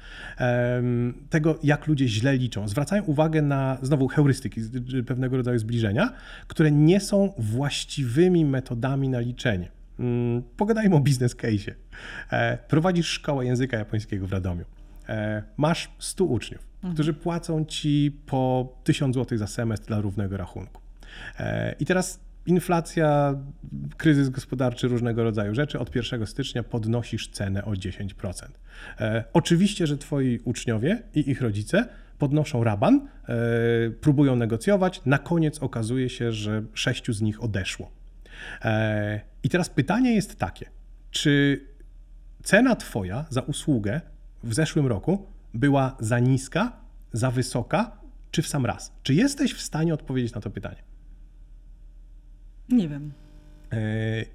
tego, 1.29 1.59
jak 1.63 1.87
ludzie 1.87 2.07
źle 2.07 2.37
liczą. 2.37 2.67
Zwracają 2.67 3.03
uwagę 3.03 3.41
na 3.41 3.77
znowu 3.81 4.07
heurystyki, 4.07 4.61
pewnego 5.07 5.37
rodzaju 5.37 5.59
zbliżenia, 5.59 6.13
które 6.47 6.71
nie 6.71 6.99
są 6.99 7.33
właściwymi 7.37 8.45
metodami 8.45 9.09
na 9.09 9.19
liczenie. 9.19 9.74
Mm, 9.99 10.43
pogadajmy 10.57 10.95
o 10.95 10.99
biznes 10.99 11.35
case. 11.35 11.71
E, 12.31 12.57
prowadzisz 12.57 13.07
szkołę 13.07 13.45
języka 13.45 13.77
japońskiego 13.77 14.27
w 14.27 14.31
Radomiu. 14.31 14.65
E, 15.09 15.43
masz 15.57 15.91
100 15.99 16.25
uczniów, 16.25 16.67
mhm. 16.75 16.93
którzy 16.93 17.13
płacą 17.13 17.65
ci 17.65 18.17
po 18.25 18.73
1000 18.83 19.15
zł 19.15 19.37
za 19.37 19.47
semestr 19.47 19.87
dla 19.87 20.01
równego 20.01 20.37
rachunku. 20.37 20.81
E, 21.39 21.75
I 21.79 21.85
teraz 21.85 22.19
inflacja, 22.45 23.35
kryzys 23.97 24.29
gospodarczy, 24.29 24.87
różnego 24.87 25.23
rodzaju 25.23 25.55
rzeczy. 25.55 25.79
Od 25.79 25.95
1 25.95 26.27
stycznia 26.27 26.63
podnosisz 26.63 27.27
cenę 27.27 27.65
o 27.65 27.71
10%. 27.71 28.47
Oczywiście, 29.33 29.87
że 29.87 29.97
twoi 29.97 30.39
uczniowie 30.43 31.01
i 31.13 31.29
ich 31.29 31.41
rodzice 31.41 31.87
podnoszą 32.17 32.63
raban, 32.63 33.07
próbują 34.01 34.35
negocjować. 34.35 35.01
Na 35.05 35.17
koniec 35.17 35.59
okazuje 35.59 36.09
się, 36.09 36.31
że 36.31 36.63
sześciu 36.73 37.13
z 37.13 37.21
nich 37.21 37.43
odeszło. 37.43 37.91
E, 38.61 39.21
I 39.45 39.49
teraz 39.49 39.69
pytanie 39.69 40.15
jest 40.15 40.35
takie, 40.35 40.69
czy 41.11 41.61
cena 42.43 42.75
Twoja 42.75 43.25
za 43.29 43.41
usługę 43.41 44.01
w 44.43 44.53
zeszłym 44.53 44.87
roku 44.87 45.27
była 45.53 45.97
za 45.99 46.19
niska, 46.19 46.71
za 47.13 47.31
wysoka, 47.31 47.97
czy 48.31 48.41
w 48.41 48.47
sam 48.47 48.65
raz? 48.65 48.93
Czy 49.03 49.13
jesteś 49.13 49.53
w 49.53 49.61
stanie 49.61 49.93
odpowiedzieć 49.93 50.33
na 50.33 50.41
to 50.41 50.49
pytanie? 50.49 50.83
Nie 52.69 52.89
wiem. 52.89 53.11
E, 53.71 53.77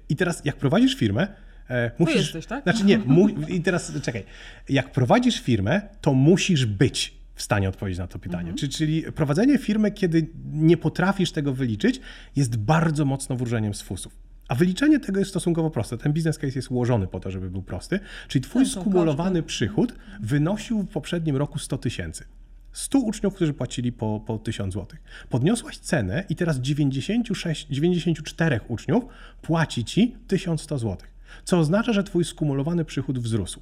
I 0.09 0.15
teraz, 0.15 0.45
jak 0.45 0.55
prowadzisz 0.55 0.95
firmę, 0.95 1.27
e, 1.69 1.91
musisz. 1.99 2.15
To 2.15 2.21
jesteś, 2.21 2.45
tak? 2.45 2.63
Znaczy 2.63 2.85
nie, 2.85 2.97
mu... 2.97 3.29
i 3.29 3.61
teraz 3.61 3.91
czekaj. 4.01 4.23
Jak 4.69 4.91
prowadzisz 4.91 5.41
firmę, 5.41 5.81
to 6.01 6.13
musisz 6.13 6.65
być 6.65 7.13
w 7.35 7.41
stanie 7.41 7.69
odpowiedzieć 7.69 7.99
na 7.99 8.07
to 8.07 8.19
pytanie. 8.19 8.51
Mhm. 8.51 8.71
Czyli 8.71 9.03
prowadzenie 9.03 9.57
firmy, 9.57 9.91
kiedy 9.91 10.27
nie 10.51 10.77
potrafisz 10.77 11.31
tego 11.31 11.53
wyliczyć, 11.53 12.01
jest 12.35 12.57
bardzo 12.57 13.05
mocno 13.05 13.35
wróżeniem 13.35 13.73
z 13.73 13.81
fusów. 13.81 14.30
A 14.51 14.55
wyliczenie 14.55 14.99
tego 14.99 15.19
jest 15.19 15.31
stosunkowo 15.31 15.69
proste. 15.69 15.97
Ten 15.97 16.13
business 16.13 16.37
case 16.37 16.53
jest 16.55 16.71
ułożony 16.71 17.07
po 17.07 17.19
to, 17.19 17.31
żeby 17.31 17.49
był 17.49 17.61
prosty. 17.61 17.99
Czyli 18.27 18.41
twój 18.41 18.65
skumulowany 18.65 19.43
przychód 19.43 19.93
wynosił 20.19 20.81
w 20.81 20.87
poprzednim 20.87 21.37
roku 21.37 21.59
100 21.59 21.77
tysięcy. 21.77 22.25
100 22.71 22.99
uczniów, 22.99 23.35
którzy 23.35 23.53
płacili 23.53 23.91
po, 23.91 24.23
po 24.25 24.37
1000 24.37 24.73
zł. 24.73 24.99
Podniosłaś 25.29 25.77
cenę 25.77 26.23
i 26.29 26.35
teraz 26.35 26.59
96, 26.59 27.67
94 27.67 28.59
uczniów 28.67 29.03
płaci 29.41 29.85
ci 29.85 30.15
1100 30.27 30.77
zł. 30.77 30.97
Co 31.43 31.59
oznacza, 31.59 31.93
że 31.93 32.03
twój 32.03 32.25
skumulowany 32.25 32.85
przychód 32.85 33.19
wzrósł. 33.19 33.61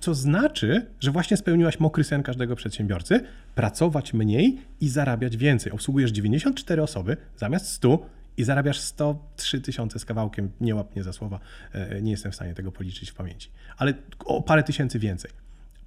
Co 0.00 0.14
znaczy, 0.14 0.86
że 1.00 1.10
właśnie 1.10 1.36
spełniłaś 1.36 1.80
mokry 1.80 2.04
sen 2.04 2.22
każdego 2.22 2.56
przedsiębiorcy, 2.56 3.20
pracować 3.54 4.14
mniej 4.14 4.58
i 4.80 4.88
zarabiać 4.88 5.36
więcej. 5.36 5.72
Obsługujesz 5.72 6.12
94 6.12 6.82
osoby 6.82 7.16
zamiast 7.36 7.66
100 7.68 8.21
i 8.36 8.44
zarabiasz 8.44 8.80
103 8.80 9.60
tysiące 9.60 9.98
z 9.98 10.04
kawałkiem, 10.04 10.50
nie 10.60 10.74
łap 10.74 10.94
mnie 10.94 11.02
za 11.02 11.12
słowa, 11.12 11.40
e, 11.72 12.02
nie 12.02 12.10
jestem 12.10 12.32
w 12.32 12.34
stanie 12.34 12.54
tego 12.54 12.72
policzyć 12.72 13.10
w 13.10 13.14
pamięci, 13.14 13.50
ale 13.76 13.94
o 14.24 14.42
parę 14.42 14.62
tysięcy 14.62 14.98
więcej. 14.98 15.30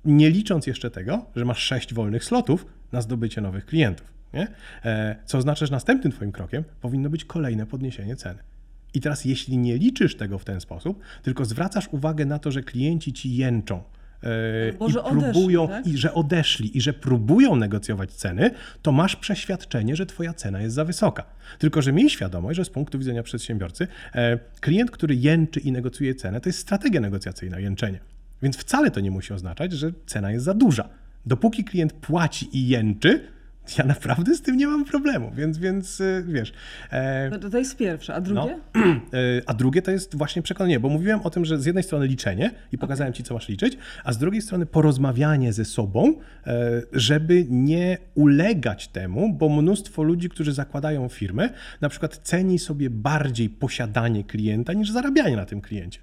Nie 0.06 0.30
licząc 0.30 0.68
jeszcze 0.68 0.92
tego, 0.92 1.26
że 1.36 1.46
masz 1.46 1.60
6 1.60 1.94
wolnych 1.94 2.24
slotów 2.24 2.66
na 2.92 3.02
zdobycie 3.02 3.42
nowych 3.42 3.66
klientów. 3.66 4.14
Nie? 4.34 4.48
E, 4.86 5.16
co 5.26 5.38
oznacza, 5.38 5.66
że 5.66 5.72
następnym 5.72 6.14
Twoim 6.14 6.32
krokiem 6.32 6.64
powinno 6.82 7.10
być 7.10 7.26
kolejne 7.26 7.66
podniesienie 7.66 8.16
ceny. 8.16 8.40
I 8.94 9.02
teraz, 9.02 9.26
jeśli 9.26 9.58
nie 9.58 9.78
liczysz 9.78 10.16
tego 10.16 10.40
w 10.40 10.46
ten 10.46 10.62
sposób, 10.62 11.00
tylko 11.24 11.46
zwracasz 11.46 11.88
uwagę 11.92 12.26
na 12.26 12.40
to, 12.40 12.52
że 12.52 12.64
klienci 12.64 13.14
ci 13.14 13.36
jęczą, 13.36 13.84
Albo, 14.72 14.88
i 14.88 14.92
że 14.92 15.04
próbują, 15.04 15.64
odeszli, 15.64 15.84
tak? 15.84 15.94
i 15.94 15.98
że 15.98 16.14
odeszli, 16.14 16.78
i 16.78 16.82
że 16.82 16.94
próbują 16.94 17.56
negocjować 17.56 18.12
ceny, 18.12 18.52
to 18.82 18.92
masz 18.92 19.16
przeświadczenie, 19.16 19.96
że 19.96 20.06
twoja 20.06 20.34
cena 20.34 20.62
jest 20.62 20.76
za 20.76 20.86
wysoka. 20.86 21.24
Tylko, 21.60 21.82
że 21.82 21.94
miej 21.94 22.10
świadomość, 22.10 22.58
że 22.58 22.66
z 22.66 22.70
punktu 22.70 23.00
widzenia 23.00 23.24
przedsiębiorcy, 23.24 23.88
e, 24.16 24.40
klient, 24.62 24.92
który 24.92 25.16
jęczy 25.16 25.60
i 25.60 25.72
negocjuje 25.72 26.16
cenę, 26.16 26.42
to 26.42 26.50
jest 26.50 26.60
strategia 26.60 27.02
negocjacyjna, 27.02 27.60
jęczenie. 27.60 28.00
Więc 28.42 28.58
wcale 28.58 28.92
to 28.92 29.00
nie 29.00 29.12
musi 29.12 29.34
oznaczać, 29.34 29.72
że 29.74 29.92
cena 30.06 30.32
jest 30.32 30.46
za 30.46 30.54
duża. 30.54 30.90
Dopóki 31.26 31.64
klient 31.64 31.94
płaci 31.94 32.50
i 32.58 32.68
jęczy, 32.68 33.35
ja 33.78 33.86
naprawdę 33.86 34.36
z 34.36 34.42
tym 34.42 34.58
nie 34.58 34.68
mam 34.68 34.86
problemu, 34.86 35.32
więc, 35.36 35.58
więc 35.58 36.02
e, 36.02 36.24
wiesz. 36.28 36.54
e, 36.92 37.30
No 37.30 37.40
to, 37.40 37.50
to 37.50 37.58
jest 37.58 37.78
pierwsze, 37.78 38.16
a 38.16 38.22
drugie? 38.22 38.60
no. 38.76 38.82
E, 39.14 39.42
A 39.46 39.54
drugie 39.54 39.82
to 39.82 39.92
jest 39.92 40.16
właśnie 40.18 40.42
przekonanie, 40.42 40.80
bo 40.80 40.90
mówiłem 40.90 41.20
o 41.24 41.30
tym, 41.30 41.46
że 41.46 41.60
z 41.60 41.66
jednej 41.66 41.84
strony 41.84 42.08
liczenie 42.08 42.52
i 42.72 42.78
pokazałem 42.78 43.14
ci, 43.14 43.24
co 43.24 43.34
masz 43.34 43.50
liczyć, 43.50 43.78
a 44.04 44.14
z 44.14 44.18
drugiej 44.18 44.42
strony 44.42 44.66
porozmawianie 44.66 45.54
ze 45.54 45.66
sobą, 45.66 46.14
e, 46.48 46.82
żeby 46.94 47.46
nie 47.50 47.98
ulegać 48.16 48.88
temu, 48.88 49.34
bo 49.34 49.50
mnóstwo 49.50 50.04
ludzi, 50.04 50.30
którzy 50.30 50.54
zakładają 50.54 51.10
firmy, 51.10 51.50
na 51.82 51.90
przykład 51.90 52.18
ceni 52.24 52.60
sobie 52.60 52.90
bardziej 52.90 53.50
posiadanie 53.50 54.24
klienta 54.24 54.74
niż 54.74 54.92
zarabianie 54.92 55.36
na 55.36 55.46
tym 55.46 55.62
kliencie. 55.62 56.00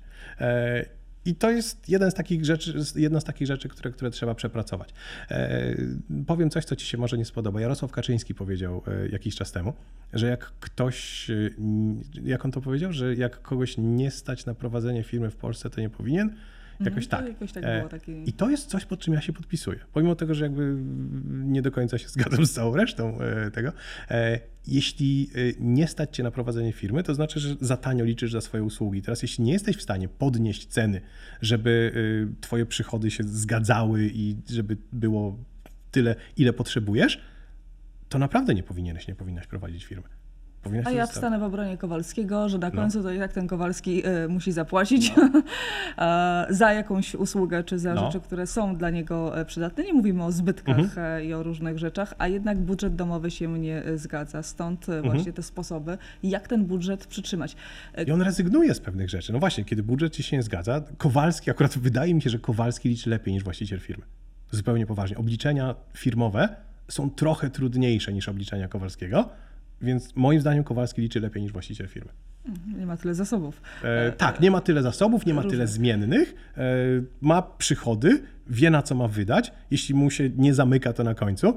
I 1.24 1.34
to 1.34 1.50
jest 1.50 1.88
jeden 1.88 2.10
z 2.10 2.14
takich 2.14 2.44
rzeczy, 2.44 2.74
jedna 2.96 3.20
z 3.20 3.24
takich 3.24 3.46
rzeczy, 3.46 3.68
które, 3.68 3.90
które 3.90 4.10
trzeba 4.10 4.34
przepracować. 4.34 4.94
E, 5.30 5.76
powiem 6.26 6.50
coś, 6.50 6.64
co 6.64 6.76
ci 6.76 6.86
się 6.86 6.98
może 6.98 7.18
nie 7.18 7.24
spodoba. 7.24 7.60
Jarosław 7.60 7.92
Kaczyński 7.92 8.34
powiedział 8.34 8.82
e, 8.86 9.08
jakiś 9.08 9.36
czas 9.36 9.52
temu, 9.52 9.72
że 10.12 10.26
jak 10.26 10.52
ktoś, 10.60 11.30
e, 11.30 11.50
jak 12.24 12.44
on 12.44 12.52
to 12.52 12.60
powiedział, 12.60 12.92
że 12.92 13.14
jak 13.14 13.42
kogoś 13.42 13.74
nie 13.78 14.10
stać 14.10 14.46
na 14.46 14.54
prowadzenie 14.54 15.02
firmy 15.02 15.30
w 15.30 15.36
Polsce, 15.36 15.70
to 15.70 15.80
nie 15.80 15.90
powinien. 15.90 16.36
Jakoś 16.84 17.04
Mhm, 17.04 17.10
to 17.10 17.16
tak. 17.16 17.26
jakoś 17.28 17.52
tak 17.52 17.64
E, 17.64 17.76
było, 17.78 17.88
taki- 17.88 18.30
I 18.30 18.32
to 18.32 18.50
jest 18.50 18.66
coś, 18.66 18.84
pod 18.84 19.00
czym 19.00 19.14
ja 19.14 19.20
się 19.20 19.32
podpisuję. 19.32 19.78
Pomimo 19.92 20.14
tego, 20.14 20.34
że 20.34 20.44
jakby 20.44 20.76
nie 21.28 21.62
do 21.62 21.70
końca 21.70 21.98
się 21.98 22.08
zgadzam 22.16 22.46
z 22.46 22.52
całą 22.52 22.76
resztą 22.76 23.20
e, 23.20 23.50
tego. 23.50 23.72
E, 24.10 24.40
Jeśli 24.66 25.30
nie 25.60 25.88
stać 25.88 26.16
cię 26.16 26.22
na 26.22 26.30
prowadzenie 26.30 26.72
firmy, 26.72 27.02
to 27.02 27.14
znaczy, 27.14 27.40
że 27.40 27.56
za 27.60 27.76
tanio 27.76 28.04
liczysz 28.04 28.32
za 28.32 28.40
swoje 28.40 28.62
usługi. 28.62 29.02
Teraz, 29.02 29.22
jeśli 29.22 29.44
nie 29.44 29.52
jesteś 29.52 29.76
w 29.76 29.82
stanie 29.82 30.08
podnieść 30.08 30.66
ceny, 30.66 31.00
żeby 31.40 31.92
twoje 32.40 32.66
przychody 32.66 33.10
się 33.10 33.24
zgadzały 33.24 34.10
i 34.14 34.36
żeby 34.50 34.76
było 34.92 35.38
tyle, 35.90 36.16
ile 36.36 36.52
potrzebujesz, 36.52 37.20
to 38.08 38.18
naprawdę 38.18 38.54
nie 38.54 38.62
powinieneś, 38.62 39.08
nie 39.08 39.14
powinnaś 39.14 39.46
prowadzić 39.46 39.84
firmy. 39.84 40.08
Powinnaś 40.62 40.86
A 40.86 40.90
ja 40.90 41.06
wstanę 41.06 41.38
w 41.38 41.42
obronie 41.42 41.78
Kowalskiego, 41.78 42.48
że 42.48 42.58
na 42.58 42.68
No. 42.68 42.74
końcu 42.82 43.02
to 43.02 43.10
i 43.12 43.18
tak 43.18 43.32
ten 43.32 43.46
Kowalski 43.46 44.02
e, 44.06 44.28
musi 44.28 44.52
zapłacić 44.52 45.12
e, 45.98 46.46
za 46.50 46.72
jakąś 46.72 47.14
usługę 47.14 47.64
czy 47.64 47.78
za 47.78 47.94
No. 47.94 48.06
rzeczy, 48.06 48.20
które 48.20 48.46
są 48.46 48.76
dla 48.76 48.90
niego 48.90 49.40
e, 49.40 49.44
przydatne. 49.44 49.84
Nie 49.84 49.92
mówimy 49.92 50.24
o 50.24 50.32
zbytkach 50.32 50.78
Mhm. 50.78 51.06
e, 51.22 51.24
i 51.24 51.34
o 51.34 51.42
różnych 51.42 51.78
rzeczach, 51.78 52.14
a 52.18 52.28
jednak 52.28 52.58
budżet 52.58 52.94
domowy 52.94 53.30
się 53.30 53.58
nie 53.58 53.84
e, 53.84 53.98
zgadza. 53.98 54.42
Stąd 54.42 54.88
Mhm. 54.88 55.14
właśnie 55.14 55.32
te 55.32 55.42
sposoby, 55.42 55.98
jak 56.22 56.48
ten 56.48 56.64
budżet 56.64 57.06
przytrzymać. 57.06 57.56
I 58.06 58.12
on 58.12 58.22
rezygnuje 58.22 58.74
z 58.74 58.80
pewnych 58.80 59.10
rzeczy. 59.10 59.32
No 59.32 59.38
właśnie, 59.38 59.64
kiedy 59.64 59.82
budżet 59.82 60.12
ci 60.12 60.22
się 60.22 60.36
nie 60.36 60.42
zgadza, 60.42 60.82
Kowalski, 60.98 61.50
akurat 61.50 61.78
wydaje 61.78 62.14
mi 62.14 62.22
się, 62.22 62.30
że 62.30 62.38
Kowalski 62.38 62.88
liczy 62.88 63.10
lepiej 63.10 63.34
niż 63.34 63.44
właściciel 63.44 63.80
firmy. 63.80 64.04
Zupełnie 64.50 64.86
poważnie. 64.86 65.16
Obliczenia 65.16 65.74
firmowe 65.94 66.48
są 66.88 67.10
trochę 67.10 67.50
trudniejsze 67.50 68.12
niż 68.12 68.28
obliczenia 68.28 68.68
Kowalskiego, 68.68 69.28
więc 69.82 70.16
moim 70.16 70.40
zdaniem 70.40 70.64
Kowalski 70.64 71.02
liczy 71.02 71.20
lepiej 71.20 71.42
niż 71.42 71.52
właściciel 71.52 71.88
firmy. 71.88 72.10
Nie 72.78 72.86
ma 72.86 72.96
tyle 72.96 73.14
zasobów. 73.14 73.62
E, 73.82 74.12
tak, 74.12 74.40
nie 74.40 74.50
ma 74.50 74.60
tyle 74.60 74.82
zasobów, 74.82 75.26
nie 75.26 75.34
ma 75.34 75.42
tyle 75.42 75.66
zmiennych, 75.66 76.34
e, 76.56 76.62
ma 77.20 77.42
przychody, 77.42 78.22
wie 78.46 78.70
na 78.70 78.82
co 78.82 78.94
ma 78.94 79.08
wydać. 79.08 79.52
Jeśli 79.70 79.94
mu 79.94 80.10
się 80.10 80.30
nie 80.36 80.54
zamyka 80.54 80.92
to 80.92 81.04
na 81.04 81.14
końcu, 81.14 81.56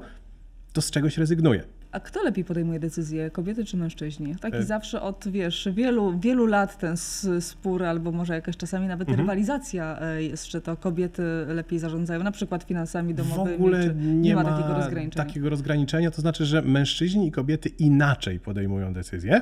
to 0.72 0.82
z 0.82 0.90
czegoś 0.90 1.18
rezygnuje. 1.18 1.64
A 1.96 2.00
kto 2.00 2.22
lepiej 2.22 2.44
podejmuje 2.44 2.80
decyzje, 2.80 3.30
kobiety 3.30 3.64
czy 3.64 3.76
mężczyźni? 3.76 4.36
Taki 4.40 4.56
E- 4.56 4.62
zawsze 4.62 5.02
od, 5.02 5.28
wiesz, 5.28 5.68
wielu, 5.72 6.18
wielu 6.18 6.46
lat 6.46 6.78
ten 6.78 6.96
spór, 7.40 7.84
albo 7.84 8.12
może 8.12 8.34
jakaś 8.34 8.56
czasami 8.56 8.86
nawet 8.86 9.08
Mhm. 9.08 9.18
rywalizacja 9.20 9.98
e, 10.00 10.22
jest, 10.22 10.46
czy 10.46 10.60
to 10.60 10.76
kobiety 10.76 11.22
lepiej 11.48 11.78
zarządzają, 11.78 12.22
na 12.22 12.30
przykład 12.30 12.64
finansami 12.64 13.14
W 13.14 13.16
domowymi, 13.16 13.56
ogóle 13.56 13.82
czy 13.84 13.94
nie, 13.94 14.34
ma, 14.34 14.44
takiego 14.44 14.74
rozgraniczenia. 14.74 15.24
takiego 15.24 15.50
rozgraniczenia, 15.50 16.10
to 16.10 16.20
znaczy, 16.20 16.44
że 16.44 16.62
mężczyźni 16.62 17.28
i 17.28 17.30
kobiety 17.30 17.68
inaczej 17.68 18.40
podejmują 18.40 18.92
decyzje. 18.92 19.40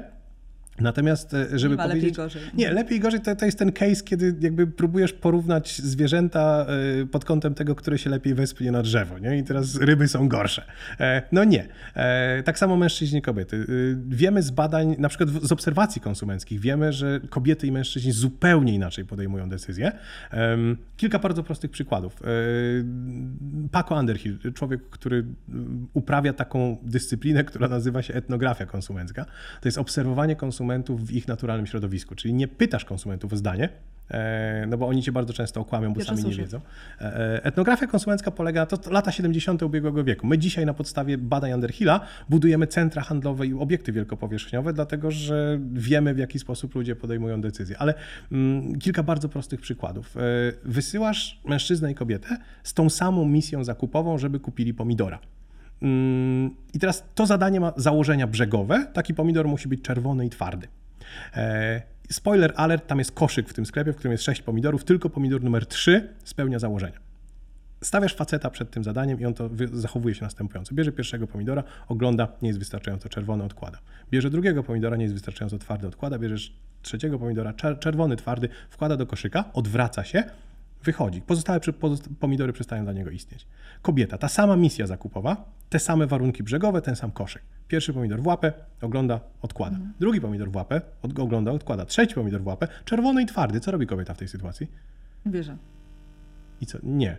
Natomiast, 0.80 1.34
e, 1.34 1.58
żeby 1.58 1.74
nie 1.74 1.76
ma 1.76 1.86
lepiej 1.86 2.00
powiedzieć. 2.00 2.16
gorzej. 2.16 2.42
Nie, 2.54 2.72
lepiej 2.72 3.00
gorzej 3.00 3.20
to, 3.20 3.36
to 3.36 3.44
jest 3.44 3.58
ten 3.58 3.72
case, 3.72 4.02
kiedy 4.04 4.34
jakby 4.40 4.66
próbujesz 4.66 5.12
porównać 5.12 5.76
zwierzęta 5.82 6.66
e, 7.02 7.06
pod 7.06 7.24
kątem 7.24 7.54
tego, 7.54 7.74
które 7.74 7.98
się 7.98 8.10
lepiej 8.10 8.34
wespnie 8.34 8.72
na 8.72 8.82
drzewo, 8.82 9.18
nie? 9.18 9.38
I 9.38 9.44
teraz 9.44 9.76
ryby 9.76 10.08
są 10.08 10.28
gorsze. 10.28 10.64
E, 11.00 11.22
No 11.32 11.44
nie. 11.44 11.68
Tak 12.44 12.58
samo 12.58 12.76
mężczyźni 12.76 13.18
i 13.18 13.22
kobiety. 13.22 13.66
Wiemy 14.08 14.42
z 14.42 14.50
badań, 14.50 14.96
na 14.98 15.08
przykład 15.08 15.28
z 15.30 15.52
obserwacji 15.52 16.00
konsumenckich, 16.00 16.60
wiemy, 16.60 16.92
że 16.92 17.20
kobiety 17.30 17.66
i 17.66 17.72
mężczyźni 17.72 18.12
zupełnie 18.12 18.74
inaczej 18.74 19.04
podejmują 19.04 19.48
decyzje. 19.48 19.92
Kilka 20.96 21.18
bardzo 21.18 21.42
prostych 21.42 21.70
przykładów. 21.70 22.22
Paco 23.70 23.94
Underhill, 23.94 24.38
człowiek, 24.54 24.90
który 24.90 25.24
uprawia 25.92 26.32
taką 26.32 26.76
dyscyplinę, 26.82 27.44
która 27.44 27.68
nazywa 27.68 28.02
się 28.02 28.14
etnografia 28.14 28.66
konsumencka. 28.66 29.24
To 29.60 29.68
jest 29.68 29.78
obserwowanie 29.78 30.36
konsumentów 30.36 30.63
w 30.88 31.12
ich 31.12 31.28
naturalnym 31.28 31.66
środowisku, 31.66 32.14
czyli 32.14 32.34
nie 32.34 32.48
pytasz 32.48 32.84
konsumentów 32.84 33.32
o 33.32 33.36
zdanie, 33.36 33.68
e, 34.10 34.66
no 34.68 34.78
bo 34.78 34.88
oni 34.88 35.02
cię 35.02 35.12
bardzo 35.12 35.32
często 35.32 35.60
okłamią, 35.60 35.88
bo 35.88 35.96
Pierwsze 35.96 36.16
sami 36.16 36.28
nie 36.28 36.36
wiedzą. 36.36 36.60
E, 37.00 37.04
e, 37.04 37.44
Etnografia 37.44 37.86
konsumencka 37.86 38.30
polega 38.30 38.60
na 38.60 38.66
to, 38.66 38.76
to 38.76 38.90
lata 38.90 39.12
70. 39.12 39.62
ubiegłego 39.62 40.04
wieku. 40.04 40.26
My 40.26 40.38
dzisiaj 40.38 40.66
na 40.66 40.74
podstawie 40.74 41.18
badań 41.18 41.52
Underhilla 41.52 42.00
budujemy 42.28 42.66
centra 42.66 43.02
handlowe 43.02 43.46
i 43.46 43.54
obiekty 43.54 43.92
wielkopowierzchniowe, 43.92 44.72
dlatego 44.72 45.10
że 45.10 45.58
wiemy, 45.72 46.14
w 46.14 46.18
jaki 46.18 46.38
sposób 46.38 46.74
ludzie 46.74 46.96
podejmują 46.96 47.40
decyzje. 47.40 47.78
Ale 47.78 47.94
mm, 48.32 48.78
kilka 48.78 49.02
bardzo 49.02 49.28
prostych 49.28 49.60
przykładów. 49.60 50.16
Wysyłasz 50.64 51.40
mężczyznę 51.44 51.92
i 51.92 51.94
kobietę 51.94 52.36
z 52.62 52.74
tą 52.74 52.90
samą 52.90 53.24
misją 53.28 53.64
zakupową, 53.64 54.18
żeby 54.18 54.40
kupili 54.40 54.74
pomidora. 54.74 55.18
Mm, 55.84 56.50
I 56.74 56.78
teraz 56.78 57.04
to 57.14 57.26
zadanie 57.26 57.60
ma 57.60 57.72
założenia 57.76 58.26
brzegowe. 58.26 58.86
Taki 58.92 59.14
pomidor 59.14 59.48
musi 59.48 59.68
być 59.68 59.82
czerwony 59.82 60.26
i 60.26 60.30
twardy. 60.30 60.68
E, 61.36 61.82
Spoiler 62.10 62.52
alert, 62.56 62.86
tam 62.86 62.98
jest 62.98 63.12
koszyk 63.12 63.48
w 63.48 63.54
tym 63.54 63.66
sklepie, 63.66 63.92
w 63.92 63.96
którym 63.96 64.12
jest 64.12 64.24
6 64.24 64.42
pomidorów, 64.42 64.84
tylko 64.84 65.10
pomidor 65.10 65.42
numer 65.42 65.66
3 65.66 66.08
spełnia 66.24 66.58
założenia. 66.58 66.98
Stawiasz 67.82 68.14
faceta 68.14 68.50
przed 68.50 68.70
tym 68.70 68.84
zadaniem 68.84 69.20
i 69.20 69.24
on 69.24 69.34
to 69.34 69.50
zachowuje 69.72 70.14
się 70.14 70.22
następująco. 70.22 70.74
Bierze 70.74 70.92
pierwszego 70.92 71.26
pomidora, 71.26 71.62
ogląda, 71.88 72.28
nie 72.42 72.48
jest 72.48 72.58
wystarczająco 72.58 73.08
czerwony, 73.08 73.44
odkłada. 73.44 73.78
Bierze 74.10 74.30
drugiego 74.30 74.62
pomidora, 74.62 74.96
nie 74.96 75.02
jest 75.02 75.14
wystarczająco 75.14 75.58
twardy, 75.58 75.86
odkłada. 75.86 76.18
Bierzesz 76.18 76.52
trzeciego 76.82 77.18
pomidora, 77.18 77.52
czer- 77.52 77.78
czerwony, 77.78 78.16
twardy, 78.16 78.48
wkłada 78.70 78.96
do 78.96 79.06
koszyka, 79.06 79.44
odwraca 79.52 80.04
się, 80.04 80.24
wychodzi. 80.84 81.22
Pozostałe 81.22 81.60
pomidory 82.20 82.52
przestają 82.52 82.84
dla 82.84 82.92
niego 82.92 83.10
istnieć. 83.10 83.46
Kobieta, 83.82 84.18
ta 84.18 84.28
sama 84.28 84.56
misja 84.56 84.86
zakupowa, 84.86 85.44
te 85.68 85.78
same 85.78 86.06
warunki 86.06 86.42
brzegowe, 86.42 86.82
ten 86.82 86.96
sam 86.96 87.10
koszyk. 87.10 87.42
Pierwszy 87.68 87.92
pomidor 87.92 88.22
w 88.22 88.26
łapę, 88.26 88.52
ogląda, 88.80 89.20
odkłada. 89.42 89.78
Drugi 90.00 90.20
pomidor 90.20 90.50
w 90.50 90.56
łapę, 90.56 90.80
od, 91.02 91.18
ogląda, 91.18 91.52
odkłada. 91.52 91.84
Trzeci 91.84 92.14
pomidor 92.14 92.42
w 92.42 92.46
łapę, 92.46 92.68
czerwony 92.84 93.22
i 93.22 93.26
twardy. 93.26 93.60
Co 93.60 93.70
robi 93.70 93.86
kobieta 93.86 94.14
w 94.14 94.18
tej 94.18 94.28
sytuacji? 94.28 94.70
Bierze. 95.26 95.56
I 96.60 96.66
co? 96.66 96.78
Nie. 96.82 97.18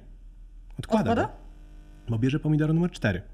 Odkłada. 0.79 1.11
Odkłada? 1.11 1.33
Bo 2.09 2.19
bierze 2.19 2.39
pomidor 2.39 2.73
numer 2.73 2.91
4. 2.91 3.19
Żeby 3.19 3.29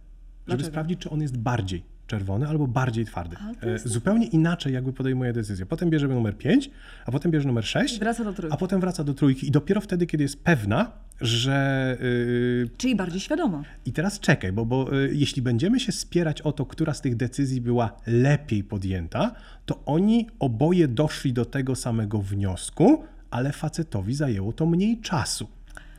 Dlaczego? 0.45 0.67
sprawdzić, 0.67 0.99
czy 0.99 1.09
on 1.09 1.21
jest 1.21 1.37
bardziej 1.37 1.90
czerwony 2.11 2.47
albo 2.47 2.67
bardziej 2.67 3.05
twardy. 3.05 3.35
A, 3.39 3.65
E, 3.65 3.69
jest- 3.71 3.87
Zupełnie 3.87 4.25
inaczej 4.27 4.73
jakby 4.73 4.93
podejmuje 4.93 5.33
decyzję. 5.33 5.65
Potem 5.65 5.89
bierze 5.89 6.07
numer 6.07 6.37
5, 6.37 6.69
a 7.05 7.11
potem 7.11 7.31
bierze 7.31 7.47
numer 7.47 7.65
6, 7.65 7.95
I 7.95 7.99
wraca 7.99 8.23
do 8.23 8.33
trójki. 8.33 8.53
a 8.53 8.57
potem 8.57 8.79
wraca 8.81 9.03
do 9.03 9.13
trójki. 9.13 9.47
I 9.47 9.51
dopiero 9.51 9.81
wtedy, 9.81 10.05
kiedy 10.05 10.23
jest 10.23 10.43
pewna, 10.43 10.91
że 11.21 11.97
yy, 12.01 12.69
Czyli 12.77 12.95
bardziej 12.95 13.19
świadoma. 13.19 13.63
i 13.85 13.91
teraz 13.93 14.19
czekaj, 14.19 14.51
bo, 14.51 14.65
bo 14.65 14.95
y, 15.03 15.09
jeśli 15.13 15.41
będziemy 15.41 15.79
się 15.79 15.91
spierać 15.91 16.41
o 16.41 16.51
to, 16.51 16.65
która 16.65 16.93
z 16.93 17.01
tych 17.01 17.15
decyzji 17.15 17.61
była 17.61 17.91
lepiej 18.07 18.63
podjęta, 18.63 19.31
to 19.65 19.83
oni 19.85 20.27
oboje 20.39 20.87
doszli 20.87 21.33
do 21.33 21.45
tego 21.45 21.75
samego 21.75 22.21
wniosku, 22.21 23.03
ale 23.29 23.51
facetowi 23.51 24.13
zajęło 24.15 24.53
to 24.53 24.65
mniej 24.65 24.99
czasu. 25.01 25.47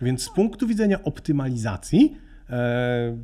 Więc 0.02 0.22
z 0.22 0.30
punktu 0.34 0.66
widzenia 0.66 1.02
optymalizacji, 1.02 2.16
e, 2.50 3.16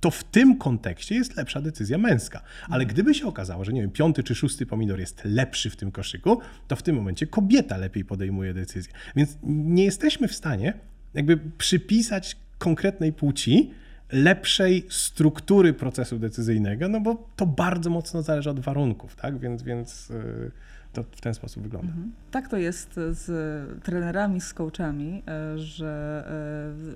to 0.00 0.10
w 0.10 0.24
tym 0.24 0.58
kontekście 0.58 1.14
jest 1.14 1.36
lepsza 1.36 1.60
decyzja 1.60 1.98
męska. 1.98 2.42
Ale 2.68 2.86
gdyby 2.86 3.14
się 3.14 3.26
okazało, 3.26 3.64
że 3.64 3.72
nie 3.72 3.80
wiem, 3.80 3.90
piąty 3.90 4.22
czy 4.22 4.34
szósty 4.34 4.66
pomidor 4.66 5.00
jest 5.00 5.24
lepszy 5.24 5.70
w 5.70 5.76
tym 5.76 5.92
koszyku, 5.92 6.40
to 6.68 6.76
w 6.76 6.82
tym 6.82 6.96
momencie 6.96 7.26
kobieta 7.26 7.76
lepiej 7.76 8.04
podejmuje 8.04 8.54
decyzję. 8.54 8.92
Więc 9.16 9.38
nie 9.42 9.84
jesteśmy 9.84 10.28
w 10.28 10.34
stanie 10.34 10.74
jakby 11.14 11.36
przypisać 11.58 12.36
konkretnej 12.58 13.12
płci 13.12 13.70
lepszej 14.12 14.86
struktury 14.88 15.72
procesu 15.72 16.18
decyzyjnego, 16.18 16.88
no 16.88 17.00
bo 17.00 17.28
to 17.36 17.46
bardzo 17.46 17.90
mocno 17.90 18.22
zależy 18.22 18.50
od 18.50 18.60
warunków, 18.60 19.16
tak? 19.16 19.38
Więc, 19.38 19.62
więc 19.62 20.08
yy, 20.08 20.50
to 20.92 21.02
w 21.02 21.20
ten 21.20 21.34
sposób 21.34 21.62
wygląda. 21.62 21.88
Mhm. 21.88 22.12
Tak 22.30 22.48
to 22.48 22.56
jest 22.56 22.94
z 22.94 23.82
trenerami, 23.82 24.40
z 24.40 24.54
coachami, 24.54 25.22
e, 25.28 25.58
że 25.58 26.24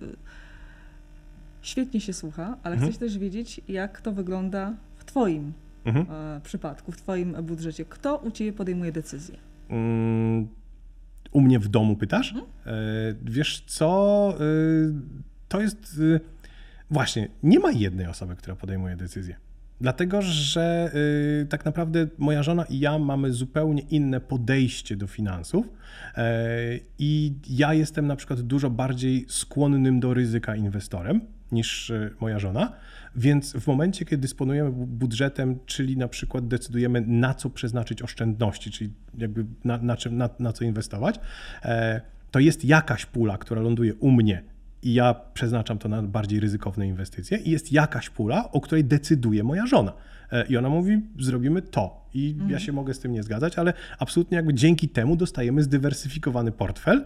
e, 0.02 0.43
świetnie 1.64 2.00
się 2.00 2.12
słucha, 2.12 2.56
ale 2.62 2.74
mhm. 2.74 2.92
chcesz 2.92 2.98
też 2.98 3.18
wiedzieć, 3.18 3.60
jak 3.68 4.00
to 4.00 4.12
wygląda 4.12 4.74
w 4.96 5.04
Twoim 5.04 5.52
mhm. 5.84 6.06
E, 6.10 6.40
przypadku, 6.40 6.92
w 6.92 6.96
Twoim 6.96 7.36
budżecie. 7.42 7.84
Kto 7.84 8.16
u 8.16 8.30
Ciebie 8.30 8.52
podejmuje 8.52 8.92
decyzję? 8.92 9.36
Mm, 9.68 10.48
u 11.32 11.40
mnie 11.40 11.58
w 11.58 11.68
domu 11.68 11.96
pytasz? 11.96 12.32
Mhm. 12.32 12.46
Wiesz 13.22 13.64
co? 13.66 14.34
To 15.48 15.60
jest 15.60 16.00
Właśnie, 16.90 17.28
nie 17.42 17.58
ma 17.58 17.70
jednej 17.70 18.06
osoby, 18.06 18.36
która 18.36 18.56
podejmuje 18.56 18.96
decyzję. 18.96 19.36
Dlatego, 19.80 20.22
że 20.22 20.90
y, 21.42 21.46
tak 21.46 21.64
naprawdę 21.64 22.06
moja 22.18 22.42
żona 22.42 22.64
i 22.64 22.78
ja 22.78 22.98
mamy 22.98 23.32
zupełnie 23.32 23.82
inne 23.82 24.20
podejście 24.20 24.96
do 24.96 25.06
finansów 25.06 25.66
y, 25.66 26.20
i 26.98 27.32
ja 27.50 27.74
jestem 27.74 28.06
na 28.06 28.16
przykład 28.16 28.40
dużo 28.40 28.70
bardziej 28.70 29.26
skłonnym 29.28 30.00
do 30.00 30.14
ryzyka 30.14 30.56
inwestorem 30.56 31.20
niż 31.52 31.90
y, 31.90 32.14
moja 32.20 32.38
żona, 32.38 32.72
więc 33.16 33.52
w 33.52 33.66
momencie, 33.66 34.04
kiedy 34.04 34.20
dysponujemy 34.20 34.70
budżetem, 34.72 35.58
czyli 35.66 35.96
na 35.96 36.08
przykład 36.08 36.48
decydujemy 36.48 37.00
na 37.06 37.34
co 37.34 37.50
przeznaczyć 37.50 38.02
oszczędności, 38.02 38.70
czyli 38.70 38.90
jakby 39.18 39.44
na, 39.64 39.78
na, 39.78 39.96
czym, 39.96 40.16
na, 40.16 40.30
na 40.38 40.52
co 40.52 40.64
inwestować, 40.64 41.20
e, 41.62 42.00
to 42.30 42.40
jest 42.40 42.64
jakaś 42.64 43.06
pula, 43.06 43.38
która 43.38 43.60
ląduje 43.60 43.94
u 43.94 44.10
mnie 44.10 44.53
i 44.84 44.94
ja 44.94 45.14
przeznaczam 45.34 45.78
to 45.78 45.88
na 45.88 46.02
bardziej 46.02 46.40
ryzykowne 46.40 46.86
inwestycje 46.86 47.38
i 47.38 47.50
jest 47.50 47.72
jakaś 47.72 48.10
pula, 48.10 48.52
o 48.52 48.60
której 48.60 48.84
decyduje 48.84 49.44
moja 49.44 49.66
żona. 49.66 49.92
E, 50.32 50.46
I 50.46 50.56
ona 50.56 50.68
mówi, 50.68 51.00
zrobimy 51.18 51.62
to. 51.62 52.08
I 52.14 52.30
mhm. 52.30 52.50
ja 52.50 52.58
się 52.58 52.72
mogę 52.72 52.94
z 52.94 53.00
tym 53.00 53.12
nie 53.12 53.22
zgadzać, 53.22 53.58
ale 53.58 53.72
absolutnie 53.98 54.36
jakby 54.36 54.54
dzięki 54.54 54.88
temu 54.88 55.16
dostajemy 55.16 55.62
zdywersyfikowany 55.62 56.52
portfel 56.52 57.04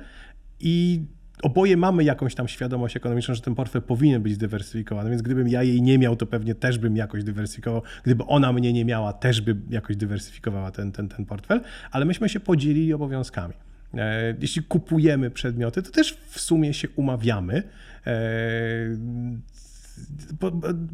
i 0.60 1.04
oboje 1.42 1.76
mamy 1.76 2.04
jakąś 2.04 2.34
tam 2.34 2.48
świadomość 2.48 2.96
ekonomiczną, 2.96 3.34
że 3.34 3.40
ten 3.40 3.54
portfel 3.54 3.82
powinien 3.82 4.22
być 4.22 4.34
zdywersyfikowany, 4.34 5.10
więc 5.10 5.22
gdybym 5.22 5.48
ja 5.48 5.62
jej 5.62 5.82
nie 5.82 5.98
miał, 5.98 6.16
to 6.16 6.26
pewnie 6.26 6.54
też 6.54 6.78
bym 6.78 6.96
jakoś 6.96 7.24
dywersyfikował. 7.24 7.82
Gdyby 8.02 8.24
ona 8.24 8.52
mnie 8.52 8.72
nie 8.72 8.84
miała, 8.84 9.12
też 9.12 9.40
by 9.40 9.56
jakoś 9.70 9.96
dywersyfikowała 9.96 10.70
ten, 10.70 10.92
ten, 10.92 11.08
ten 11.08 11.26
portfel, 11.26 11.60
ale 11.90 12.04
myśmy 12.04 12.28
się 12.28 12.40
podzielili 12.40 12.94
obowiązkami. 12.94 13.54
E, 13.94 14.34
jeśli 14.40 14.62
kupujemy 14.62 15.30
przedmioty, 15.30 15.82
to 15.82 15.90
też 15.90 16.18
w 16.28 16.40
sumie 16.40 16.74
się 16.74 16.88
umawiamy. 16.96 17.62
E, 18.06 18.12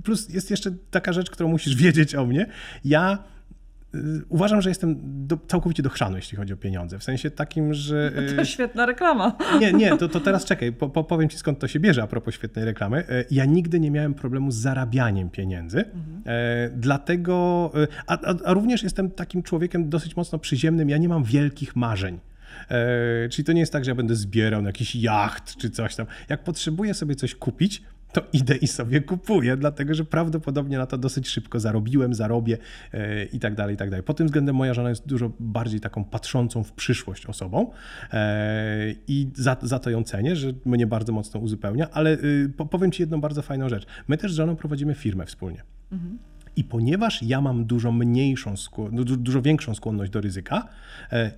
plus 0.05 0.29
jest 0.29 0.51
jeszcze 0.51 0.71
taka 0.91 1.13
rzecz, 1.13 1.31
którą 1.31 1.49
musisz 1.49 1.77
wiedzieć 1.85 2.15
o 2.15 2.27
mnie. 2.27 2.47
Ja 2.85 3.19
e, 3.95 3.99
uważam, 4.29 4.63
że 4.63 4.69
jestem 4.69 4.97
do, 5.27 5.39
całkowicie 5.49 5.83
dochrzany, 5.83 6.17
jeśli 6.17 6.37
chodzi 6.37 6.53
o 6.53 6.57
pieniądze. 6.57 6.99
W 6.99 7.05
sensie 7.05 7.31
takim, 7.31 7.75
że. 7.75 8.13
No 8.17 8.37
to 8.37 8.45
świetna 8.45 8.87
reklama. 8.87 9.37
Nie, 9.61 9.73
nie, 9.73 9.97
to, 9.97 10.09
to 10.09 10.21
teraz 10.31 10.45
czekaj, 10.45 10.73
po, 10.73 10.89
po, 10.89 11.05
powiem 11.05 11.29
ci 11.29 11.39
skąd 11.39 11.59
to 11.59 11.69
się 11.69 11.81
bierze 11.81 12.03
a 12.03 12.07
propos 12.07 12.35
świetnej 12.35 12.65
reklamy. 12.65 13.05
Ja 13.31 13.45
nigdy 13.45 13.81
nie 13.81 13.91
miałem 13.91 14.15
problemu 14.15 14.51
z 14.51 14.57
zarabianiem 14.57 15.31
pieniędzy, 15.31 15.85
mhm. 15.85 16.23
dlatego. 16.81 17.71
A, 18.07 18.19
a, 18.21 18.35
a 18.45 18.53
również 18.53 18.83
jestem 18.83 19.11
takim 19.11 19.43
człowiekiem 19.43 19.89
dosyć 19.89 20.17
mocno 20.17 20.39
przyziemnym. 20.39 20.89
Ja 20.89 20.99
nie 20.99 21.09
mam 21.09 21.25
wielkich 21.25 21.77
marzeń. 21.77 22.19
E, 22.71 23.29
czyli 23.29 23.45
to 23.45 23.53
nie 23.53 23.61
jest 23.61 23.73
tak, 23.73 23.85
że 23.85 23.91
ja 23.91 23.95
będę 23.95 24.17
zbierał 24.17 24.63
na 24.63 24.69
jakiś 24.69 24.97
jacht 24.97 25.57
czy 25.57 25.71
coś 25.71 25.97
tam. 25.97 26.07
Jak 26.29 26.45
potrzebuję 26.45 26.95
sobie 26.95 27.15
coś 27.15 27.35
kupić, 27.35 27.83
to 28.15 28.23
idę 28.33 28.57
i 28.57 28.67
sobie 28.67 29.01
kupuję, 29.01 29.57
dlatego 29.57 29.95
że 29.95 30.05
prawdopodobnie 30.05 30.79
na 30.79 30.87
to 30.87 30.99
dosyć 30.99 31.29
szybko 31.29 31.61
zarobiłem, 31.61 32.15
zarobię 32.15 32.59
e, 32.93 33.25
i 33.25 33.39
tak 33.39 33.55
dalej, 33.55 33.75
i 33.75 33.79
tak 33.79 33.91
dalej. 33.91 34.03
Pod 34.03 34.17
tym 34.17 34.27
względem 34.27 34.57
moja 34.57 34.75
żona 34.75 34.89
jest 34.89 35.07
dużo 35.07 35.33
bardziej 35.41 35.81
taką 35.81 36.05
patrzącą 36.05 36.65
w 36.65 36.73
przyszłość 36.73 37.27
osobą 37.27 37.71
e, 38.13 38.95
i 39.09 39.31
za, 39.35 39.57
za 39.63 39.79
to 39.79 39.91
ją 39.91 40.05
cenię, 40.05 40.37
że 40.37 40.53
mnie 40.65 40.87
bardzo 40.87 41.13
mocno 41.13 41.41
uzupełnia, 41.41 41.91
ale 41.91 42.13
y, 42.13 42.53
powiem 42.71 42.93
Ci 42.93 43.03
jedną 43.03 43.21
bardzo 43.21 43.43
fajną 43.43 43.69
rzecz. 43.69 43.87
My 44.09 44.17
też 44.17 44.33
z 44.33 44.37
żoną 44.37 44.57
prowadzimy 44.57 44.95
firmę 44.95 45.27
wspólnie. 45.27 45.63
Mhm. 45.93 46.19
I 46.57 46.65
ponieważ 46.65 47.23
ja 47.23 47.41
mam 47.41 47.65
dużo 47.65 47.93
mniejszą, 47.93 48.55
dużo 49.03 49.43
większą 49.43 49.75
skłonność 49.75 50.11
do 50.11 50.21
ryzyka, 50.21 50.69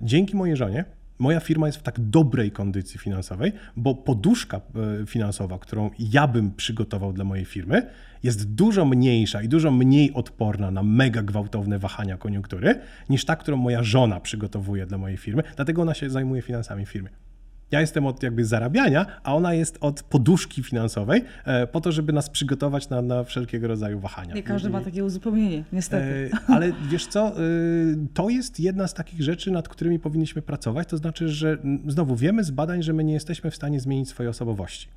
dzięki 0.01 0.35
mojej 0.35 0.55
żonie 0.55 0.85
moja 1.19 1.39
firma 1.39 1.67
jest 1.67 1.79
w 1.79 1.83
tak 1.83 1.99
dobrej 1.99 2.51
kondycji 2.51 2.99
finansowej, 2.99 3.51
bo 3.75 3.95
poduszka 3.95 4.57
e, 5.01 5.05
finansowa, 5.05 5.59
którą 5.59 5.89
ja 5.99 6.27
bym 6.27 6.51
przygotował 6.51 7.13
dla 7.13 7.23
mojej 7.23 7.45
firmy, 7.45 7.89
jest 8.23 8.53
dużo 8.53 8.85
mniejsza 8.85 9.41
i 9.41 9.47
dużo 9.47 9.71
mniej 9.71 10.13
odporna 10.13 10.71
na 10.71 10.83
mega 10.83 11.21
gwałtowne 11.21 11.79
wahania 11.79 12.17
koniunktury 12.17 12.79
niż 13.09 13.25
ta, 13.25 13.35
którą 13.35 13.57
moja 13.57 13.83
żona 13.83 14.19
przygotowuje 14.19 14.85
dla 14.85 14.97
mojej 14.97 15.17
firmy. 15.17 15.43
Dlatego 15.55 15.81
ona 15.81 15.93
się 15.93 16.09
zajmuje 16.09 16.41
finansami 16.41 16.85
firmy. 16.85 17.09
Ja 17.71 17.81
jestem 17.81 18.05
od 18.05 18.23
jakby 18.23 18.45
zarabiania, 18.45 19.05
a 19.23 19.35
ona 19.35 19.53
jest 19.53 19.77
od 19.81 20.03
poduszki 20.03 20.63
finansowej, 20.63 21.23
e, 21.45 21.67
po 21.67 21.81
to, 21.81 21.91
żeby 21.91 22.13
nas 22.13 22.29
przygotować 22.29 22.89
na, 22.89 23.01
na 23.01 23.23
wszelkiego 23.23 23.67
rodzaju 23.67 23.99
wahania. 23.99 24.35
Nie 24.35 24.43
każdy 24.43 24.69
ma 24.69 24.81
takie 24.81 25.05
uzupełnienie, 25.05 25.63
niestety. 25.73 26.29
E, 26.33 26.37
ale 26.53 26.71
wiesz 26.89 27.07
co, 27.07 27.27
e, 27.27 27.33
to 28.13 28.29
jest 28.29 28.59
jedna 28.59 28.87
z 28.87 28.93
takich 28.93 29.21
rzeczy, 29.21 29.51
nad 29.51 29.69
którymi 29.69 29.99
powinniśmy 29.99 30.41
pracować. 30.41 30.87
To 30.87 30.97
znaczy, 30.97 31.29
że 31.29 31.57
znowu 31.87 32.15
wiemy 32.15 32.43
z 32.43 32.51
badań, 32.51 32.83
że 32.83 32.93
my 32.93 33.03
nie 33.03 33.13
jesteśmy 33.13 33.51
w 33.51 33.55
stanie 33.55 33.79
zmienić 33.79 34.09
swojej 34.09 34.29
osobowości. 34.29 34.87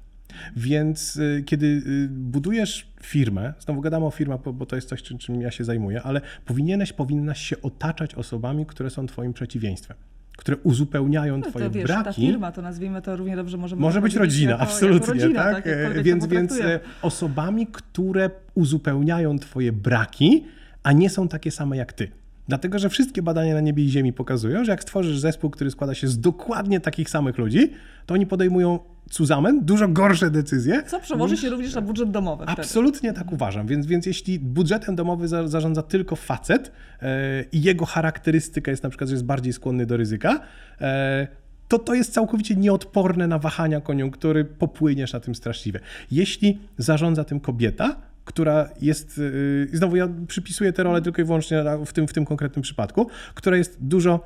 Więc 0.56 1.20
kiedy 1.46 1.82
budujesz 2.08 2.92
firmę, 3.02 3.54
znowu 3.58 3.80
gadamy 3.80 4.06
o 4.06 4.10
firmach, 4.10 4.40
bo 4.52 4.66
to 4.66 4.76
jest 4.76 4.88
coś, 4.88 5.02
czym, 5.02 5.18
czym 5.18 5.40
ja 5.40 5.50
się 5.50 5.64
zajmuję, 5.64 6.02
ale 6.02 6.20
powinieneś, 6.44 6.92
powinnaś 6.92 7.40
się 7.40 7.62
otaczać 7.62 8.14
osobami, 8.14 8.66
które 8.66 8.90
są 8.90 9.06
twoim 9.06 9.32
przeciwieństwem 9.32 9.96
które 10.40 10.56
uzupełniają 10.56 11.38
no, 11.38 11.50
twoje 11.50 11.70
wiesz, 11.70 11.84
braki. 11.84 12.04
Ta 12.04 12.12
firma, 12.12 12.52
to 12.52 12.62
nazwijmy 12.62 13.02
to 13.02 13.16
równie 13.16 13.36
dobrze 13.36 13.56
może 13.56 13.76
Może 13.76 14.00
być 14.00 14.14
rodzina, 14.14 14.50
jako, 14.50 14.62
absolutnie, 14.62 14.98
jako 14.98 15.12
rodzina, 15.12 15.42
tak? 15.42 15.64
tak 15.64 16.02
więc, 16.02 16.26
więc 16.26 16.60
e, 16.60 16.80
osobami, 17.02 17.66
które 17.66 18.30
uzupełniają 18.54 19.38
twoje 19.38 19.72
braki, 19.72 20.44
a 20.82 20.92
nie 20.92 21.10
są 21.10 21.28
takie 21.28 21.50
same 21.50 21.76
jak 21.76 21.92
ty. 21.92 22.10
Dlatego, 22.50 22.78
że 22.78 22.88
wszystkie 22.88 23.22
badania 23.22 23.54
na 23.54 23.60
niebie 23.60 23.84
i 23.84 23.88
ziemi 23.88 24.12
pokazują, 24.12 24.64
że 24.64 24.72
jak 24.72 24.82
stworzysz 24.82 25.18
zespół, 25.18 25.50
który 25.50 25.70
składa 25.70 25.94
się 25.94 26.08
z 26.08 26.20
dokładnie 26.20 26.80
takich 26.80 27.10
samych 27.10 27.38
ludzi, 27.38 27.72
to 28.06 28.14
oni 28.14 28.26
podejmują 28.26 28.78
cuzamen, 29.10 29.64
dużo 29.64 29.88
gorsze 29.88 30.30
decyzje. 30.30 30.82
Co 30.82 31.00
przełoży 31.00 31.36
się 31.36 31.50
również 31.50 31.74
na 31.74 31.80
budżet 31.80 32.10
domowy. 32.10 32.44
Absolutnie 32.46 33.10
wtedy. 33.10 33.24
tak 33.24 33.32
uważam. 33.32 33.66
Więc, 33.66 33.86
więc 33.86 34.06
jeśli 34.06 34.38
budżetem 34.38 34.96
domowy 34.96 35.28
za, 35.28 35.48
zarządza 35.48 35.82
tylko 35.82 36.16
facet 36.16 36.72
e, 37.02 37.44
i 37.52 37.62
jego 37.62 37.86
charakterystyka 37.86 38.70
jest 38.70 38.82
na 38.82 38.88
przykład, 38.88 39.08
że 39.10 39.14
jest 39.14 39.24
bardziej 39.24 39.52
skłonny 39.52 39.86
do 39.86 39.96
ryzyka, 39.96 40.40
e, 40.80 41.28
to 41.68 41.78
to 41.78 41.94
jest 41.94 42.12
całkowicie 42.12 42.56
nieodporne 42.56 43.26
na 43.26 43.38
wahania 43.38 43.80
koniunktury, 43.80 44.44
popłyniesz 44.44 45.12
na 45.12 45.20
tym 45.20 45.34
straszliwie. 45.34 45.80
Jeśli 46.10 46.58
zarządza 46.78 47.24
tym 47.24 47.40
kobieta, 47.40 47.96
która 48.24 48.68
jest, 48.82 49.18
yy, 49.18 49.68
znowu 49.72 49.96
ja 49.96 50.08
przypisuję 50.28 50.72
tę 50.72 50.82
rolę 50.82 51.02
tylko 51.02 51.22
i 51.22 51.24
wyłącznie 51.24 51.64
w 51.86 51.92
tym, 51.92 52.08
w 52.08 52.12
tym 52.12 52.24
konkretnym 52.24 52.62
przypadku, 52.62 53.06
która 53.34 53.56
jest 53.56 53.76
dużo 53.80 54.20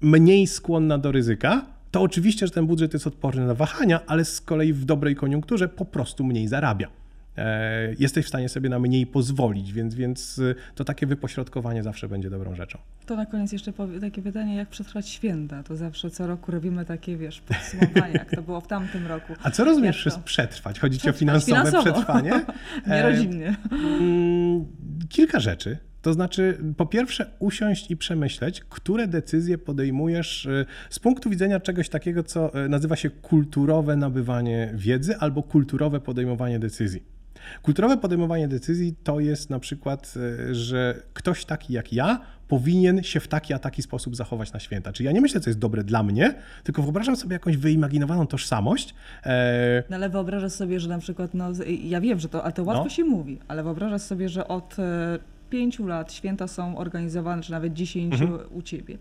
mniej 0.00 0.46
skłonna 0.46 0.98
do 0.98 1.12
ryzyka, 1.12 1.66
to 1.90 2.02
oczywiście, 2.02 2.46
że 2.46 2.52
ten 2.52 2.66
budżet 2.66 2.92
jest 2.92 3.06
odporny 3.06 3.46
na 3.46 3.54
wahania, 3.54 4.00
ale 4.06 4.24
z 4.24 4.40
kolei 4.40 4.72
w 4.72 4.84
dobrej 4.84 5.16
koniunkturze 5.16 5.68
po 5.68 5.84
prostu 5.84 6.24
mniej 6.24 6.48
zarabia. 6.48 6.88
E, 7.36 7.94
jesteś 7.98 8.24
w 8.24 8.28
stanie 8.28 8.48
sobie 8.48 8.68
na 8.68 8.78
mniej 8.78 9.06
pozwolić, 9.06 9.72
więc, 9.72 9.94
więc 9.94 10.38
y, 10.38 10.54
to 10.74 10.84
takie 10.84 11.06
wypośrodkowanie 11.06 11.82
zawsze 11.82 12.08
będzie 12.08 12.30
dobrą 12.30 12.54
rzeczą. 12.54 12.78
To 13.06 13.16
na 13.16 13.26
koniec 13.26 13.52
jeszcze 13.52 13.72
takie 14.00 14.22
pytanie, 14.22 14.56
jak 14.56 14.68
przetrwać 14.68 15.08
święta? 15.08 15.62
To 15.62 15.76
zawsze 15.76 16.10
co 16.10 16.26
roku 16.26 16.52
robimy 16.52 16.84
takie, 16.84 17.16
wiesz, 17.16 17.40
podsumowania, 17.40 18.08
jak 18.08 18.30
to 18.30 18.42
było 18.42 18.60
w 18.60 18.66
tamtym 18.66 19.06
roku. 19.06 19.32
A 19.42 19.50
co 19.50 19.64
rozumiesz 19.64 19.96
przez 19.96 20.18
przetrwać? 20.18 20.80
Chodzi 20.80 20.98
ci 20.98 21.10
o 21.10 21.12
finansowe 21.12 21.64
finansowo. 21.64 21.82
przetrwanie? 21.82 22.30
Nie 22.86 23.02
rodzinnie. 23.02 23.56
Mm, 23.72 24.64
kilka 25.08 25.40
rzeczy. 25.40 25.78
To 26.02 26.12
znaczy, 26.12 26.58
po 26.76 26.86
pierwsze, 26.86 27.30
usiąść 27.38 27.90
i 27.90 27.96
przemyśleć, 27.96 28.60
które 28.60 29.08
decyzje 29.08 29.58
podejmujesz 29.58 30.46
y, 30.46 30.66
z 30.90 30.98
punktu 30.98 31.30
widzenia 31.30 31.60
czegoś 31.60 31.88
takiego, 31.88 32.22
co 32.22 32.64
y, 32.64 32.68
nazywa 32.68 32.96
się 32.96 33.10
kulturowe 33.10 33.96
nabywanie 33.96 34.70
wiedzy 34.74 35.16
albo 35.16 35.42
kulturowe 35.42 36.00
podejmowanie 36.00 36.58
decyzji. 36.58 37.15
Kulturowe 37.62 37.96
podejmowanie 37.96 38.48
decyzji 38.48 38.94
to 39.04 39.20
jest 39.20 39.50
na 39.50 39.58
przykład, 39.58 40.14
y, 40.50 40.54
że 40.54 40.94
ktoś 41.14 41.44
taki 41.44 41.72
jak 41.72 41.92
ja 41.92 42.20
powinien 42.48 43.02
się 43.02 43.20
w 43.20 43.28
taki 43.28 43.54
a 43.54 43.58
taki 43.58 43.82
sposób 43.82 44.16
zachować 44.16 44.52
na 44.52 44.60
święta. 44.60 44.92
Czyli 44.92 45.06
ja 45.06 45.12
nie 45.12 45.20
myślę, 45.20 45.40
co 45.40 45.50
jest 45.50 45.58
dobre 45.58 45.84
dla 45.84 46.02
mnie, 46.02 46.34
tylko 46.64 46.82
wyobrażam 46.82 47.16
sobie 47.16 47.32
jakąś 47.32 47.56
wyimaginowaną 47.56 48.26
tożsamość. 48.26 48.94
E, 49.26 49.82
No 49.90 49.96
ale 49.96 50.08
wyobrażasz 50.08 50.52
sobie, 50.52 50.80
że 50.80 50.88
na 50.88 50.98
przykład, 50.98 51.34
no 51.34 51.48
ja 51.84 52.00
wiem, 52.00 52.20
że 52.20 52.28
to, 52.28 52.44
a 52.44 52.52
to 52.52 52.64
łatwo 52.64 52.84
No. 52.84 52.90
się 52.90 53.04
mówi, 53.04 53.38
ale 53.48 53.62
wyobrażasz 53.62 54.02
sobie, 54.02 54.28
że 54.28 54.48
od 54.48 54.78
e, 54.78 55.18
pięciu 55.50 55.86
lat 55.86 56.12
święta 56.12 56.48
są 56.48 56.78
organizowane, 56.78 57.42
czy 57.42 57.50
nawet 57.52 57.72
dziesięciu 57.72 58.24
Mhm. 58.24 58.40
u 58.52 58.62
ciebie. 58.62 58.98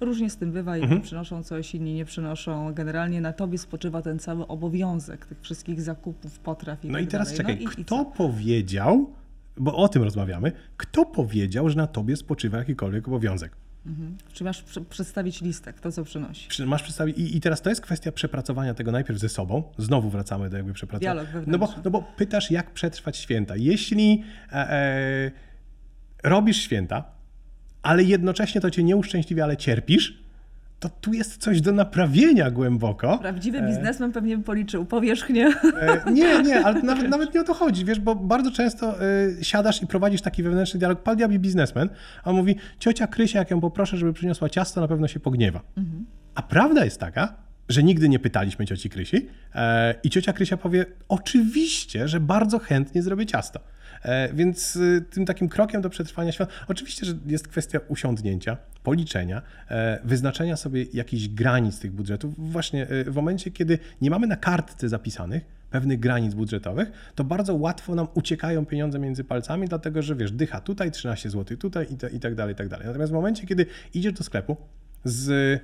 Różnie 0.00 0.30
z 0.30 0.36
tym 0.36 0.52
bywa, 0.52 0.76
jedni 0.76 1.00
przynoszą 1.00 1.42
coś, 1.42 1.74
inni 1.74 1.94
nie 1.94 2.04
przynoszą. 2.04 2.74
Generalnie 2.74 3.20
na 3.20 3.32
tobie 3.32 3.58
spoczywa 3.58 4.02
ten 4.02 4.18
cały 4.18 4.46
obowiązek 4.46 5.26
tych 5.26 5.40
wszystkich 5.40 5.80
zakupów, 5.82 6.38
potraw 6.38 6.84
i 6.84 6.88
no 6.88 6.94
tak 6.94 7.02
i 7.04 7.06
teraz 7.06 7.28
dalej. 7.28 7.36
czekaj, 7.38 7.54
no 7.54 7.60
i, 7.60 7.64
i 7.80 7.84
kto 7.84 7.96
co? 7.96 8.04
powiedział, 8.04 9.10
bo 9.56 9.76
o 9.76 9.88
tym 9.88 10.02
rozmawiamy, 10.02 10.52
kto 10.76 11.04
powiedział, 11.04 11.68
że 11.68 11.76
na 11.76 11.86
tobie 11.86 12.16
spoczywa 12.16 12.58
jakikolwiek 12.58 13.08
obowiązek? 13.08 13.52
Mhm. 13.86 14.16
Czy 14.32 14.44
masz 14.44 14.64
pr- 14.64 14.84
przedstawić 14.84 15.40
listę, 15.40 15.72
kto 15.72 15.92
co 15.92 16.04
przynosi? 16.04 16.48
Przy- 16.48 16.66
Masz 16.66 16.82
przedstawić. 16.82 17.18
I, 17.18 17.36
I 17.36 17.40
teraz 17.40 17.62
to 17.62 17.68
jest 17.70 17.80
kwestia 17.80 18.12
przepracowania 18.12 18.74
tego 18.74 18.92
najpierw 18.92 19.18
ze 19.18 19.28
sobą. 19.28 19.62
Znowu 19.78 20.10
wracamy 20.10 20.50
do 20.50 20.56
jakby 20.56 20.72
przepracowania. 20.72 21.22
No 21.46 21.58
bo, 21.58 21.68
no 21.84 21.90
bo 21.90 22.02
pytasz, 22.16 22.50
jak 22.50 22.70
przetrwać 22.70 23.16
święta. 23.16 23.56
Jeśli 23.56 24.22
e, 24.52 24.70
e, 24.70 25.30
robisz 26.22 26.56
święta, 26.56 27.04
ale 27.82 28.02
jednocześnie 28.02 28.60
to 28.60 28.70
cię 28.70 28.84
nie 28.84 28.96
uszczęśliwia, 28.96 29.44
ale 29.44 29.56
cierpisz, 29.56 30.18
to 30.80 30.88
tu 30.88 31.12
jest 31.12 31.36
coś 31.36 31.60
do 31.60 31.72
naprawienia 31.72 32.50
głęboko. 32.50 33.18
Prawdziwy 33.18 33.62
biznesmen 33.62 34.12
pewnie 34.12 34.38
by 34.38 34.44
policzył 34.44 34.84
powierzchnię. 34.84 35.46
E, 35.80 36.12
nie, 36.12 36.42
nie, 36.42 36.64
ale 36.64 36.82
nawet, 36.82 37.08
nawet 37.08 37.34
nie 37.34 37.40
o 37.40 37.44
to 37.44 37.54
chodzi, 37.54 37.84
wiesz, 37.84 38.00
bo 38.00 38.14
bardzo 38.14 38.50
często 38.50 39.02
e, 39.02 39.04
siadasz 39.44 39.82
i 39.82 39.86
prowadzisz 39.86 40.22
taki 40.22 40.42
wewnętrzny 40.42 40.78
dialog. 40.78 41.02
Pan 41.02 41.16
diabli 41.16 41.38
biznesmen, 41.38 41.88
a 42.24 42.30
on 42.30 42.36
mówi, 42.36 42.56
ciocia 42.78 43.06
Krysia, 43.06 43.38
jak 43.38 43.50
ją 43.50 43.60
poproszę, 43.60 43.96
żeby 43.96 44.12
przyniosła 44.12 44.48
ciasto, 44.48 44.80
na 44.80 44.88
pewno 44.88 45.08
się 45.08 45.20
pogniewa. 45.20 45.60
A 46.34 46.42
prawda 46.42 46.84
jest 46.84 47.00
taka, 47.00 47.34
że 47.68 47.82
nigdy 47.82 48.08
nie 48.08 48.18
pytaliśmy 48.18 48.66
cioci 48.66 48.90
Krysi 48.90 49.26
e, 49.54 49.94
i 50.02 50.10
ciocia 50.10 50.32
Krysia 50.32 50.56
powie, 50.56 50.86
oczywiście, 51.08 52.08
że 52.08 52.20
bardzo 52.20 52.58
chętnie 52.58 53.02
zrobię 53.02 53.26
ciasto. 53.26 53.60
E, 54.02 54.34
więc 54.34 54.76
y, 54.76 55.04
tym 55.10 55.26
takim 55.26 55.48
krokiem 55.48 55.82
do 55.82 55.90
przetrwania 55.90 56.32
świąt, 56.32 56.50
oczywiście, 56.68 57.06
że 57.06 57.14
jest 57.26 57.48
kwestia 57.48 57.80
usiądnięcia, 57.88 58.56
policzenia, 58.82 59.42
e, 59.70 60.00
wyznaczenia 60.04 60.56
sobie 60.56 60.84
jakichś 60.92 61.28
granic 61.28 61.78
tych 61.78 61.92
budżetów. 61.92 62.50
Właśnie 62.50 62.88
e, 62.88 63.04
w 63.04 63.14
momencie, 63.14 63.50
kiedy 63.50 63.78
nie 64.00 64.10
mamy 64.10 64.26
na 64.26 64.36
kartce 64.36 64.88
zapisanych 64.88 65.58
pewnych 65.70 66.00
granic 66.00 66.34
budżetowych, 66.34 67.12
to 67.14 67.24
bardzo 67.24 67.54
łatwo 67.54 67.94
nam 67.94 68.08
uciekają 68.14 68.66
pieniądze 68.66 68.98
między 68.98 69.24
palcami, 69.24 69.68
dlatego 69.68 70.02
że 70.02 70.16
wiesz, 70.16 70.32
dycha 70.32 70.60
tutaj, 70.60 70.90
13 70.90 71.30
zł 71.30 71.56
tutaj 71.56 71.86
i 72.12 72.20
tak 72.20 72.34
dalej, 72.34 72.52
i 72.52 72.56
tak 72.56 72.68
dalej. 72.68 72.86
Natomiast 72.86 73.12
w 73.12 73.14
momencie, 73.14 73.46
kiedy 73.46 73.66
idziesz 73.94 74.12
do 74.12 74.24
sklepu 74.24 74.56
z 75.04 75.60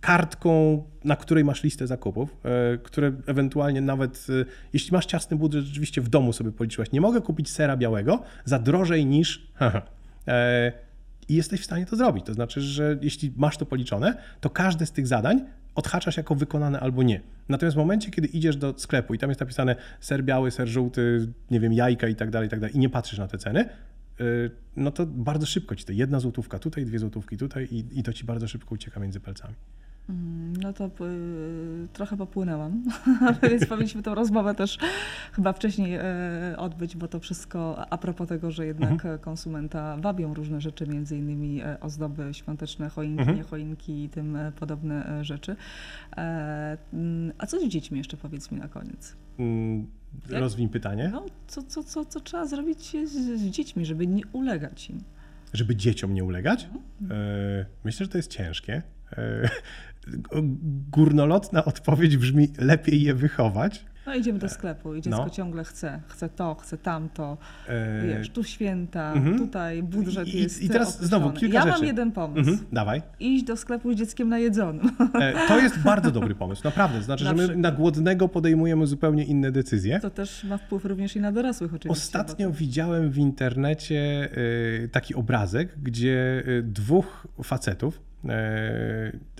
kartką, 0.00 0.82
na 1.04 1.16
której 1.16 1.44
masz 1.44 1.62
listę 1.62 1.86
zakupów, 1.86 2.36
e, 2.44 2.78
które 2.78 3.12
ewentualnie 3.26 3.80
nawet, 3.80 4.26
e, 4.40 4.44
jeśli 4.72 4.92
masz 4.92 5.06
ciasny 5.06 5.36
budżet, 5.36 5.64
rzeczywiście 5.64 6.00
w 6.00 6.08
domu 6.08 6.32
sobie 6.32 6.52
policzyłeś, 6.52 6.92
nie 6.92 7.00
mogę 7.00 7.20
kupić 7.20 7.50
sera 7.50 7.76
białego 7.76 8.22
za 8.44 8.58
drożej 8.58 9.06
niż... 9.06 9.52
e, 10.28 10.72
I 11.28 11.34
jesteś 11.34 11.60
w 11.60 11.64
stanie 11.64 11.86
to 11.86 11.96
zrobić. 11.96 12.26
To 12.26 12.34
znaczy, 12.34 12.60
że 12.60 12.98
jeśli 13.02 13.32
masz 13.36 13.56
to 13.56 13.66
policzone, 13.66 14.16
to 14.40 14.50
każde 14.50 14.86
z 14.86 14.92
tych 14.92 15.06
zadań 15.06 15.44
odhaczasz 15.74 16.16
jako 16.16 16.34
wykonane 16.34 16.80
albo 16.80 17.02
nie. 17.02 17.20
Natomiast 17.48 17.74
w 17.74 17.78
momencie, 17.78 18.10
kiedy 18.10 18.28
idziesz 18.28 18.56
do 18.56 18.74
sklepu 18.76 19.14
i 19.14 19.18
tam 19.18 19.30
jest 19.30 19.40
napisane 19.40 19.76
ser 20.00 20.24
biały, 20.24 20.50
ser 20.50 20.68
żółty, 20.68 21.32
nie 21.50 21.60
wiem, 21.60 21.72
jajka 21.72 22.08
i 22.08 22.14
tak 22.14 22.30
dalej, 22.30 22.46
i 22.46 22.50
tak 22.50 22.60
dalej, 22.60 22.76
i 22.76 22.78
nie 22.78 22.88
patrzysz 22.88 23.18
na 23.18 23.28
te 23.28 23.38
ceny, 23.38 23.68
no 24.76 24.90
to 24.90 25.06
bardzo 25.06 25.46
szybko 25.46 25.74
ci 25.76 25.84
to 25.84 25.92
jedna 25.92 26.20
złotówka 26.20 26.58
tutaj, 26.58 26.84
dwie 26.84 26.98
złotówki 26.98 27.36
tutaj 27.36 27.68
i, 27.70 27.98
i 27.98 28.02
to 28.02 28.12
ci 28.12 28.24
bardzo 28.24 28.48
szybko 28.48 28.74
ucieka 28.74 29.00
między 29.00 29.20
palcami. 29.20 29.54
Mm, 30.08 30.52
No 30.62 30.72
to 30.72 30.86
y, 30.86 31.88
trochę 31.92 32.16
popłynęłam, 32.16 32.82
więc 33.50 33.66
powinniśmy 33.68 34.02
tę 34.02 34.14
rozmowę 34.14 34.54
też 34.54 34.78
chyba 35.32 35.52
wcześniej 35.52 35.96
y, 36.52 36.56
odbyć, 36.56 36.96
bo 36.96 37.08
to 37.08 37.20
wszystko 37.20 37.86
a 37.92 37.98
propos 37.98 38.28
tego, 38.28 38.50
że 38.50 38.66
jednak 38.66 38.90
Mhm. 38.92 39.18
konsumenta 39.18 39.96
wabią 39.96 40.34
różne 40.34 40.60
rzeczy, 40.60 40.86
między 40.86 41.16
innymi 41.16 41.60
e, 41.62 41.80
ozdoby 41.80 42.34
świąteczne, 42.34 42.88
choinki, 42.88 43.20
Mhm. 43.20 43.36
nie 43.38 43.42
choinki 43.44 44.04
i 44.04 44.08
tym 44.08 44.36
e, 44.36 44.52
podobne 44.52 45.24
rzeczy. 45.24 45.56
E, 46.16 46.78
mm, 46.92 47.32
A 47.38 47.46
co 47.46 47.60
z 47.60 47.68
dziećmi 47.68 47.98
jeszcze 47.98 48.16
powiedz 48.16 48.50
mi 48.50 48.58
na 48.58 48.68
koniec? 48.68 49.16
Mm, 49.38 49.86
Jak? 50.30 50.40
Rozwiń 50.40 50.68
pytanie. 50.68 51.08
No, 51.12 51.26
co, 51.46 51.62
co, 51.62 51.84
co, 51.84 52.04
co 52.04 52.20
trzeba 52.20 52.46
zrobić 52.46 52.96
z, 53.04 53.12
z 53.40 53.42
dziećmi, 53.44 53.86
żeby 53.86 54.06
nie 54.06 54.22
ulegać 54.32 54.90
im? 54.90 55.00
Żeby 55.52 55.76
dzieciom 55.76 56.14
nie 56.14 56.24
ulegać? 56.24 56.68
Mhm. 57.02 57.20
Myślę, 57.84 58.06
że 58.06 58.12
to 58.12 58.18
jest 58.18 58.30
ciężkie. 58.30 58.82
E, 60.06 60.12
Górnolotna 60.92 61.64
odpowiedź 61.64 62.16
brzmi 62.16 62.48
lepiej 62.58 63.02
je 63.02 63.14
wychować. 63.14 63.84
No 64.06 64.14
idziemy 64.14 64.38
do 64.38 64.48
sklepu 64.48 64.94
i 64.94 65.02
dziecko 65.02 65.24
No. 65.24 65.30
ciągle 65.30 65.64
chce, 65.64 66.00
chce 66.08 66.28
to, 66.28 66.54
chce 66.54 66.78
tamto, 66.78 67.38
E, 67.68 68.02
wiesz, 68.06 68.30
tu 68.30 68.44
święta, 68.44 69.12
mhm. 69.12 69.38
tutaj 69.38 69.82
budżet 69.82 70.28
I- 70.28 70.42
jest 70.42 70.62
i 70.62 70.68
teraz 70.68 71.02
znowu 71.04 71.30
kilka 71.30 71.54
Ja 71.58 71.64
mam 71.64 71.74
rzeczy. 71.74 71.86
jeden 71.86 72.12
pomysł. 72.12 72.50
Mhm, 72.50 72.68
dawaj. 72.72 73.02
Iść 73.20 73.44
do 73.44 73.56
sklepu 73.56 73.92
z 73.92 73.96
dzieckiem 73.96 74.28
najedzonym. 74.28 74.90
E, 75.14 75.48
To 75.48 75.58
jest 75.60 75.78
bardzo 75.78 76.10
dobry 76.10 76.34
pomysł, 76.34 76.62
naprawdę. 76.64 77.02
Znaczy, 77.02 77.24
Na 77.24 77.30
że 77.30 77.36
my 77.48 77.56
na 77.56 77.72
głodnego 77.72 78.28
podejmujemy 78.28 78.86
zupełnie 78.86 79.24
inne 79.24 79.52
decyzje. 79.52 80.00
To 80.00 80.10
też 80.10 80.44
ma 80.44 80.58
wpływ 80.58 80.84
również 80.84 81.16
i 81.16 81.20
na 81.20 81.32
dorosłych 81.32 81.74
oczywiście. 81.74 82.02
Ostatnio 82.04 82.46
to- 82.48 82.54
widziałem 82.54 83.10
w 83.10 83.18
internecie 83.18 84.28
taki 84.92 85.14
obrazek, 85.14 85.68
gdzie 85.82 86.42
dwóch 86.62 87.26
facetów, 87.42 88.00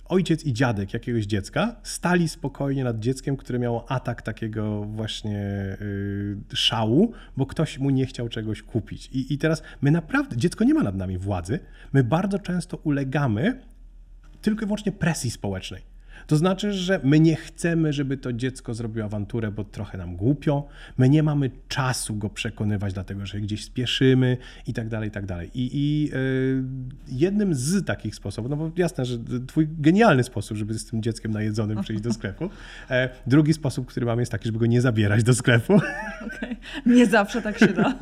ojciec 0.08 0.44
i 0.44 0.52
dziadek 0.52 0.94
jakiegoś 0.94 1.24
dziecka, 1.24 1.76
stali 1.82 2.28
spokojnie 2.28 2.84
nad 2.84 2.98
dzieckiem, 2.98 3.36
które 3.36 3.58
miało 3.58 3.90
atak 3.90 4.22
takiego 4.22 4.84
właśnie 4.84 5.40
y, 5.80 6.36
szału, 6.54 7.12
bo 7.36 7.46
ktoś 7.46 7.78
mu 7.78 7.90
nie 7.90 8.06
chciał 8.06 8.28
czegoś 8.28 8.62
kupić. 8.62 9.08
I, 9.12 9.34
I 9.34 9.38
teraz 9.38 9.62
my 9.80 9.90
naprawdę, 9.90 10.36
dziecko 10.36 10.64
nie 10.64 10.74
ma 10.74 10.82
nad 10.82 10.94
nami 10.94 11.18
władzy, 11.18 11.58
my 11.92 12.04
bardzo 12.04 12.38
często 12.38 12.76
ulegamy 12.76 13.60
tylko 14.42 14.62
i 14.62 14.66
wyłącznie 14.66 14.92
presji 14.92 15.30
społecznej. 15.30 15.95
To 16.26 16.36
znaczy, 16.36 16.72
że 16.72 17.00
my 17.04 17.20
nie 17.20 17.36
chcemy, 17.36 17.92
żeby 17.92 18.16
to 18.16 18.32
dziecko 18.32 18.74
zrobiło 18.74 19.06
awanturę, 19.06 19.50
bo 19.50 19.64
trochę 19.64 19.98
nam 19.98 20.16
głupio. 20.16 20.68
My 20.98 21.08
nie 21.08 21.22
mamy 21.22 21.50
czasu 21.68 22.16
go 22.16 22.30
przekonywać, 22.30 22.92
dlatego 22.92 23.26
że 23.26 23.40
gdzieś 23.40 23.64
spieszymy 23.64 24.36
i 24.66 24.72
tak 24.72 24.88
dalej, 24.88 25.08
i 25.08 25.12
tak 25.12 25.26
dalej. 25.26 25.50
I, 25.54 25.70
i 25.72 26.10
y, 26.14 26.62
jednym 27.08 27.54
z 27.54 27.84
takich 27.84 28.14
sposobów, 28.14 28.50
no 28.50 28.56
bo 28.56 28.70
jasne, 28.76 29.04
że 29.04 29.18
twój 29.46 29.68
genialny 29.78 30.22
sposób, 30.22 30.56
żeby 30.56 30.74
z 30.74 30.86
tym 30.86 31.02
dzieckiem 31.02 31.32
najedzonym 31.32 31.82
przyjść 31.82 32.02
do 32.02 32.12
sklepu. 32.12 32.50
E, 32.90 33.08
drugi 33.26 33.52
sposób, 33.52 33.86
który 33.86 34.06
mam 34.06 34.20
jest 34.20 34.32
taki, 34.32 34.46
żeby 34.46 34.58
go 34.58 34.66
nie 34.66 34.80
zabierać 34.80 35.22
do 35.22 35.34
sklepu. 35.34 35.74
Okej. 36.26 36.56
Nie 36.86 37.06
zawsze 37.06 37.42
tak 37.42 37.58
się 37.58 37.66
da. 37.66 37.94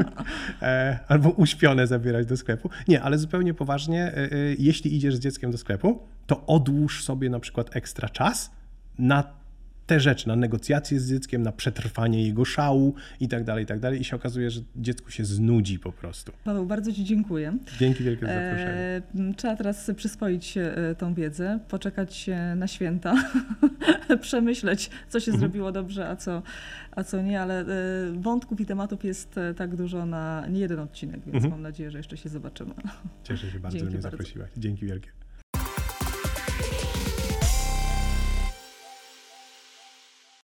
e, 0.63 0.99
albo 1.09 1.31
uśpione 1.31 1.87
zabierać 1.87 2.27
do 2.27 2.37
sklepu. 2.37 2.71
Nie, 2.89 3.03
ale 3.03 3.19
zupełnie 3.19 3.55
poważnie, 3.55 4.03
e, 4.03 4.17
e, 4.17 4.29
jeśli 4.59 4.97
idziesz 4.97 5.17
z 5.17 5.21
dzieckiem 5.21 5.51
do 5.51 5.59
sklepu, 5.59 6.14
to 6.27 6.47
odłóż 6.47 7.05
sobie 7.05 7.31
na 7.31 7.41
przykład 7.41 7.77
ekstra 7.77 8.09
czas 8.09 8.51
na 8.99 9.45
te 9.87 10.01
rzeczy, 10.01 10.29
na 10.29 10.37
negocjacje 10.37 11.01
z 11.01 11.09
dzieckiem, 11.11 11.43
na 11.43 11.53
przetrwanie 11.53 12.27
jego 12.27 12.45
szału 12.45 12.95
i 13.21 13.29
tak 13.29 13.45
dalej, 13.45 13.65
i 13.65 13.67
tak 13.67 13.81
dalej. 13.81 14.01
I 14.01 14.05
się 14.05 14.17
okazuje, 14.17 14.51
że 14.51 14.61
dziecku 14.77 15.11
się 15.11 15.25
znudzi 15.25 15.79
po 15.79 15.93
prostu. 15.93 16.33
Paweł, 16.45 16.67
bardzo 16.67 16.93
Ci 16.93 17.05
dziękuję. 17.05 17.59
Dzięki 17.79 18.05
wielkie 18.05 18.27
za 18.27 18.33
zaproszenie. 18.33 18.71
E, 18.71 19.03
m, 19.15 19.35
trzeba 19.35 19.57
teraz 19.57 19.91
przyswoić 19.97 20.59
e, 20.59 20.95
tą 20.99 21.15
wiedzę, 21.15 21.59
poczekać 21.69 22.31
na 22.57 22.67
święta, 22.67 23.15
przemyśleć, 24.21 24.91
co 25.09 25.21
się 25.21 25.31
Mhm. 25.33 25.41
zrobiło 25.41 25.73
dobrze, 25.73 26.09
a 26.09 26.17
co, 26.17 26.43
a 26.91 27.05
co 27.05 27.23
nie, 27.23 27.41
ale 27.41 27.61
e, 27.61 27.67
wątków 28.13 28.61
i 28.61 28.67
tematów 28.67 29.05
jest 29.05 29.39
e, 29.39 29.55
tak 29.55 29.77
dużo 29.77 30.07
na 30.07 30.47
nie 30.51 30.61
jeden 30.61 30.79
odcinek, 30.79 31.21
więc 31.25 31.35
Mhm. 31.35 31.51
mam 31.51 31.63
nadzieję, 31.63 31.91
że 31.91 31.99
jeszcze 31.99 32.17
się 32.17 32.29
zobaczymy. 32.29 32.75
Cieszę 33.25 33.51
się 33.51 33.61
bardzo, 33.61 33.79
że 33.79 33.85
dzięki 33.85 33.95
mnie 33.95 34.03
bardzo. 34.03 34.17
zaprosiłaś. 34.17 34.51
Dzięki 34.57 34.87
wielkie. 34.87 35.09